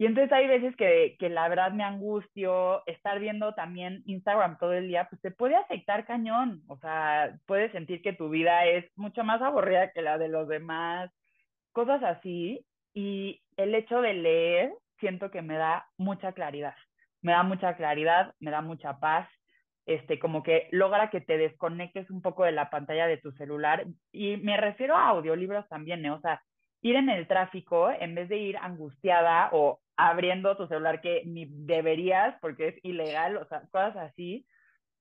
Y 0.00 0.06
entonces 0.06 0.32
hay 0.32 0.46
veces 0.46 0.74
que, 0.76 1.16
que 1.18 1.28
la 1.28 1.46
verdad 1.48 1.72
me 1.72 1.84
angustio, 1.84 2.82
estar 2.86 3.20
viendo 3.20 3.52
también 3.52 4.02
Instagram 4.06 4.56
todo 4.58 4.72
el 4.72 4.88
día, 4.88 5.06
pues 5.10 5.20
te 5.20 5.30
puede 5.30 5.56
afectar 5.56 6.06
cañón, 6.06 6.62
o 6.68 6.78
sea, 6.78 7.38
puedes 7.44 7.70
sentir 7.72 8.00
que 8.00 8.14
tu 8.14 8.30
vida 8.30 8.64
es 8.64 8.86
mucho 8.96 9.24
más 9.24 9.42
aburrida 9.42 9.92
que 9.92 10.00
la 10.00 10.16
de 10.16 10.28
los 10.28 10.48
demás, 10.48 11.10
cosas 11.72 12.02
así. 12.02 12.64
Y 12.94 13.42
el 13.62 13.74
hecho 13.74 14.00
de 14.00 14.14
leer, 14.14 14.72
siento 14.98 15.30
que 15.30 15.42
me 15.42 15.56
da 15.56 15.86
mucha 15.96 16.32
claridad, 16.32 16.74
me 17.22 17.32
da 17.32 17.42
mucha 17.42 17.76
claridad, 17.76 18.34
me 18.40 18.50
da 18.50 18.60
mucha 18.60 18.98
paz, 18.98 19.28
este, 19.86 20.18
como 20.18 20.42
que 20.42 20.68
logra 20.70 21.10
que 21.10 21.20
te 21.20 21.36
desconectes 21.36 22.10
un 22.10 22.22
poco 22.22 22.44
de 22.44 22.52
la 22.52 22.70
pantalla 22.70 23.06
de 23.06 23.16
tu 23.16 23.32
celular. 23.32 23.86
Y 24.12 24.36
me 24.36 24.56
refiero 24.56 24.96
a 24.96 25.08
audiolibros 25.08 25.68
también, 25.68 26.04
¿eh? 26.04 26.10
o 26.10 26.20
sea, 26.20 26.42
ir 26.82 26.96
en 26.96 27.08
el 27.08 27.26
tráfico 27.26 27.90
en 27.90 28.14
vez 28.14 28.28
de 28.28 28.38
ir 28.38 28.56
angustiada 28.58 29.50
o 29.52 29.80
abriendo 29.96 30.56
tu 30.56 30.66
celular 30.66 31.00
que 31.00 31.22
ni 31.26 31.46
deberías 31.48 32.36
porque 32.40 32.68
es 32.68 32.74
ilegal, 32.84 33.36
o 33.36 33.46
sea, 33.46 33.62
cosas 33.70 33.96
así. 33.96 34.46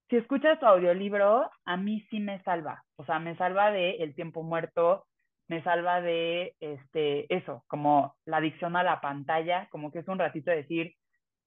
Si 0.10 0.18
escuchas 0.18 0.60
tu 0.60 0.66
audiolibro, 0.66 1.50
a 1.66 1.78
mí 1.78 2.06
sí 2.10 2.20
me 2.20 2.42
salva, 2.44 2.84
o 2.96 3.06
sea, 3.06 3.20
me 3.20 3.36
salva 3.38 3.72
de 3.72 3.92
el 3.98 4.16
tiempo 4.16 4.44
muerto, 4.44 5.06
me 5.50 5.62
salva 5.64 6.00
de 6.00 6.56
este 6.60 7.34
eso, 7.36 7.64
como 7.68 8.16
la 8.26 8.38
adicción 8.38 8.76
a 8.76 8.84
la 8.84 9.02
pantalla, 9.02 9.68
como 9.72 9.92
que 9.92 10.00
es 10.00 10.08
un 10.08 10.20
ratito 10.20 10.52
de 10.52 10.58
decir, 10.58 10.94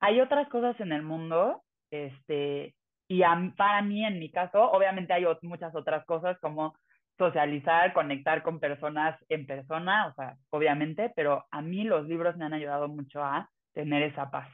hay 0.01 0.21
otras 0.21 0.49
cosas 0.49 0.79
en 0.81 0.93
el 0.93 1.03
mundo, 1.03 1.63
este, 1.91 2.75
y 3.09 3.23
para 3.57 3.83
mí, 3.83 4.05
en 4.05 4.19
mi 4.19 4.31
caso, 4.31 4.71
obviamente 4.71 5.13
hay 5.13 5.25
muchas 5.43 5.75
otras 5.75 6.05
cosas 6.05 6.39
como 6.41 6.75
socializar, 7.17 7.93
conectar 7.93 8.43
con 8.43 8.59
personas 8.59 9.17
en 9.29 9.47
persona, 9.47 10.09
o 10.09 10.15
sea, 10.15 10.37
obviamente, 10.51 11.13
pero 11.15 11.45
a 11.51 11.63
mí 11.63 11.85
los 11.85 12.09
libros 12.09 12.37
me 12.37 12.45
han 12.45 12.55
ayudado 12.55 12.89
mucho 12.89 13.23
a 13.23 13.49
tener 13.75 14.03
esa 14.03 14.31
paz. 14.31 14.49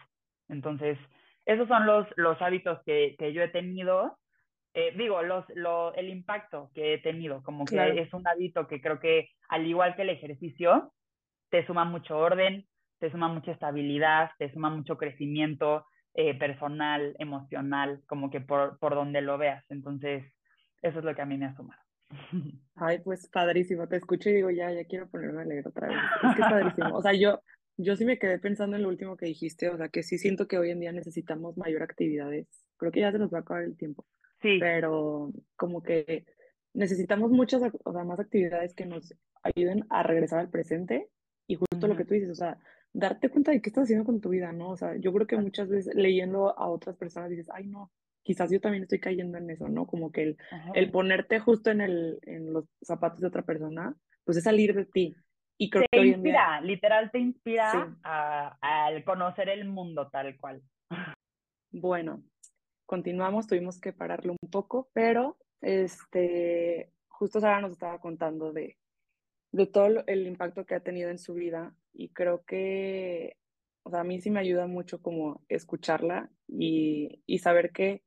Entonces, 0.48 0.98
esos 1.46 1.68
son 1.68 1.86
los, 1.86 2.06
los 2.16 2.40
hábitos 2.42 2.80
que, 2.84 3.16
que 3.18 3.32
yo 3.32 3.42
he 3.42 3.48
tenido. 3.48 4.18
Eh, 4.78 4.94
digo, 4.96 5.20
los, 5.24 5.44
lo, 5.56 5.92
el 5.94 6.08
impacto 6.08 6.70
que 6.72 6.94
he 6.94 6.98
tenido, 6.98 7.42
como 7.42 7.64
que 7.64 8.00
es 8.00 8.14
un 8.14 8.24
hábito 8.28 8.68
que 8.68 8.80
creo 8.80 9.00
que, 9.00 9.28
al 9.48 9.66
igual 9.66 9.96
que 9.96 10.02
el 10.02 10.10
ejercicio, 10.10 10.92
te 11.50 11.66
suma 11.66 11.84
mucho 11.84 12.16
orden, 12.16 12.64
te 13.00 13.10
suma 13.10 13.26
mucha 13.26 13.50
estabilidad, 13.50 14.30
te 14.38 14.52
suma 14.52 14.70
mucho 14.70 14.96
crecimiento 14.96 15.84
eh, 16.14 16.38
personal, 16.38 17.16
emocional, 17.18 18.02
como 18.06 18.30
que 18.30 18.40
por, 18.40 18.78
por 18.78 18.94
donde 18.94 19.20
lo 19.20 19.36
veas. 19.36 19.64
Entonces, 19.68 20.32
eso 20.80 21.00
es 21.00 21.04
lo 21.04 21.12
que 21.12 21.22
a 21.22 21.26
mí 21.26 21.36
me 21.36 21.46
ha 21.46 21.56
sumado. 21.56 21.82
Ay, 22.76 23.00
pues 23.00 23.28
padrísimo, 23.28 23.88
te 23.88 23.96
escucho 23.96 24.30
y 24.30 24.34
digo, 24.34 24.50
ya, 24.50 24.70
ya 24.70 24.84
quiero 24.84 25.08
ponerme 25.10 25.42
a 25.42 25.44
leer 25.44 25.66
otra 25.66 25.88
vez. 25.88 25.98
Es 26.22 26.36
que 26.36 26.42
es 26.42 26.48
padrísimo. 26.48 26.96
O 26.96 27.02
sea, 27.02 27.14
yo, 27.14 27.40
yo 27.78 27.96
sí 27.96 28.04
me 28.04 28.20
quedé 28.20 28.38
pensando 28.38 28.76
en 28.76 28.84
lo 28.84 28.90
último 28.90 29.16
que 29.16 29.26
dijiste, 29.26 29.70
o 29.70 29.76
sea, 29.76 29.88
que 29.88 30.04
sí 30.04 30.18
siento 30.18 30.46
que 30.46 30.56
hoy 30.56 30.70
en 30.70 30.78
día 30.78 30.92
necesitamos 30.92 31.56
mayor 31.56 31.82
actividades. 31.82 32.46
Creo 32.76 32.92
que 32.92 33.00
ya 33.00 33.10
se 33.10 33.18
nos 33.18 33.34
va 33.34 33.38
a 33.38 33.40
acabar 33.40 33.64
el 33.64 33.76
tiempo. 33.76 34.06
Sí. 34.40 34.58
Pero 34.60 35.32
como 35.56 35.82
que 35.82 36.26
necesitamos 36.74 37.30
muchas, 37.30 37.62
o 37.84 37.92
sea, 37.92 38.04
más 38.04 38.20
actividades 38.20 38.74
que 38.74 38.86
nos 38.86 39.14
ayuden 39.42 39.84
a 39.90 40.02
regresar 40.02 40.38
al 40.38 40.50
presente 40.50 41.08
y 41.46 41.56
justo 41.56 41.88
lo 41.88 41.96
que 41.96 42.04
tú 42.04 42.14
dices, 42.14 42.30
o 42.30 42.34
sea, 42.34 42.58
darte 42.92 43.28
cuenta 43.30 43.52
de 43.52 43.60
qué 43.60 43.70
estás 43.70 43.84
haciendo 43.84 44.04
con 44.04 44.20
tu 44.20 44.30
vida, 44.30 44.52
¿no? 44.52 44.70
O 44.70 44.76
sea, 44.76 44.96
yo 44.96 45.12
creo 45.12 45.26
que 45.26 45.36
muchas 45.36 45.68
veces 45.68 45.94
leyendo 45.94 46.58
a 46.58 46.68
otras 46.68 46.96
personas 46.96 47.30
dices, 47.30 47.48
ay, 47.52 47.66
no, 47.66 47.90
quizás 48.22 48.50
yo 48.50 48.60
también 48.60 48.82
estoy 48.82 49.00
cayendo 49.00 49.38
en 49.38 49.50
eso, 49.50 49.68
¿no? 49.68 49.86
Como 49.86 50.12
que 50.12 50.22
el, 50.22 50.36
el 50.74 50.90
ponerte 50.90 51.40
justo 51.40 51.70
en, 51.70 51.80
el, 51.80 52.18
en 52.22 52.52
los 52.52 52.66
zapatos 52.82 53.20
de 53.20 53.28
otra 53.28 53.42
persona, 53.42 53.96
pues 54.24 54.36
es 54.36 54.44
salir 54.44 54.74
de 54.74 54.84
ti. 54.84 55.16
Y 55.56 55.70
creo 55.70 55.84
te 55.90 55.98
que 55.98 56.06
inspira, 56.06 56.60
literal 56.60 57.10
te 57.10 57.18
inspira 57.18 57.96
al 58.02 59.04
conocer 59.04 59.48
el 59.48 59.64
mundo 59.64 60.08
tal 60.08 60.36
cual. 60.36 60.62
Bueno, 61.72 62.22
continuamos, 62.88 63.46
tuvimos 63.46 63.78
que 63.78 63.92
pararlo 63.92 64.34
un 64.40 64.50
poco, 64.50 64.88
pero 64.94 65.36
este, 65.60 66.90
justo 67.08 67.38
Sara 67.38 67.60
nos 67.60 67.72
estaba 67.72 68.00
contando 68.00 68.54
de, 68.54 68.78
de 69.52 69.66
todo 69.66 70.02
el 70.06 70.26
impacto 70.26 70.64
que 70.64 70.74
ha 70.74 70.80
tenido 70.80 71.10
en 71.10 71.18
su 71.18 71.34
vida 71.34 71.74
y 71.92 72.08
creo 72.08 72.44
que, 72.46 73.36
o 73.82 73.90
sea, 73.90 74.00
a 74.00 74.04
mí 74.04 74.22
sí 74.22 74.30
me 74.30 74.40
ayuda 74.40 74.66
mucho 74.66 75.02
como 75.02 75.44
escucharla 75.50 76.30
y, 76.48 77.22
y 77.26 77.40
saber 77.40 77.72
que 77.72 78.02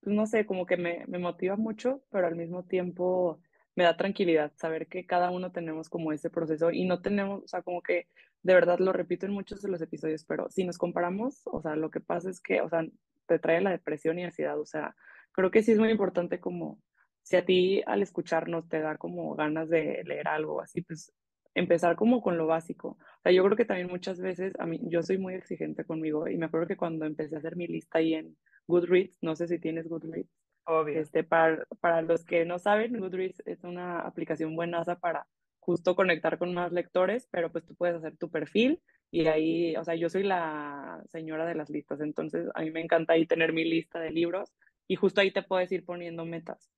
pues, 0.00 0.16
no 0.16 0.24
sé, 0.26 0.46
como 0.46 0.64
que 0.64 0.78
me, 0.78 1.04
me 1.06 1.18
motiva 1.18 1.56
mucho, 1.56 2.02
pero 2.10 2.26
al 2.26 2.34
mismo 2.34 2.64
tiempo 2.64 3.40
me 3.74 3.84
da 3.84 3.94
tranquilidad 3.98 4.54
saber 4.56 4.86
que 4.86 5.04
cada 5.04 5.30
uno 5.30 5.52
tenemos 5.52 5.90
como 5.90 6.12
ese 6.14 6.30
proceso 6.30 6.70
y 6.70 6.86
no 6.86 7.02
tenemos, 7.02 7.44
o 7.44 7.48
sea, 7.48 7.60
como 7.60 7.82
que 7.82 8.08
de 8.42 8.54
verdad 8.54 8.78
lo 8.78 8.92
repito 8.92 9.26
en 9.26 9.32
muchos 9.32 9.62
de 9.62 9.68
los 9.68 9.80
episodios, 9.80 10.24
pero 10.24 10.48
si 10.50 10.64
nos 10.64 10.78
comparamos, 10.78 11.42
o 11.46 11.60
sea, 11.62 11.76
lo 11.76 11.90
que 11.90 12.00
pasa 12.00 12.30
es 12.30 12.40
que, 12.40 12.60
o 12.60 12.68
sea, 12.68 12.84
te 13.26 13.38
trae 13.38 13.60
la 13.60 13.70
depresión 13.70 14.18
y 14.18 14.24
ansiedad, 14.24 14.58
o 14.58 14.66
sea, 14.66 14.94
creo 15.32 15.50
que 15.50 15.62
sí 15.62 15.72
es 15.72 15.78
muy 15.78 15.90
importante 15.90 16.40
como 16.40 16.80
si 17.22 17.36
a 17.36 17.44
ti 17.44 17.82
al 17.86 18.02
escucharnos 18.02 18.68
te 18.68 18.80
da 18.80 18.96
como 18.98 19.34
ganas 19.36 19.68
de 19.68 20.02
leer 20.04 20.28
algo 20.28 20.60
así, 20.60 20.82
pues 20.82 21.12
empezar 21.54 21.96
como 21.96 22.22
con 22.22 22.36
lo 22.36 22.46
básico. 22.46 22.88
O 22.98 23.22
sea, 23.22 23.32
yo 23.32 23.44
creo 23.44 23.56
que 23.56 23.64
también 23.64 23.88
muchas 23.88 24.20
veces, 24.20 24.54
a 24.58 24.66
mí, 24.66 24.80
yo 24.84 25.02
soy 25.02 25.18
muy 25.18 25.34
exigente 25.34 25.84
conmigo 25.84 26.28
y 26.28 26.36
me 26.36 26.46
acuerdo 26.46 26.66
que 26.66 26.76
cuando 26.76 27.04
empecé 27.04 27.36
a 27.36 27.38
hacer 27.38 27.56
mi 27.56 27.66
lista 27.66 27.98
ahí 27.98 28.14
en 28.14 28.36
Goodreads, 28.66 29.18
no 29.22 29.36
sé 29.36 29.48
si 29.48 29.58
tienes 29.58 29.88
Goodreads. 29.88 30.30
Obvio. 30.64 31.00
Este, 31.00 31.24
para, 31.24 31.64
para 31.80 32.02
los 32.02 32.24
que 32.24 32.44
no 32.44 32.58
saben, 32.58 32.98
Goodreads 32.98 33.42
es 33.46 33.64
una 33.64 34.00
aplicación 34.00 34.54
buenaza 34.54 34.98
para 34.98 35.26
justo 35.62 35.94
conectar 35.94 36.38
con 36.38 36.52
más 36.54 36.72
lectores, 36.72 37.28
pero 37.30 37.52
pues 37.52 37.64
tú 37.64 37.76
puedes 37.76 37.94
hacer 37.94 38.16
tu 38.16 38.28
perfil 38.30 38.82
y 39.12 39.26
ahí, 39.26 39.76
o 39.76 39.84
sea, 39.84 39.94
yo 39.94 40.08
soy 40.08 40.24
la 40.24 41.00
señora 41.08 41.46
de 41.46 41.54
las 41.54 41.70
listas, 41.70 42.00
entonces 42.00 42.48
a 42.54 42.62
mí 42.62 42.72
me 42.72 42.80
encanta 42.80 43.12
ahí 43.12 43.26
tener 43.26 43.52
mi 43.52 43.64
lista 43.64 44.00
de 44.00 44.10
libros 44.10 44.52
y 44.88 44.96
justo 44.96 45.20
ahí 45.20 45.30
te 45.30 45.44
puedes 45.44 45.70
ir 45.70 45.84
poniendo 45.84 46.24
metas. 46.24 46.68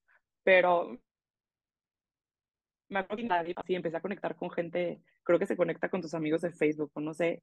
Pero 0.42 1.00
me 2.90 2.98
acuerdo 2.98 3.26
que 3.26 3.54
así 3.56 3.74
empecé 3.74 3.96
a 3.96 4.02
conectar 4.02 4.36
con 4.36 4.50
gente, 4.50 5.00
creo 5.22 5.38
que 5.38 5.46
se 5.46 5.56
conecta 5.56 5.88
con 5.88 6.02
tus 6.02 6.12
amigos 6.12 6.42
de 6.42 6.52
Facebook 6.52 6.92
no 6.96 7.14
sé, 7.14 7.42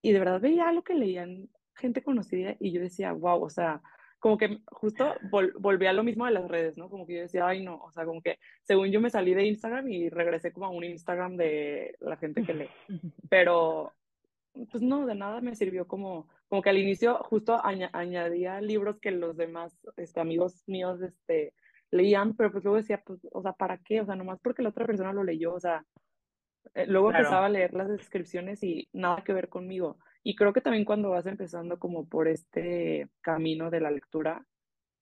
y 0.00 0.12
de 0.12 0.18
verdad 0.20 0.40
veía 0.40 0.72
lo 0.72 0.82
que 0.82 0.94
leían 0.94 1.50
gente 1.76 2.02
conocida 2.02 2.56
y 2.58 2.72
yo 2.72 2.80
decía, 2.80 3.12
wow, 3.12 3.44
o 3.44 3.50
sea, 3.50 3.82
como 4.18 4.36
que 4.36 4.58
justo 4.66 5.14
volví 5.58 5.86
a 5.86 5.92
lo 5.92 6.02
mismo 6.02 6.26
de 6.26 6.32
las 6.32 6.48
redes, 6.48 6.76
¿no? 6.76 6.90
Como 6.90 7.06
que 7.06 7.14
yo 7.14 7.20
decía, 7.20 7.46
ay, 7.46 7.62
no, 7.62 7.76
o 7.76 7.92
sea, 7.92 8.04
como 8.04 8.20
que 8.20 8.38
según 8.64 8.90
yo 8.90 9.00
me 9.00 9.10
salí 9.10 9.34
de 9.34 9.46
Instagram 9.46 9.88
y 9.88 10.08
regresé 10.08 10.52
como 10.52 10.66
a 10.66 10.70
un 10.70 10.84
Instagram 10.84 11.36
de 11.36 11.94
la 12.00 12.16
gente 12.16 12.42
que 12.42 12.54
lee. 12.54 12.70
Pero, 13.30 13.92
pues 14.70 14.82
no, 14.82 15.06
de 15.06 15.14
nada 15.14 15.40
me 15.40 15.54
sirvió 15.54 15.86
como, 15.86 16.28
como 16.48 16.62
que 16.62 16.70
al 16.70 16.78
inicio 16.78 17.14
justo 17.24 17.60
añadía 17.64 18.60
libros 18.60 18.98
que 18.98 19.12
los 19.12 19.36
demás 19.36 19.78
este, 19.96 20.20
amigos 20.20 20.64
míos 20.66 21.00
este, 21.00 21.54
leían, 21.90 22.34
pero 22.34 22.50
pues 22.50 22.64
luego 22.64 22.76
decía, 22.76 23.02
pues, 23.04 23.20
o 23.32 23.42
sea, 23.42 23.52
¿para 23.52 23.78
qué? 23.78 24.00
O 24.00 24.06
sea, 24.06 24.16
nomás 24.16 24.40
porque 24.40 24.62
la 24.62 24.70
otra 24.70 24.86
persona 24.86 25.12
lo 25.12 25.22
leyó, 25.24 25.54
o 25.54 25.60
sea, 25.60 25.84
eh, 26.74 26.86
luego 26.86 27.10
empezaba 27.10 27.46
a 27.46 27.50
leer 27.50 27.72
las 27.74 27.88
descripciones 27.88 28.62
y 28.62 28.88
nada 28.92 29.22
que 29.24 29.32
ver 29.32 29.48
conmigo. 29.48 29.98
Y 30.28 30.34
creo 30.34 30.52
que 30.52 30.60
también 30.60 30.84
cuando 30.84 31.08
vas 31.08 31.24
empezando 31.24 31.78
como 31.78 32.06
por 32.06 32.28
este 32.28 33.08
camino 33.22 33.70
de 33.70 33.80
la 33.80 33.90
lectura, 33.90 34.46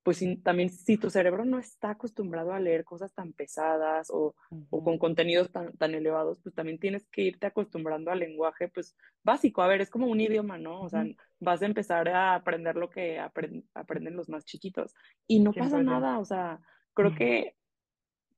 pues 0.04 0.24
también 0.44 0.70
si 0.70 0.98
tu 0.98 1.10
cerebro 1.10 1.44
no 1.44 1.58
está 1.58 1.90
acostumbrado 1.90 2.52
a 2.52 2.60
leer 2.60 2.84
cosas 2.84 3.12
tan 3.12 3.32
pesadas 3.32 4.08
o, 4.08 4.36
o, 4.70 4.84
con 4.84 4.98
contenidos 4.98 5.50
tan, 5.50 5.76
tan 5.78 5.96
elevados, 5.96 6.38
pues 6.44 6.54
también 6.54 6.78
tienes 6.78 7.08
que 7.08 7.22
irte 7.22 7.48
acostumbrando 7.48 8.12
al 8.12 8.20
lenguaje 8.20 8.68
pues 8.68 8.96
básico. 9.24 9.62
A 9.62 9.66
ver, 9.66 9.80
es 9.80 9.90
como 9.90 10.06
un 10.06 10.20
idioma, 10.20 10.58
¿no? 10.58 10.80
O 10.80 10.88
sea, 10.88 11.04
vas 11.40 11.60
a 11.60 11.66
empezar 11.66 12.08
a 12.08 12.36
aprender 12.36 12.76
lo 12.76 12.88
que 12.88 13.18
aprenden 13.18 14.14
los 14.16 14.28
más 14.28 14.44
chiquitos 14.44 14.94
y 15.26 15.40
no 15.40 15.52
pasa 15.52 15.82
nada, 15.82 16.20
o 16.20 16.24
sea, 16.24 16.60
creo 16.94 17.16
que 17.16 17.56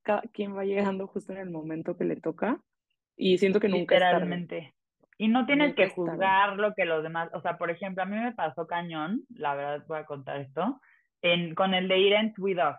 cada 0.01 0.23
quien 0.33 0.57
va 0.57 0.65
llegando 0.65 1.05
justo 1.05 1.33
en 1.33 1.37
el 1.37 1.51
momento 1.51 1.95
que 1.95 2.05
le 2.05 2.15
toca 2.15 2.59
y 3.15 3.37
siento 3.37 3.59
que 3.59 3.69
nunca 3.69 3.93
Literalmente. 3.93 4.73
Y 5.21 5.27
no 5.27 5.45
tienes 5.45 5.75
que 5.75 5.89
juzgar 5.89 6.55
lo 6.55 6.73
que 6.73 6.85
los 6.85 7.03
demás, 7.03 7.29
o 7.33 7.41
sea, 7.41 7.57
por 7.57 7.69
ejemplo, 7.69 8.01
a 8.01 8.05
mí 8.05 8.15
me 8.15 8.31
pasó 8.31 8.65
cañón, 8.65 9.23
la 9.35 9.53
verdad 9.53 9.83
voy 9.85 9.99
a 9.99 10.05
contar 10.05 10.37
esto, 10.37 10.79
en, 11.21 11.55
con 11.55 11.73
el 11.73 11.89
de 11.89 11.97
ir 11.97 12.33
With 12.37 12.57
Us. 12.57 12.77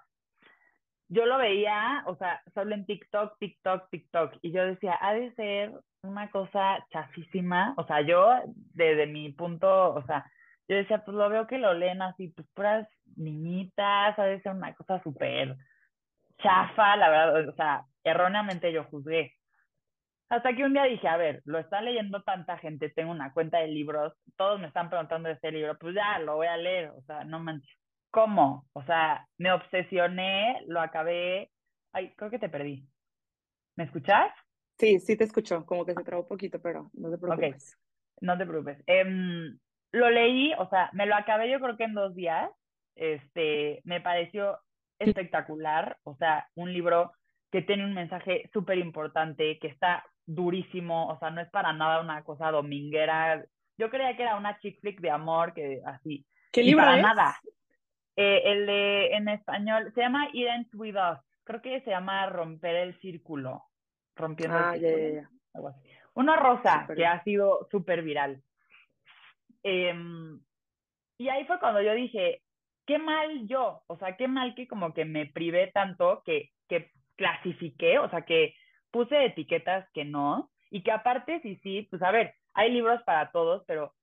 Yo 1.08 1.26
lo 1.26 1.36
veía, 1.36 2.02
o 2.06 2.16
sea, 2.16 2.40
solo 2.54 2.74
en 2.74 2.86
TikTok, 2.86 3.36
TikTok, 3.38 3.90
TikTok, 3.90 4.38
y 4.40 4.52
yo 4.52 4.64
decía, 4.64 4.96
ha 5.02 5.12
de 5.12 5.34
ser 5.34 5.72
una 6.02 6.30
cosa 6.30 6.82
chafísima, 6.90 7.74
o 7.76 7.84
sea, 7.84 8.00
yo 8.00 8.30
desde 8.72 9.06
mi 9.06 9.30
punto, 9.32 9.92
o 9.92 10.02
sea, 10.06 10.24
yo 10.66 10.76
decía, 10.76 11.04
pues 11.04 11.14
lo 11.14 11.28
veo 11.28 11.46
que 11.46 11.58
lo 11.58 11.74
leen 11.74 12.00
así, 12.00 12.28
pues 12.28 12.48
puras 12.54 12.88
niñitas, 13.16 14.18
a 14.18 14.24
veces 14.24 14.50
una 14.50 14.72
cosa 14.72 15.02
súper 15.02 15.56
chafa, 16.38 16.96
la 16.96 17.10
verdad, 17.10 17.48
o 17.50 17.52
sea, 17.54 17.84
erróneamente 18.02 18.72
yo 18.72 18.84
juzgué. 18.84 19.34
Hasta 20.30 20.54
que 20.54 20.64
un 20.64 20.72
día 20.72 20.84
dije, 20.84 21.08
a 21.08 21.16
ver, 21.16 21.42
lo 21.44 21.58
está 21.58 21.82
leyendo 21.82 22.22
tanta 22.22 22.56
gente, 22.56 22.88
tengo 22.88 23.10
una 23.10 23.32
cuenta 23.32 23.58
de 23.58 23.66
libros, 23.66 24.14
todos 24.36 24.60
me 24.60 24.68
están 24.68 24.88
preguntando 24.88 25.28
de 25.28 25.34
este 25.34 25.50
libro, 25.50 25.76
pues 25.76 25.92
ya, 25.96 26.20
lo 26.20 26.36
voy 26.36 26.46
a 26.46 26.56
leer, 26.56 26.90
o 26.90 27.02
sea, 27.02 27.24
no 27.24 27.40
manches. 27.40 27.76
¿Cómo? 28.12 28.64
O 28.72 28.84
sea, 28.84 29.26
me 29.38 29.52
obsesioné, 29.52 30.62
lo 30.66 30.80
acabé. 30.80 31.50
Ay, 31.92 32.12
creo 32.16 32.30
que 32.30 32.38
te 32.38 32.48
perdí. 32.48 32.86
¿Me 33.76 33.84
escuchas? 33.84 34.32
Sí, 34.78 35.00
sí 35.00 35.16
te 35.16 35.24
escucho, 35.24 35.66
como 35.66 35.84
que 35.84 35.94
se 35.94 36.04
trabó 36.04 36.22
un 36.22 36.28
poquito, 36.28 36.60
pero 36.62 36.90
no 36.92 37.10
te 37.10 37.18
preocupes. 37.18 37.76
No 38.20 38.38
te 38.38 38.46
preocupes. 38.46 38.82
Em, 38.86 39.58
lo 39.92 40.10
leí, 40.10 40.52
o 40.58 40.68
sea, 40.68 40.90
me 40.92 41.06
lo 41.06 41.16
acabé 41.16 41.50
yo 41.50 41.58
creo 41.58 41.76
que 41.76 41.84
en 41.84 41.94
dos 41.94 42.14
días. 42.14 42.50
Este, 42.94 43.80
me 43.84 44.00
pareció 44.00 44.58
espectacular, 44.98 45.96
o 46.04 46.14
sea, 46.16 46.48
un 46.54 46.72
libro 46.72 47.12
que 47.50 47.62
tiene 47.62 47.84
un 47.84 47.94
mensaje 47.94 48.48
súper 48.52 48.78
importante, 48.78 49.58
que 49.58 49.68
está 49.68 50.04
durísimo, 50.34 51.08
o 51.08 51.18
sea, 51.18 51.30
no 51.30 51.40
es 51.40 51.50
para 51.50 51.72
nada 51.72 52.00
una 52.00 52.22
cosa 52.22 52.50
dominguera. 52.50 53.44
Yo 53.76 53.90
creía 53.90 54.16
que 54.16 54.22
era 54.22 54.36
una 54.36 54.58
chick 54.60 54.80
flick 54.80 55.00
de 55.00 55.10
amor, 55.10 55.52
que 55.52 55.82
así. 55.84 56.24
¿Qué 56.52 56.62
libro 56.62 56.84
para 56.84 57.00
nada. 57.00 57.40
Eh, 58.16 58.42
el 58.44 58.66
de, 58.66 59.14
en 59.14 59.28
español, 59.28 59.92
se 59.94 60.02
llama 60.02 60.28
It 60.32 60.46
Ends 60.48 60.74
With 60.74 60.94
Us. 60.96 61.18
Creo 61.44 61.62
que 61.62 61.80
se 61.80 61.90
llama 61.90 62.26
Romper 62.26 62.76
el 62.76 63.00
Círculo. 63.00 63.64
Rompiendo 64.14 64.56
ah, 64.56 64.74
el 64.74 64.80
Círculo. 64.80 65.28
Algo 65.54 65.68
así. 65.68 65.80
Una 66.14 66.36
rosa 66.36 66.86
que 66.94 67.06
ha 67.06 67.22
sido 67.24 67.66
súper 67.70 68.02
viral. 68.02 68.42
Em, 69.62 70.40
y 71.18 71.28
ahí 71.28 71.44
fue 71.46 71.58
cuando 71.58 71.82
yo 71.82 71.94
dije, 71.94 72.42
qué 72.86 72.98
mal 72.98 73.46
yo, 73.46 73.82
o 73.86 73.96
sea, 73.98 74.16
qué 74.16 74.26
mal 74.28 74.54
que 74.54 74.66
como 74.66 74.92
que 74.92 75.04
me 75.04 75.26
privé 75.26 75.70
tanto 75.72 76.22
que, 76.24 76.50
que 76.68 76.90
clasifiqué, 77.16 77.98
o 77.98 78.08
sea, 78.10 78.22
que 78.22 78.54
puse 78.90 79.24
etiquetas 79.24 79.88
que 79.92 80.04
no, 80.04 80.50
y 80.70 80.82
que 80.82 80.92
aparte, 80.92 81.40
sí, 81.42 81.58
sí, 81.62 81.86
pues 81.90 82.02
a 82.02 82.10
ver, 82.10 82.34
hay 82.54 82.70
libros 82.70 83.02
para 83.02 83.30
todos, 83.30 83.64
pero 83.66 83.94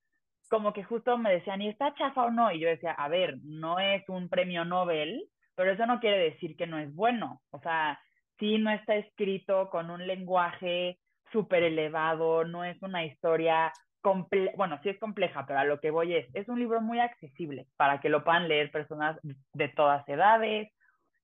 como 0.49 0.73
que 0.73 0.83
justo 0.83 1.17
me 1.17 1.31
decían, 1.31 1.61
¿y 1.61 1.69
está 1.69 1.93
chafa 1.95 2.25
o 2.25 2.31
no? 2.31 2.51
Y 2.51 2.59
yo 2.59 2.67
decía, 2.67 2.91
a 2.91 3.07
ver, 3.07 3.37
no 3.43 3.79
es 3.79 4.07
un 4.09 4.29
premio 4.29 4.65
Nobel, 4.65 5.27
pero 5.55 5.71
eso 5.71 5.85
no 5.85 5.99
quiere 5.99 6.19
decir 6.19 6.55
que 6.55 6.67
no 6.67 6.77
es 6.77 6.93
bueno. 6.93 7.41
O 7.51 7.59
sea, 7.59 7.99
sí 8.39 8.57
no 8.57 8.71
está 8.71 8.95
escrito 8.95 9.69
con 9.69 9.89
un 9.89 10.05
lenguaje 10.05 10.99
súper 11.31 11.63
elevado, 11.63 12.45
no 12.45 12.63
es 12.63 12.81
una 12.81 13.05
historia 13.05 13.73
comple 14.01 14.53
bueno, 14.55 14.79
sí 14.83 14.89
es 14.89 14.99
compleja, 14.99 15.45
pero 15.45 15.59
a 15.59 15.65
lo 15.65 15.79
que 15.79 15.91
voy 15.91 16.15
es, 16.15 16.33
es 16.33 16.47
un 16.47 16.59
libro 16.59 16.79
muy 16.79 16.99
accesible 16.99 17.67
para 17.75 17.99
que 17.99 18.09
lo 18.09 18.23
puedan 18.23 18.47
leer 18.47 18.71
personas 18.71 19.19
de 19.53 19.67
todas 19.69 20.07
edades, 20.07 20.71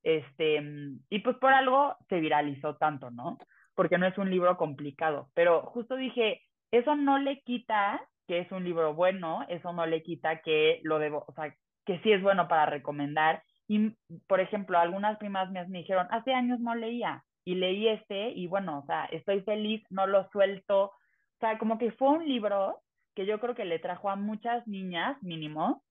este, 0.02 0.62
y 1.10 1.20
pues 1.20 1.38
por 1.38 1.54
algo 1.54 1.96
se 2.10 2.20
viralizó 2.20 2.76
tanto, 2.76 3.10
¿no? 3.10 3.38
Porque 3.76 3.98
no 3.98 4.06
es 4.06 4.18
un 4.18 4.30
libro 4.30 4.58
complicado, 4.58 5.30
pero 5.34 5.64
justo 5.64 5.96
dije, 5.96 6.42
eso 6.72 6.96
no 6.96 7.18
le 7.18 7.42
quita 7.42 8.02
que 8.28 8.40
es 8.40 8.52
un 8.52 8.64
libro 8.64 8.94
bueno, 8.94 9.46
eso 9.50 9.74
no 9.74 9.86
le 9.86 10.02
quita 10.04 10.42
que 10.42 10.80
lo 10.84 11.00
debo, 11.00 11.26
o 11.28 11.34
sea, 11.34 11.54
que 11.86 12.00
sí 12.00 12.12
es 12.12 12.22
bueno 12.22 12.48
para 12.48 12.66
recomendar. 12.66 13.44
Y, 13.68 13.96
por 14.28 14.40
ejemplo, 14.40 14.78
algunas 14.78 15.18
primas 15.18 15.50
mías 15.52 15.70
me 15.70 15.80
dijeron, 15.80 16.08
hace 16.12 16.34
años 16.34 16.60
no 16.60 16.76
leía 16.76 17.24
y 17.46 17.56
leí 17.56 17.88
este 17.90 18.30
y 18.30 18.48
bueno, 18.48 18.80
o 18.80 18.86
sea, 18.86 19.06
estoy 19.06 19.42
feliz, 19.42 19.84
no 19.90 20.08
lo 20.08 20.30
suelto. 20.30 20.86
O 20.86 21.40
sea, 21.40 21.58
como 21.58 21.78
que 21.78 21.92
fue 21.92 22.10
un 22.10 22.28
libro 22.28 22.80
que 23.16 23.26
yo 23.26 23.40
creo 23.40 23.56
que 23.56 23.66
le 23.66 23.80
trajo 23.80 24.10
a 24.10 24.16
muchas 24.16 24.66
niñas, 24.68 25.22
mínimo, 25.22 25.84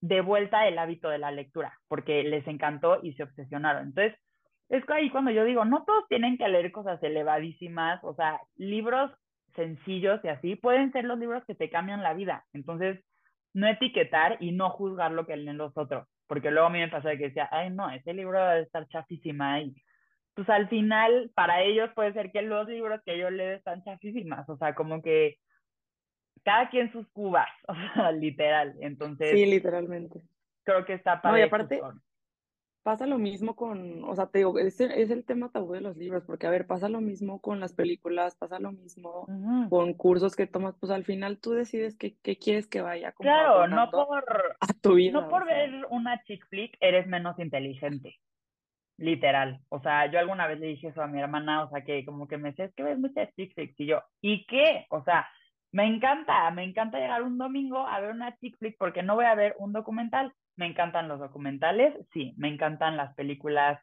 de 0.00 0.20
vuelta 0.20 0.66
el 0.68 0.78
hábito 0.78 1.08
de 1.08 1.18
la 1.18 1.30
lectura, 1.30 1.78
porque 1.88 2.22
les 2.22 2.46
encantó 2.46 3.00
y 3.02 3.14
se 3.14 3.22
obsesionaron. 3.22 3.88
Entonces, 3.88 4.18
es 4.68 4.84
que 4.84 4.92
ahí 4.92 5.10
cuando 5.10 5.30
yo 5.30 5.44
digo, 5.44 5.64
no 5.64 5.84
todos 5.84 6.06
tienen 6.08 6.36
que 6.36 6.48
leer 6.48 6.72
cosas 6.72 7.02
elevadísimas, 7.02 8.02
o 8.04 8.14
sea, 8.14 8.40
libros 8.56 9.10
sencillos 9.54 10.20
y 10.22 10.28
así 10.28 10.56
pueden 10.56 10.92
ser 10.92 11.04
los 11.04 11.18
libros 11.18 11.44
que 11.46 11.54
te 11.54 11.70
cambian 11.70 12.02
la 12.02 12.14
vida. 12.14 12.44
Entonces, 12.52 13.02
no 13.54 13.66
etiquetar 13.66 14.36
y 14.40 14.52
no 14.52 14.70
juzgar 14.70 15.12
lo 15.12 15.26
que 15.26 15.36
leen 15.36 15.56
los 15.56 15.76
otros, 15.76 16.06
porque 16.26 16.50
luego 16.50 16.68
a 16.68 16.70
mí 16.70 16.78
me 16.78 16.88
pasó 16.88 17.08
que 17.08 17.16
decía, 17.16 17.48
ay, 17.50 17.70
no, 17.70 17.90
ese 17.90 18.12
libro 18.12 18.38
debe 18.38 18.60
estar 18.60 18.86
chafísima 18.88 19.60
y 19.60 19.74
pues 20.34 20.48
al 20.50 20.68
final 20.68 21.32
para 21.34 21.62
ellos 21.62 21.90
puede 21.94 22.12
ser 22.12 22.30
que 22.30 22.42
los 22.42 22.68
libros 22.68 23.00
que 23.04 23.18
yo 23.18 23.30
leo 23.30 23.56
están 23.56 23.82
chafísimas, 23.82 24.48
o 24.48 24.56
sea, 24.56 24.74
como 24.74 25.02
que 25.02 25.38
cada 26.44 26.70
quien 26.70 26.92
sus 26.92 27.08
cubas, 27.08 27.48
o 27.68 27.74
sea, 27.74 28.12
literal. 28.12 28.74
Entonces. 28.80 29.32
Sí, 29.32 29.46
literalmente. 29.46 30.20
Creo 30.64 30.84
que 30.84 30.94
está 30.94 31.20
para. 31.20 31.32
No, 31.32 31.38
y 31.38 31.42
aparte, 31.42 31.80
pasa 32.88 33.06
lo 33.06 33.18
mismo 33.18 33.54
con, 33.54 34.02
o 34.04 34.16
sea, 34.16 34.28
te 34.28 34.38
digo, 34.38 34.58
es, 34.58 34.80
es, 34.80 35.10
el 35.10 35.22
tema 35.26 35.50
tabú 35.50 35.74
de 35.74 35.82
los 35.82 35.98
libros, 35.98 36.24
porque 36.24 36.46
a 36.46 36.50
ver, 36.50 36.66
pasa 36.66 36.88
lo 36.88 37.02
mismo 37.02 37.38
con 37.38 37.60
las 37.60 37.74
películas, 37.74 38.34
pasa 38.34 38.58
lo 38.58 38.72
mismo 38.72 39.26
con 39.68 39.92
cursos 39.92 40.34
que 40.34 40.46
tomas, 40.46 40.74
pues 40.80 40.90
al 40.90 41.04
final 41.04 41.38
tú 41.38 41.50
decides 41.50 41.98
qué, 41.98 42.16
qué 42.22 42.38
quieres 42.38 42.66
que 42.66 42.80
vaya. 42.80 43.12
Claro, 43.12 43.68
no 43.68 43.90
por, 43.90 44.24
a 44.58 44.72
tu 44.80 44.94
vida, 44.94 45.12
no 45.20 45.28
por 45.28 45.44
ver 45.44 45.84
una 45.90 46.22
chick 46.22 46.48
flick 46.48 46.78
eres 46.80 47.06
menos 47.06 47.38
inteligente. 47.38 48.16
Literal. 48.96 49.60
O 49.68 49.80
sea, 49.80 50.10
yo 50.10 50.18
alguna 50.18 50.46
vez 50.46 50.58
le 50.58 50.68
dije 50.68 50.88
eso 50.88 51.02
a 51.02 51.08
mi 51.08 51.20
hermana, 51.20 51.64
o 51.64 51.68
sea, 51.68 51.84
que 51.84 52.06
como 52.06 52.26
que 52.26 52.38
me 52.38 52.52
decía, 52.52 52.64
es 52.64 52.74
que 52.74 52.84
ves 52.84 52.98
muchas 52.98 53.28
chick 53.36 53.52
flicks. 53.52 53.78
Y 53.80 53.84
yo, 53.84 54.02
¿y 54.22 54.46
qué? 54.46 54.86
O 54.88 55.04
sea, 55.04 55.28
me 55.72 55.84
encanta, 55.84 56.50
me 56.52 56.64
encanta 56.64 56.98
llegar 56.98 57.22
un 57.22 57.36
domingo 57.36 57.86
a 57.86 58.00
ver 58.00 58.12
una 58.12 58.34
chick 58.38 58.56
flick 58.56 58.78
porque 58.78 59.02
no 59.02 59.14
voy 59.14 59.26
a 59.26 59.34
ver 59.34 59.56
un 59.58 59.74
documental. 59.74 60.32
Me 60.58 60.66
encantan 60.66 61.08
los 61.08 61.20
documentales, 61.20 61.94
sí, 62.12 62.34
me 62.36 62.48
encantan 62.48 62.96
las 62.96 63.14
películas 63.14 63.80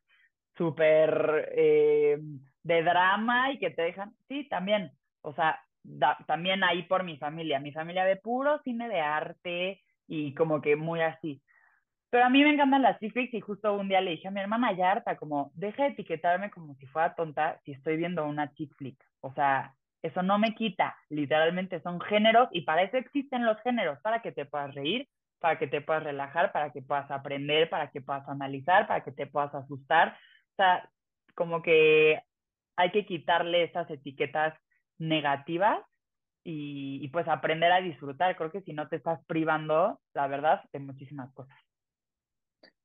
súper 0.58 1.50
eh, 1.56 2.20
de 2.64 2.84
drama 2.84 3.52
y 3.52 3.60
que 3.60 3.72
te 3.72 3.82
dejan, 3.82 4.14
sí, 4.28 4.48
también, 4.50 4.92
o 5.22 5.34
sea, 5.34 5.60
también 6.28 6.64
ahí 6.64 6.84
por 6.84 7.04
mi 7.04 7.18
familia, 7.18 7.60
mi 7.60 7.72
familia 7.72 8.06
de 8.06 8.18
puro 8.18 8.62
cine 8.64 8.90
de 8.90 9.00
arte 9.00 9.82
y 10.08 10.34
como 10.34 10.62
que 10.62 10.76
muy 10.76 11.02
así. 11.02 11.42
Pero 12.10 12.26
a 12.26 12.30
mí 12.30 12.44
me 12.44 12.52
encantan 12.52 12.82
las 12.82 13.00
flicks 13.00 13.34
y 13.34 13.42
justo 13.42 13.74
un 13.74 13.88
día 13.88 14.02
le 14.02 14.12
dije 14.12 14.28
a 14.28 14.32
mi 14.32 14.40
hermana 14.42 14.74
ya 14.74 14.92
harta, 14.92 15.18
como, 15.18 15.52
deja 15.56 15.84
de 15.84 15.90
etiquetarme 15.90 16.52
como 16.52 16.76
si 16.76 16.86
fuera 16.88 17.16
tonta 17.16 17.60
si 17.64 17.72
estoy 17.72 17.98
viendo 17.98 18.26
una 18.26 18.54
chick 18.54 18.76
flick. 18.76 19.02
O 19.22 19.34
sea, 19.34 19.74
eso 20.02 20.22
no 20.22 20.38
me 20.38 20.54
quita, 20.56 20.96
literalmente 21.10 21.82
son 21.82 22.00
géneros 22.02 22.48
y 22.52 22.62
para 22.62 22.84
eso 22.84 22.98
existen 22.98 23.46
los 23.46 23.60
géneros, 23.62 24.00
para 24.02 24.22
que 24.22 24.32
te 24.32 24.46
puedas 24.46 24.76
reír, 24.76 25.08
para 25.46 25.60
que 25.60 25.68
te 25.68 25.80
puedas 25.80 26.02
relajar, 26.02 26.52
para 26.52 26.72
que 26.72 26.82
puedas 26.82 27.12
aprender, 27.12 27.70
para 27.70 27.92
que 27.92 28.02
puedas 28.02 28.28
analizar, 28.28 28.88
para 28.88 29.04
que 29.04 29.12
te 29.12 29.28
puedas 29.28 29.54
asustar. 29.54 30.18
O 30.54 30.56
sea, 30.56 30.90
como 31.36 31.62
que 31.62 32.20
hay 32.76 32.92
que 32.92 33.06
quitarle 33.06 33.64
esas 33.64 33.88
etiquetas 33.92 34.58
negativas 34.98 35.86
y, 36.44 36.98
y, 37.00 37.10
pues 37.10 37.28
aprender 37.28 37.72
a 37.72 37.80
disfrutar. 37.80 38.36
Creo 38.36 38.52
que 38.52 38.62
si 38.62 38.74
no 38.74 38.88
te 38.88 38.96
estás 38.96 39.24
privando, 39.28 40.02
la 40.16 40.26
verdad, 40.26 40.64
de 40.74 40.80
muchísimas 40.80 41.32
cosas. 41.32 41.56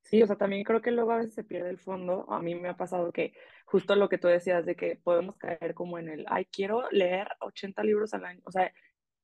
Sí, 0.02 0.22
o 0.22 0.26
sea, 0.26 0.36
también 0.36 0.62
creo 0.62 0.82
que 0.82 0.90
luego 0.90 1.12
a 1.12 1.16
veces 1.16 1.32
se 1.32 1.44
pierde 1.44 1.70
el 1.70 1.78
fondo. 1.78 2.30
A 2.30 2.42
mí 2.42 2.54
me 2.56 2.68
ha 2.68 2.76
pasado 2.76 3.10
que 3.10 3.32
justo 3.64 3.96
lo 3.96 4.10
que 4.10 4.18
tú 4.18 4.28
decías 4.28 4.66
de 4.66 4.76
que 4.76 5.00
podemos 5.02 5.38
caer 5.38 5.72
como 5.72 5.98
en 5.98 6.10
el, 6.10 6.26
ay, 6.28 6.44
quiero 6.52 6.90
leer 6.90 7.26
80 7.40 7.82
libros 7.84 8.12
al 8.12 8.26
año. 8.26 8.42
O 8.44 8.52
sea, 8.52 8.70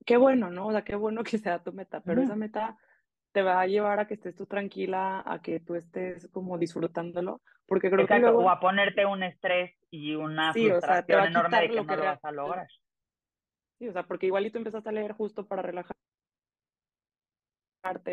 qué 0.07 0.17
bueno, 0.17 0.49
¿no? 0.49 0.69
O 0.69 0.73
sea, 0.73 0.85
qué 0.85 0.95
bueno 0.97 1.23
que 1.31 1.37
sea 1.37 1.63
tu 1.63 1.75
meta, 1.75 2.01
pero 2.01 2.23
esa 2.23 2.35
meta 2.35 2.79
te 3.37 3.43
va 3.43 3.61
a 3.61 3.67
llevar 3.67 4.01
a 4.01 4.07
que 4.07 4.15
estés 4.15 4.35
tú 4.35 4.47
tranquila, 4.47 5.23
a 5.27 5.43
que 5.43 5.61
tú 5.61 5.75
estés 5.75 6.27
como 6.33 6.57
disfrutándolo, 6.57 7.43
porque 7.67 7.91
creo 7.91 8.07
que 8.07 8.19
luego... 8.19 8.39
o 8.39 8.49
a 8.49 8.59
ponerte 8.59 9.05
un 9.05 9.23
estrés 9.23 9.77
y 9.91 10.15
una 10.15 10.55
frustración 10.55 11.27
enorme 11.27 11.61
de 11.61 11.69
que 11.69 11.85
no 11.85 11.97
lo 11.97 12.03
vas 12.03 12.25
a 12.25 12.33
lograr. 12.33 12.67
Sí, 13.79 13.89
o 13.89 13.93
sea, 13.93 14.05
porque 14.05 14.25
igual 14.25 14.47
y 14.47 14.51
tú 14.51 14.57
empezaste 14.57 14.89
a 14.89 14.93
leer 14.93 15.13
justo 15.13 15.47
para 15.47 15.61
relajar 15.61 15.95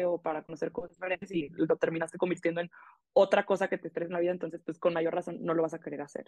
o 0.06 0.22
para 0.22 0.44
conocer 0.44 0.74
cosas 0.74 0.92
diferentes 0.92 1.32
y 1.32 1.48
lo 1.52 1.78
terminaste 1.78 2.18
convirtiendo 2.18 2.60
en 2.60 2.70
otra 3.14 3.46
cosa 3.46 3.70
que 3.70 3.78
te 3.78 3.88
estresa 3.88 4.08
en 4.10 4.14
la 4.16 4.20
vida, 4.20 4.32
entonces 4.32 4.62
pues 4.62 4.78
con 4.78 4.94
mayor 4.94 5.16
razón 5.16 5.38
no 5.42 5.54
lo 5.54 5.64
vas 5.64 5.74
a 5.74 5.80
querer 5.80 6.02
hacer. 6.02 6.26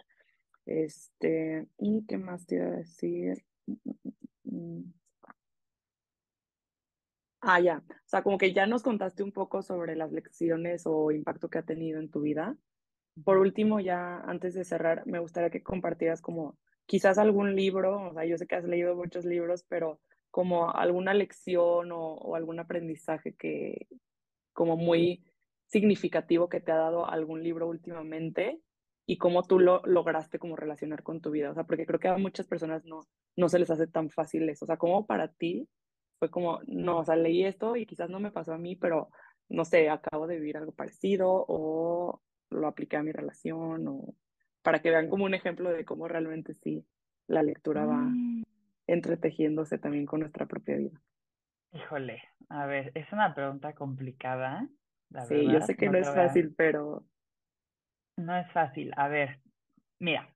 Este, 0.64 1.68
¿y 1.76 2.06
qué 2.06 2.16
más 2.16 2.46
te 2.46 2.54
iba 2.54 2.64
a 2.64 2.70
decir? 2.70 3.44
Ah, 7.40 7.60
ya. 7.60 7.82
O 7.88 8.08
sea, 8.08 8.22
como 8.22 8.38
que 8.38 8.52
ya 8.52 8.66
nos 8.66 8.82
contaste 8.82 9.22
un 9.22 9.32
poco 9.32 9.62
sobre 9.62 9.94
las 9.96 10.12
lecciones 10.12 10.82
o 10.86 11.10
impacto 11.12 11.48
que 11.48 11.58
ha 11.58 11.62
tenido 11.62 12.00
en 12.00 12.10
tu 12.10 12.20
vida. 12.20 12.56
Por 13.24 13.38
último, 13.38 13.80
ya 13.80 14.18
antes 14.20 14.54
de 14.54 14.64
cerrar, 14.64 15.06
me 15.06 15.18
gustaría 15.20 15.50
que 15.50 15.62
compartieras 15.62 16.20
como 16.20 16.58
quizás 16.86 17.18
algún 17.18 17.54
libro, 17.56 18.10
o 18.10 18.14
sea, 18.14 18.24
yo 18.24 18.38
sé 18.38 18.46
que 18.46 18.56
has 18.56 18.64
leído 18.64 18.94
muchos 18.94 19.24
libros, 19.24 19.64
pero 19.68 20.00
como 20.30 20.70
alguna 20.70 21.14
lección 21.14 21.90
o, 21.92 22.34
algún 22.36 22.60
aprendizaje 22.60 23.34
que 23.34 23.88
como 24.52 24.76
muy 24.76 25.24
significativo 25.66 26.48
que 26.48 26.60
te 26.60 26.72
ha 26.72 26.76
dado 26.76 27.08
algún 27.08 27.42
libro 27.42 27.68
últimamente 27.68 28.60
y 29.06 29.18
cómo 29.18 29.42
tú 29.44 29.58
lo 29.58 29.82
lograste 29.84 30.38
como 30.38 30.56
relacionar 30.56 31.02
con 31.02 31.20
tu 31.20 31.30
vida, 31.30 31.50
o 31.50 31.54
sea, 31.54 31.64
porque 31.64 31.86
creo 31.86 32.00
que 32.00 32.08
a 32.08 32.18
muchas 32.18 32.46
personas 32.46 32.84
no, 32.84 33.00
no 33.36 33.48
se 33.48 33.58
les 33.58 33.70
hace 33.70 33.86
tan 33.86 34.10
fácil 34.10 34.48
eso, 34.48 34.64
o 34.64 34.66
sea, 34.66 34.76
¿cómo 34.76 35.06
para 35.06 35.28
ti 35.28 35.68
fue 36.18 36.30
como, 36.30 36.60
no, 36.66 36.98
o 36.98 37.04
sea, 37.04 37.16
leí 37.16 37.44
esto 37.44 37.76
y 37.76 37.86
quizás 37.86 38.10
no 38.10 38.20
me 38.20 38.30
pasó 38.32 38.52
a 38.54 38.58
mí, 38.58 38.76
pero 38.76 39.10
no 39.48 39.64
sé, 39.64 39.88
acabo 39.90 40.26
de 40.26 40.36
vivir 40.36 40.56
algo 40.56 40.72
parecido 40.74 41.44
o 41.48 42.22
lo 42.50 42.66
apliqué 42.68 42.96
a 42.96 43.02
mi 43.02 43.12
relación 43.12 43.86
o 43.88 44.14
para 44.62 44.80
que 44.82 44.90
vean 44.90 45.08
como 45.08 45.24
un 45.24 45.34
ejemplo 45.34 45.70
de 45.70 45.84
cómo 45.84 46.08
realmente 46.08 46.54
sí 46.54 46.86
la 47.28 47.42
lectura 47.42 47.86
va 47.86 48.18
Mm, 48.18 48.42
entretejiéndose 48.86 49.78
también 49.78 50.06
con 50.06 50.20
nuestra 50.20 50.46
propia 50.46 50.76
vida. 50.76 51.02
Híjole, 51.72 52.22
a 52.48 52.66
ver, 52.66 52.90
es 52.94 53.12
una 53.12 53.34
pregunta 53.34 53.74
complicada, 53.74 54.68
la 55.10 55.26
Sí, 55.28 55.50
yo 55.50 55.60
sé 55.60 55.76
que 55.76 55.88
no 55.88 55.98
no 55.98 55.98
es 55.98 56.08
fácil, 56.10 56.54
pero 56.56 57.06
No 58.18 58.36
es 58.36 58.52
fácil. 58.52 58.92
A 58.96 59.08
ver, 59.08 59.40
mira, 60.00 60.34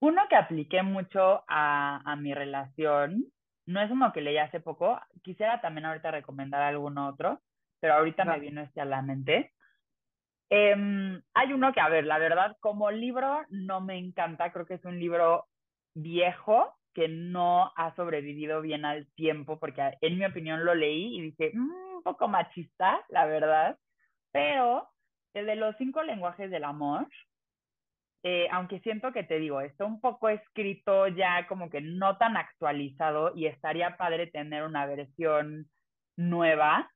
uno 0.00 0.22
que 0.28 0.36
apliqué 0.36 0.82
mucho 0.82 1.44
a, 1.48 2.00
a 2.04 2.16
mi 2.16 2.34
relación, 2.34 3.32
no 3.66 3.80
es 3.80 3.90
uno 3.90 4.12
que 4.12 4.20
leí 4.20 4.38
hace 4.38 4.60
poco, 4.60 5.00
quisiera 5.22 5.60
también 5.60 5.86
ahorita 5.86 6.10
recomendar 6.10 6.62
algún 6.62 6.98
otro, 6.98 7.40
pero 7.80 7.94
ahorita 7.94 8.24
me 8.24 8.40
vino 8.40 8.62
este 8.62 8.80
a 8.80 8.84
la 8.84 9.02
mente. 9.02 9.52
Em, 10.48 11.20
hay 11.34 11.52
uno 11.52 11.72
que, 11.72 11.80
a 11.80 11.88
ver, 11.88 12.04
la 12.04 12.18
verdad, 12.18 12.56
como 12.60 12.90
libro 12.90 13.44
no 13.50 13.80
me 13.80 13.98
encanta, 13.98 14.52
creo 14.52 14.66
que 14.66 14.74
es 14.74 14.84
un 14.84 14.98
libro 14.98 15.46
viejo 15.94 16.72
que 16.94 17.08
no 17.08 17.72
ha 17.76 17.94
sobrevivido 17.96 18.62
bien 18.62 18.84
al 18.84 19.06
tiempo, 19.14 19.58
porque 19.58 19.98
en 20.00 20.18
mi 20.18 20.24
opinión 20.24 20.64
lo 20.64 20.74
leí 20.74 21.18
y 21.18 21.20
dije, 21.22 21.50
"Mm, 21.52 21.96
un 21.96 22.02
poco 22.02 22.28
machista, 22.28 23.04
la 23.08 23.26
verdad, 23.26 23.78
pero 24.32 24.88
el 25.34 25.46
de 25.46 25.56
los 25.56 25.76
cinco 25.76 26.02
lenguajes 26.02 26.50
del 26.50 26.64
amor, 26.64 27.06
eh, 28.28 28.48
aunque 28.50 28.80
siento 28.80 29.12
que 29.12 29.22
te 29.22 29.38
digo, 29.38 29.60
está 29.60 29.84
un 29.84 30.00
poco 30.00 30.28
escrito 30.28 31.06
ya 31.06 31.46
como 31.46 31.70
que 31.70 31.80
no 31.80 32.16
tan 32.16 32.36
actualizado 32.36 33.30
y 33.36 33.46
estaría 33.46 33.96
padre 33.96 34.26
tener 34.26 34.64
una 34.64 34.84
versión 34.84 35.68
nueva. 36.16 36.90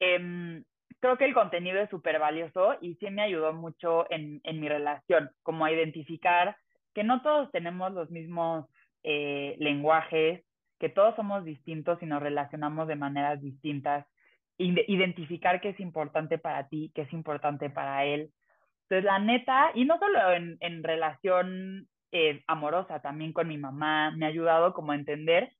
Em, 0.00 0.62
creo 1.00 1.16
que 1.16 1.24
el 1.24 1.32
contenido 1.32 1.80
es 1.80 1.88
súper 1.88 2.18
valioso 2.18 2.76
y 2.82 2.96
sí 2.96 3.08
me 3.08 3.22
ayudó 3.22 3.54
mucho 3.54 4.04
en, 4.10 4.42
mi 4.60 4.68
relación, 4.68 5.30
como 5.42 5.64
a 5.64 5.72
identificar 5.72 6.54
que 6.94 7.04
no 7.04 7.22
todos 7.22 7.50
tenemos 7.52 7.94
los 7.94 8.10
mismos 8.10 8.66
eh, 9.02 9.56
lenguajes, 9.60 10.44
que 10.78 10.90
todos 10.90 11.16
somos 11.16 11.42
distintos 11.46 12.02
y 12.02 12.04
nos 12.04 12.22
relacionamos 12.22 12.86
de 12.86 12.96
maneras 12.96 13.40
distintas, 13.40 14.06
ide- 14.58 14.84
identificar 14.88 15.62
qué 15.62 15.70
es 15.70 15.80
importante 15.80 16.36
para 16.36 16.68
ti, 16.68 16.92
qué 16.94 17.00
es 17.00 17.12
importante 17.14 17.70
para 17.70 18.04
él. 18.04 18.30
Entonces, 18.90 19.04
la 19.04 19.20
neta, 19.20 19.70
y 19.74 19.84
no 19.84 19.98
solo 20.00 20.18
en, 20.32 20.82
relación 20.82 21.86
eh, 22.10 22.42
amorosa, 22.48 23.00
también 23.00 23.32
con 23.32 23.46
mi 23.46 23.56
mamá, 23.56 24.10
me 24.16 24.26
ha 24.26 24.30
ayudado 24.30 24.74
como 24.74 24.90
a 24.90 24.96
entender 24.96 25.52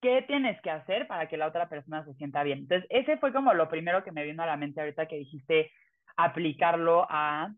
qué 0.00 0.22
tienes 0.22 0.58
que 0.62 0.70
hacer 0.70 1.06
para 1.06 1.28
que 1.28 1.36
la 1.36 1.46
otra 1.46 1.68
persona 1.68 2.06
se 2.06 2.14
sienta 2.14 2.42
bien. 2.44 2.60
Entonces, 2.60 2.86
ese 2.88 3.18
fue 3.18 3.34
como 3.34 3.52
lo 3.52 3.68
primero 3.68 4.02
que 4.02 4.12
me 4.12 4.24
vino 4.24 4.42
a 4.42 4.46
la 4.46 4.56
mente 4.56 4.80
ahorita 4.80 5.06
que 5.08 5.16
dijiste 5.16 5.70
aplicarlo 6.16 7.06
a 7.10 7.52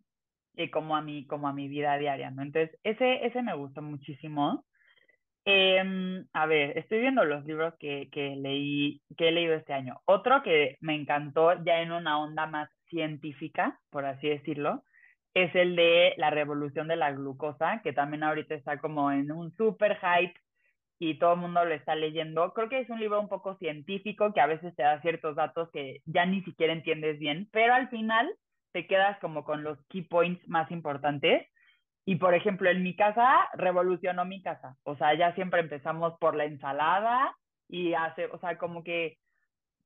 eh, 0.56 0.70
como 0.72 0.96
a 0.96 1.02
mi 1.02 1.24
como 1.26 1.46
a 1.46 1.52
mi 1.52 1.68
vida 1.68 1.96
diaria, 1.96 2.32
¿no? 2.32 2.42
Entonces, 2.42 2.76
ese 2.82 3.24
ese 3.24 3.42
me 3.42 3.54
gustó 3.54 3.82
muchísimo. 3.82 4.64
Eh, 5.44 6.24
a 6.32 6.46
ver, 6.46 6.76
estoy 6.78 7.00
viendo 7.00 7.24
los 7.24 7.44
libros 7.46 7.74
que, 7.78 8.08
que 8.10 8.34
leí, 8.36 9.02
que 9.16 9.28
he 9.28 9.32
leído 9.32 9.54
este 9.54 9.72
año. 9.72 10.00
Otro 10.06 10.42
que 10.42 10.78
me 10.80 10.96
encantó 10.96 11.62
ya 11.64 11.80
en 11.80 11.92
una 11.92 12.18
onda 12.18 12.46
más 12.46 12.68
científica, 12.90 13.80
por 13.90 14.04
así 14.04 14.28
decirlo, 14.28 14.84
es 15.34 15.54
el 15.54 15.76
de 15.76 16.14
La 16.16 16.30
Revolución 16.30 16.88
de 16.88 16.96
la 16.96 17.12
Glucosa, 17.12 17.80
que 17.82 17.92
también 17.92 18.22
ahorita 18.22 18.54
está 18.54 18.78
como 18.78 19.12
en 19.12 19.30
un 19.32 19.54
super 19.56 19.96
hype 19.98 20.34
y 20.98 21.18
todo 21.18 21.34
el 21.34 21.40
mundo 21.40 21.64
lo 21.64 21.74
está 21.74 21.94
leyendo. 21.94 22.52
Creo 22.52 22.68
que 22.68 22.80
es 22.80 22.90
un 22.90 23.00
libro 23.00 23.20
un 23.20 23.28
poco 23.28 23.56
científico 23.56 24.32
que 24.34 24.40
a 24.40 24.46
veces 24.46 24.74
te 24.76 24.82
da 24.82 25.00
ciertos 25.00 25.36
datos 25.36 25.70
que 25.72 26.00
ya 26.04 26.26
ni 26.26 26.42
siquiera 26.42 26.72
entiendes 26.72 27.18
bien, 27.18 27.48
pero 27.52 27.74
al 27.74 27.88
final 27.88 28.28
te 28.72 28.86
quedas 28.86 29.18
como 29.20 29.44
con 29.44 29.62
los 29.62 29.78
key 29.88 30.02
points 30.02 30.46
más 30.48 30.70
importantes. 30.70 31.46
Y 32.04 32.16
por 32.16 32.34
ejemplo, 32.34 32.68
en 32.68 32.82
mi 32.82 32.96
casa 32.96 33.48
revolucionó 33.54 34.24
mi 34.24 34.42
casa. 34.42 34.76
O 34.84 34.96
sea, 34.96 35.14
ya 35.14 35.34
siempre 35.34 35.60
empezamos 35.60 36.14
por 36.18 36.34
la 36.34 36.44
ensalada 36.44 37.36
y 37.68 37.94
hace, 37.94 38.26
o 38.26 38.38
sea, 38.38 38.58
como 38.58 38.82
que 38.82 39.18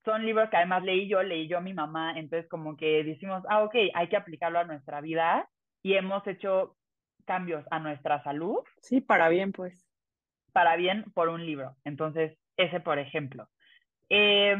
son 0.04 0.24
libros 0.26 0.50
que 0.50 0.56
además 0.56 0.82
leí 0.84 1.08
yo, 1.08 1.22
leí 1.22 1.48
yo 1.48 1.58
a 1.58 1.62
mi 1.62 1.74
mamá, 1.74 2.18
entonces 2.18 2.48
como 2.48 2.76
que 2.76 3.04
decimos, 3.04 3.42
ah, 3.48 3.62
ok, 3.64 3.74
hay 3.94 4.08
que 4.08 4.16
aplicarlo 4.16 4.58
a 4.58 4.64
nuestra 4.64 5.00
vida 5.00 5.48
y 5.82 5.94
hemos 5.94 6.26
hecho 6.26 6.76
cambios 7.26 7.64
a 7.70 7.78
nuestra 7.78 8.22
salud 8.22 8.58
Sí, 8.80 9.00
para 9.00 9.28
bien, 9.28 9.52
pues. 9.52 9.88
para 10.52 10.76
bien 10.76 11.04
por 11.14 11.28
un 11.28 11.44
libro. 11.44 11.76
Entonces, 11.84 12.38
ese 12.56 12.80
por 12.80 12.98
ejemplo. 12.98 13.48
Eh, 14.10 14.56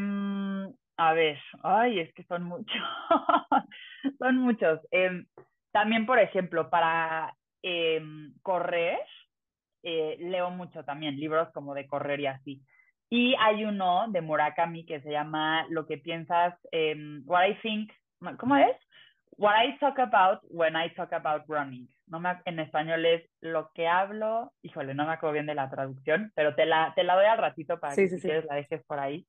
a 0.97 1.13
ver, 1.13 1.39
ay, 1.63 2.01
es 2.01 2.13
que 2.15 2.25
son 2.25 2.45
muchos, 2.45 2.77
son 4.19 4.39
muchos. 4.39 4.81
Eh, 4.93 5.25
también, 5.73 6.07
por 6.07 6.19
ejemplo, 6.19 6.71
para 6.71 7.35
eh, 7.63 8.01
correr, 8.43 9.01
eh, 9.83 10.17
leo 10.21 10.51
mucho 10.51 10.85
también, 10.85 11.17
libros 11.19 11.51
como 11.53 11.75
de 11.75 11.87
correr 11.87 12.21
y 12.21 12.27
así. 12.27 12.63
Y 13.17 13.37
hay 13.39 13.65
uno 13.65 14.07
de 14.09 14.23
Murakami 14.23 14.85
que 14.85 15.01
se 15.01 15.13
llama 15.13 15.67
Lo 15.71 15.87
que 15.87 15.99
piensas, 15.99 16.53
eh, 16.73 16.97
What 17.25 17.47
I 17.47 17.55
Think, 17.63 17.93
¿cómo 18.39 18.57
es? 18.57 18.77
What 19.37 19.55
I 19.65 19.79
Talk 19.79 20.01
About 20.01 20.41
When 20.51 20.75
I 20.75 20.93
Talk 20.97 21.13
About 21.13 21.45
Running. 21.47 21.89
No 22.09 22.19
me, 22.19 22.31
en 22.45 22.59
español 22.59 23.07
es 23.07 23.23
lo 23.41 23.71
que 23.73 23.87
hablo, 23.87 24.53
híjole, 24.63 24.95
no 24.95 25.07
me 25.07 25.13
acuerdo 25.13 25.35
bien 25.35 25.47
de 25.47 25.55
la 25.55 25.71
traducción, 25.71 26.33
pero 26.35 26.57
te 26.57 26.67
la, 26.67 26.93
te 26.97 27.05
la 27.05 27.15
doy 27.15 27.27
al 27.27 27.39
ratito 27.39 27.79
para 27.79 27.95
Sí, 27.95 28.03
que 28.03 28.09
sí, 28.09 28.15
si 28.17 28.23
sí. 28.23 28.27
quieres 28.27 28.47
la 28.47 28.57
dejes 28.57 28.85
por 28.85 28.99
ahí. 28.99 29.25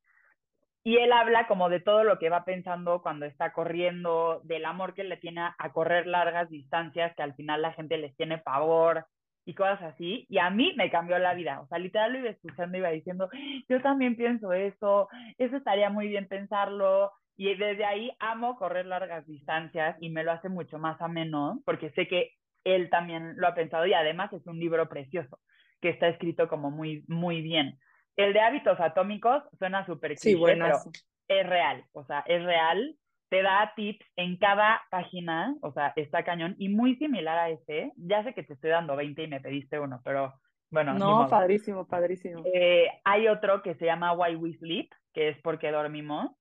Y 0.84 0.98
él 0.98 1.12
habla 1.14 1.46
como 1.46 1.70
de 1.70 1.80
todo 1.80 2.04
lo 2.04 2.18
que 2.18 2.32
va 2.32 2.44
pensando 2.44 3.04
cuando 3.04 3.28
está 3.28 3.54
corriendo, 3.54 4.42
del 4.46 4.66
amor 4.66 4.96
que 4.96 5.04
le 5.04 5.18
tiene 5.18 5.42
a 5.56 5.72
correr 5.74 6.08
largas 6.08 6.50
distancias, 6.50 7.14
que 7.16 7.22
al 7.22 7.36
final 7.36 7.62
la 7.62 7.74
gente 7.74 7.98
les 8.00 8.16
tiene 8.16 8.40
pavor 8.40 9.06
y 9.46 9.54
cosas 9.54 9.82
así. 9.84 10.26
Y 10.30 10.40
a 10.40 10.50
mí 10.50 10.74
me 10.78 10.90
cambió 10.90 11.18
la 11.20 11.34
vida. 11.34 11.62
O 11.62 11.68
sea, 11.68 11.78
literal 11.80 12.14
lo 12.14 12.20
iba 12.20 12.30
escuchando, 12.30 12.78
iba 12.78 12.90
diciendo, 12.90 13.30
yo 13.70 13.82
también 13.82 14.16
pienso 14.16 14.54
eso, 14.54 15.08
eso 15.38 15.58
estaría 15.58 15.90
muy 15.90 16.08
bien 16.08 16.28
pensarlo. 16.28 17.12
Y 17.38 17.54
desde 17.56 17.86
ahí 17.86 18.12
amo 18.20 18.56
correr 18.58 18.86
largas 18.86 19.28
distancias 19.28 19.98
y 20.00 20.10
me 20.10 20.24
lo 20.24 20.32
hace 20.32 20.50
mucho 20.50 20.80
más 20.80 21.02
ameno 21.02 21.62
porque 21.66 21.92
sé 21.92 22.08
que 22.08 22.32
él 22.64 22.90
también 22.90 23.34
lo 23.38 23.48
ha 23.48 23.54
pensado 23.56 23.86
y 23.86 23.94
además 23.94 24.32
es 24.34 24.46
un 24.48 24.60
libro 24.60 24.88
precioso 24.90 25.40
que 25.82 25.90
está 25.90 26.08
escrito 26.08 26.48
como 26.48 26.72
muy, 26.72 27.04
muy 27.08 27.42
bien. 27.42 27.78
El 28.16 28.34
de 28.34 28.40
hábitos 28.40 28.80
atómicos 28.80 29.44
suena 29.60 29.86
súper 29.86 30.18
Sí, 30.18 30.36
cliché, 30.36 30.56
pero 30.58 30.58
buenazo. 30.58 30.92
es 31.28 31.48
real, 31.48 31.86
o 31.92 32.06
sea, 32.06 32.22
es 32.28 32.44
real. 32.44 32.96
Te 33.30 33.42
da 33.42 33.74
tips 33.76 34.06
en 34.16 34.38
cada 34.38 34.82
página, 34.92 35.56
o 35.62 35.72
sea, 35.72 35.94
está 35.96 36.24
cañón 36.24 36.56
y 36.60 36.70
muy 36.70 36.96
similar 36.98 37.38
a 37.38 37.50
ese. 37.50 37.92
Ya 37.98 38.24
sé 38.24 38.34
que 38.34 38.44
te 38.44 38.54
estoy 38.54 38.70
dando 38.70 38.96
20 38.96 39.24
y 39.24 39.28
me 39.28 39.42
pediste 39.42 39.80
uno, 39.80 40.02
pero 40.04 40.34
bueno, 40.70 40.94
No, 40.94 41.28
padrísimo, 41.30 41.88
padrísimo. 41.88 42.44
Eh, 42.46 42.88
hay 43.04 43.28
otro 43.28 43.62
que 43.62 43.76
se 43.76 43.86
llama 43.86 44.14
Why 44.14 44.36
We 44.36 44.54
Sleep, 44.54 44.90
que 45.14 45.30
es 45.30 45.38
porque 45.42 45.72
dormimos. 45.72 46.32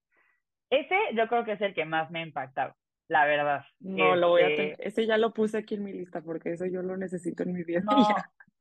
Ese 0.70 0.96
yo 1.14 1.28
creo 1.28 1.44
que 1.44 1.52
es 1.52 1.60
el 1.60 1.74
que 1.74 1.84
más 1.84 2.10
me 2.10 2.20
ha 2.20 2.26
impactado, 2.26 2.74
la 3.08 3.26
verdad. 3.26 3.64
No, 3.80 4.16
lo 4.16 4.30
voy 4.30 4.42
a 4.42 4.46
tener. 4.48 4.72
Este, 4.72 4.88
Ese 4.88 5.06
ya 5.06 5.18
lo 5.18 5.32
puse 5.32 5.58
aquí 5.58 5.76
en 5.76 5.84
mi 5.84 5.92
lista 5.92 6.20
porque 6.22 6.52
eso 6.52 6.66
yo 6.66 6.82
lo 6.82 6.96
necesito 6.96 7.44
en 7.44 7.52
mi 7.52 7.62
vida. 7.62 7.80
no, 7.84 8.06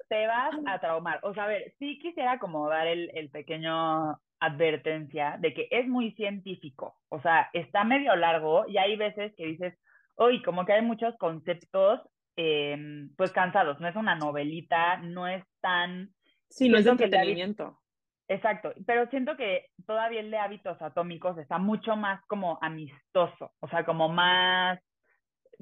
te 0.09 0.28
vas 0.28 0.53
a 0.67 0.80
traumar. 0.80 1.19
O 1.24 1.34
sea, 1.34 1.45
a 1.45 1.47
ver, 1.47 1.74
sí 1.80 1.97
quisiera 1.99 2.38
como 2.39 2.69
dar 2.69 2.88
el, 2.88 3.09
el 3.15 3.30
pequeño 3.30 4.19
advertencia 4.45 5.37
de 5.39 5.53
que 5.53 5.67
es 5.71 5.87
muy 5.87 6.11
científico. 6.13 6.97
O 7.09 7.21
sea, 7.21 7.49
está 7.53 7.83
medio 7.83 8.15
largo 8.15 8.65
y 8.67 8.77
hay 8.77 8.95
veces 8.95 9.33
que 9.35 9.45
dices, 9.45 9.73
uy, 10.17 10.41
como 10.41 10.65
que 10.65 10.73
hay 10.73 10.81
muchos 10.81 11.15
conceptos 11.17 12.01
eh, 12.35 13.07
pues 13.15 13.31
cansados. 13.31 13.79
No 13.79 13.87
es 13.87 13.95
una 13.95 14.15
novelita, 14.15 14.97
no 14.97 15.27
es 15.27 15.43
tan... 15.61 16.09
Sí, 16.49 16.69
no 16.69 16.77
es 16.77 16.85
de 16.85 16.95
que 16.97 17.05
entretenimiento. 17.05 17.79
Exacto, 18.27 18.73
pero 18.85 19.07
siento 19.09 19.35
que 19.35 19.67
todavía 19.85 20.21
el 20.21 20.31
de 20.31 20.37
hábitos 20.37 20.81
atómicos 20.81 21.37
está 21.37 21.57
mucho 21.57 21.95
más 21.95 22.23
como 22.25 22.57
amistoso, 22.61 23.51
o 23.59 23.67
sea, 23.67 23.83
como 23.83 24.07
más 24.07 24.79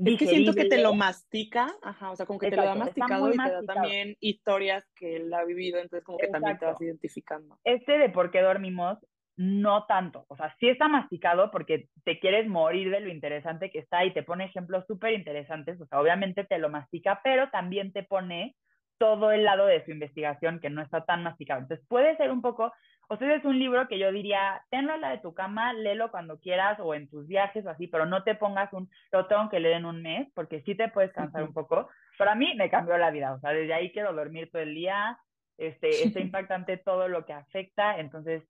Es 0.03 0.17
que 0.17 0.27
siento 0.27 0.53
que 0.53 0.65
te 0.65 0.81
lo 0.81 0.93
mastica, 0.93 1.73
ajá, 1.81 2.11
o 2.11 2.15
sea, 2.15 2.25
como 2.25 2.39
que 2.39 2.49
te 2.49 2.55
lo 2.55 2.63
da 2.63 2.75
masticado 2.75 3.29
y 3.29 3.37
te 3.37 3.51
da 3.51 3.63
también 3.63 4.15
historias 4.19 4.89
que 4.95 5.17
él 5.17 5.33
ha 5.33 5.43
vivido, 5.43 5.79
entonces 5.79 6.03
como 6.03 6.17
que 6.17 6.27
también 6.27 6.57
te 6.57 6.65
vas 6.65 6.81
identificando. 6.81 7.59
Este 7.63 7.97
de 7.97 8.09
por 8.09 8.31
qué 8.31 8.41
dormimos, 8.41 8.97
no 9.37 9.85
tanto. 9.85 10.25
O 10.27 10.35
sea, 10.35 10.55
sí 10.59 10.69
está 10.69 10.87
masticado 10.87 11.51
porque 11.51 11.89
te 12.03 12.19
quieres 12.19 12.47
morir 12.47 12.91
de 12.91 12.99
lo 12.99 13.09
interesante 13.09 13.71
que 13.71 13.79
está 13.79 14.05
y 14.05 14.13
te 14.13 14.23
pone 14.23 14.45
ejemplos 14.45 14.85
súper 14.87 15.13
interesantes. 15.13 15.79
O 15.81 15.85
sea, 15.85 15.99
obviamente 15.99 16.43
te 16.43 16.59
lo 16.59 16.69
mastica, 16.69 17.21
pero 17.23 17.49
también 17.49 17.91
te 17.91 18.03
pone 18.03 18.55
todo 18.99 19.31
el 19.31 19.43
lado 19.43 19.65
de 19.65 19.83
su 19.83 19.89
investigación 19.89 20.59
que 20.59 20.69
no 20.69 20.83
está 20.83 21.05
tan 21.05 21.23
masticado. 21.23 21.61
Entonces 21.61 21.83
puede 21.87 22.15
ser 22.17 22.29
un 22.29 22.41
poco, 22.41 22.71
o 23.11 23.17
sea, 23.17 23.35
es 23.35 23.43
un 23.43 23.59
libro 23.59 23.89
que 23.89 23.99
yo 23.99 24.09
diría, 24.09 24.63
tenlo 24.69 24.95
en 24.95 25.01
la 25.01 25.09
de 25.09 25.17
tu 25.17 25.33
cama, 25.33 25.73
léelo 25.73 26.11
cuando 26.11 26.39
quieras 26.39 26.79
o 26.79 26.95
en 26.95 27.09
tus 27.09 27.27
viajes 27.27 27.65
o 27.65 27.69
así, 27.69 27.87
pero 27.87 28.05
no 28.05 28.23
te 28.23 28.35
pongas 28.35 28.71
un, 28.71 28.89
lo 29.11 29.27
tengo 29.27 29.49
que 29.49 29.59
leer 29.59 29.75
en 29.79 29.85
un 29.85 30.01
mes, 30.01 30.29
porque 30.33 30.61
sí 30.61 30.75
te 30.75 30.87
puedes 30.87 31.11
cansar 31.11 31.43
un 31.43 31.51
poco. 31.51 31.89
Pero 32.17 32.31
a 32.31 32.35
mí 32.35 32.53
me 32.55 32.69
cambió 32.69 32.97
la 32.97 33.11
vida, 33.11 33.33
o 33.33 33.39
sea, 33.41 33.51
desde 33.51 33.73
ahí 33.73 33.91
quiero 33.91 34.13
dormir 34.13 34.49
todo 34.49 34.61
el 34.61 34.73
día, 34.73 35.19
este, 35.57 35.89
está 36.05 36.21
impactante 36.21 36.77
todo 36.77 37.09
lo 37.09 37.25
que 37.25 37.33
afecta, 37.33 37.99
entonces 37.99 38.43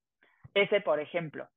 Ese, 0.53 0.80
por 0.82 0.99
ejemplo. 0.99 1.47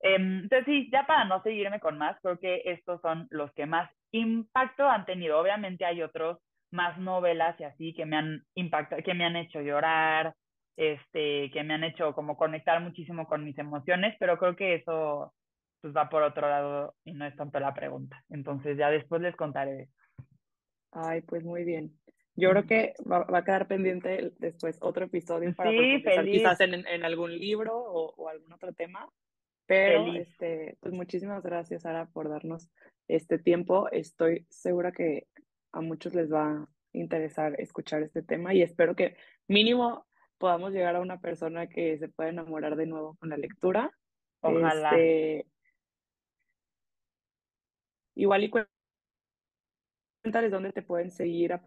Em, 0.00 0.44
entonces, 0.44 0.64
sí, 0.64 0.88
ya 0.90 1.06
para 1.06 1.26
no 1.26 1.42
seguirme 1.42 1.80
con 1.80 1.98
más, 1.98 2.18
creo 2.22 2.38
que 2.38 2.62
estos 2.64 2.98
son 3.02 3.26
los 3.30 3.52
que 3.52 3.66
más 3.66 3.90
impacto 4.10 4.88
han 4.88 5.04
tenido. 5.04 5.38
Obviamente 5.38 5.84
hay 5.84 6.02
otros 6.02 6.38
más 6.70 6.98
novelas 6.98 7.60
y 7.60 7.64
así 7.64 7.94
que 7.94 8.06
me 8.06 8.16
han 8.16 8.42
impactado, 8.54 9.02
que 9.02 9.12
me 9.12 9.26
han 9.26 9.36
hecho 9.36 9.60
llorar, 9.60 10.34
este, 10.76 11.50
que 11.50 11.62
me 11.62 11.74
han 11.74 11.84
hecho 11.84 12.14
como 12.14 12.36
conectar 12.36 12.80
muchísimo 12.80 13.26
con 13.26 13.44
mis 13.44 13.58
emociones, 13.58 14.16
pero 14.18 14.38
creo 14.38 14.56
que 14.56 14.74
eso 14.74 15.32
pues 15.80 15.94
va 15.94 16.08
por 16.08 16.22
otro 16.22 16.48
lado 16.48 16.94
y 17.04 17.12
no 17.12 17.26
es 17.26 17.36
tanto 17.36 17.60
la 17.60 17.74
pregunta. 17.74 18.24
Entonces 18.30 18.78
ya 18.78 18.90
después 18.90 19.20
les 19.20 19.36
contaré. 19.36 19.90
Ay, 20.92 21.20
pues 21.22 21.44
muy 21.44 21.64
bien. 21.64 21.92
Yo 22.36 22.50
creo 22.50 22.66
que 22.66 22.94
va, 23.10 23.26
a 23.28 23.44
quedar 23.44 23.68
pendiente 23.68 24.32
después 24.38 24.78
otro 24.80 25.04
episodio 25.04 25.54
para 25.54 25.70
sí, 25.70 26.02
quizás 26.24 26.60
en, 26.60 26.74
en, 26.74 27.04
algún 27.04 27.36
libro 27.36 27.76
o, 27.76 28.14
o, 28.16 28.28
algún 28.28 28.52
otro 28.52 28.72
tema. 28.72 29.08
Pero 29.66 30.12
este, 30.14 30.76
pues 30.80 30.92
muchísimas 30.92 31.42
gracias, 31.42 31.82
Sara, 31.82 32.06
por 32.06 32.28
darnos 32.28 32.70
este 33.06 33.38
tiempo. 33.38 33.88
Estoy 33.90 34.46
segura 34.50 34.90
que 34.90 35.26
a 35.72 35.80
muchos 35.80 36.14
les 36.14 36.32
va 36.32 36.50
a 36.50 36.68
interesar 36.92 37.60
escuchar 37.60 38.02
este 38.02 38.22
tema 38.22 38.54
y 38.54 38.62
espero 38.62 38.94
que 38.94 39.16
mínimo 39.48 40.06
podamos 40.44 40.74
llegar 40.74 40.94
a 40.94 41.00
una 41.00 41.18
persona 41.18 41.70
que 41.70 41.96
se 41.96 42.10
pueda 42.10 42.28
enamorar 42.28 42.76
de 42.76 42.84
nuevo 42.84 43.14
con 43.14 43.30
la 43.30 43.38
lectura. 43.38 43.90
Ojalá. 44.42 44.90
Este, 44.90 45.46
igual 48.14 48.44
y 48.44 48.50
cuéntales 48.50 50.50
dónde 50.50 50.72
te 50.72 50.82
pueden 50.82 51.10
seguir 51.10 51.58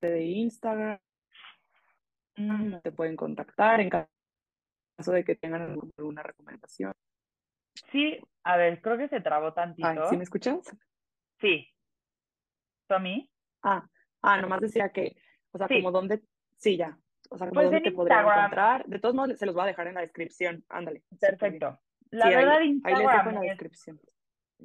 de 0.00 0.24
Instagram, 0.24 0.98
te 2.82 2.90
pueden 2.90 3.14
contactar 3.14 3.80
en 3.80 3.88
caso 3.88 5.12
de 5.12 5.22
que 5.22 5.36
tengan 5.36 5.78
alguna 5.96 6.24
recomendación. 6.24 6.92
Sí, 7.92 8.18
a 8.42 8.56
ver, 8.56 8.82
creo 8.82 8.98
que 8.98 9.06
se 9.06 9.20
trabó 9.20 9.52
tantito. 9.52 10.10
¿Sí 10.10 10.16
me 10.16 10.24
escuchas? 10.24 10.76
Sí. 11.38 11.72
¿Tú 12.88 12.96
a 12.96 12.98
mí? 12.98 13.30
Ah, 13.62 13.88
ah, 14.22 14.40
nomás 14.40 14.60
decía 14.60 14.88
que, 14.88 15.14
o 15.52 15.58
sea, 15.58 15.68
como 15.68 15.92
dónde, 15.92 16.20
sí, 16.56 16.76
ya. 16.76 16.98
O 17.30 17.38
sea, 17.38 17.48
como 17.48 17.60
pues 17.60 17.66
dónde 17.66 17.80
te 17.80 17.88
encontrar. 17.88 18.86
De 18.86 18.98
todos 18.98 19.14
modos, 19.14 19.38
se 19.38 19.46
los 19.46 19.54
voy 19.54 19.64
a 19.64 19.66
dejar 19.66 19.88
en 19.88 19.94
la 19.94 20.00
descripción. 20.00 20.64
Ándale. 20.68 21.02
Perfecto. 21.20 21.78
La 22.10 22.28
verdad, 22.28 22.58
ahí, 22.58 22.80
ahí 22.84 22.94
les 22.94 23.06
dejo 23.06 23.28
en 23.28 23.34
la 23.34 23.40
descripción. 23.40 24.00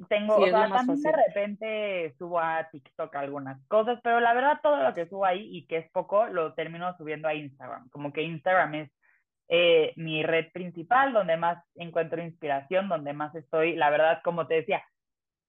Tengo, 0.07 0.37
o 0.37 0.45
sea, 0.45 0.69
también 0.69 1.01
de 1.01 1.11
repente 1.11 2.15
subo 2.17 2.39
a 2.39 2.69
TikTok 2.71 3.13
algunas 3.15 3.61
cosas, 3.67 3.99
pero 4.01 4.21
la 4.21 4.33
verdad 4.33 4.59
todo 4.63 4.81
lo 4.81 4.93
que 4.93 5.05
subo 5.05 5.25
ahí 5.25 5.49
y 5.51 5.67
que 5.67 5.77
es 5.77 5.91
poco, 5.91 6.27
lo 6.27 6.53
termino 6.53 6.95
subiendo 6.95 7.27
a 7.27 7.33
Instagram. 7.33 7.89
Como 7.89 8.13
que 8.13 8.21
Instagram 8.21 8.75
es 8.75 8.91
eh, 9.49 9.91
mi 9.97 10.23
red 10.23 10.49
principal, 10.53 11.11
donde 11.11 11.35
más 11.35 11.61
encuentro 11.75 12.23
inspiración, 12.23 12.87
donde 12.87 13.11
más 13.11 13.35
estoy, 13.35 13.75
la 13.75 13.89
verdad, 13.89 14.21
como 14.23 14.47
te 14.47 14.53
decía, 14.55 14.81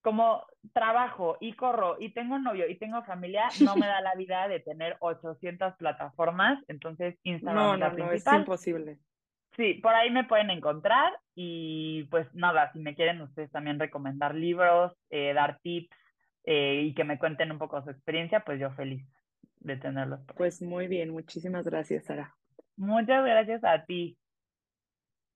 como 0.02 0.44
trabajo 0.72 1.36
y 1.40 1.54
corro 1.54 1.96
y 1.98 2.10
tengo 2.10 2.34
un 2.34 2.44
novio 2.44 2.68
y 2.68 2.76
tengo 2.76 3.02
familia, 3.04 3.44
no 3.74 3.76
me 3.76 3.86
da 3.86 4.00
la 4.00 4.14
vida 4.14 4.48
de 4.48 4.60
tener 4.60 4.96
800 5.00 5.76
plataformas, 5.76 6.62
entonces 6.68 7.16
Instagram 7.22 7.80
no, 7.80 7.86
es 7.86 7.96
no, 7.96 8.12
es 8.12 8.26
imposible. 8.26 8.98
Sí, 9.56 9.74
por 9.74 9.94
ahí 9.94 10.10
me 10.10 10.24
pueden 10.24 10.50
encontrar 10.50 11.12
y 11.34 12.04
pues 12.04 12.26
nada, 12.34 12.72
si 12.72 12.78
me 12.78 12.94
quieren 12.94 13.20
ustedes 13.20 13.50
también 13.50 13.78
recomendar 13.78 14.34
libros, 14.34 14.92
eh, 15.10 15.34
dar 15.34 15.58
tips 15.60 15.94
eh, 16.44 16.82
y 16.86 16.94
que 16.94 17.04
me 17.04 17.18
cuenten 17.18 17.52
un 17.52 17.58
poco 17.58 17.82
su 17.82 17.90
experiencia, 17.90 18.40
pues 18.40 18.58
yo 18.58 18.70
feliz 18.72 19.06
de 19.60 19.76
tenerlos. 19.76 20.20
pues 20.36 20.62
muy 20.62 20.88
bien, 20.88 21.10
muchísimas 21.10 21.66
gracias, 21.66 22.06
Sara. 22.06 22.34
Muchas 22.76 23.24
gracias 23.24 23.62
a 23.62 23.84
ti. 23.84 24.16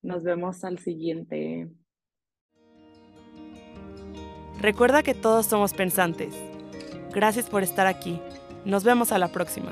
Nos 0.01 0.23
vemos 0.23 0.63
al 0.63 0.79
siguiente. 0.79 1.69
Recuerda 4.59 5.03
que 5.03 5.13
todos 5.13 5.45
somos 5.45 5.73
pensantes. 5.73 6.33
Gracias 7.13 7.45
por 7.47 7.63
estar 7.63 7.87
aquí. 7.87 8.19
Nos 8.65 8.83
vemos 8.83 9.11
a 9.11 9.17
la 9.17 9.27
próxima. 9.27 9.71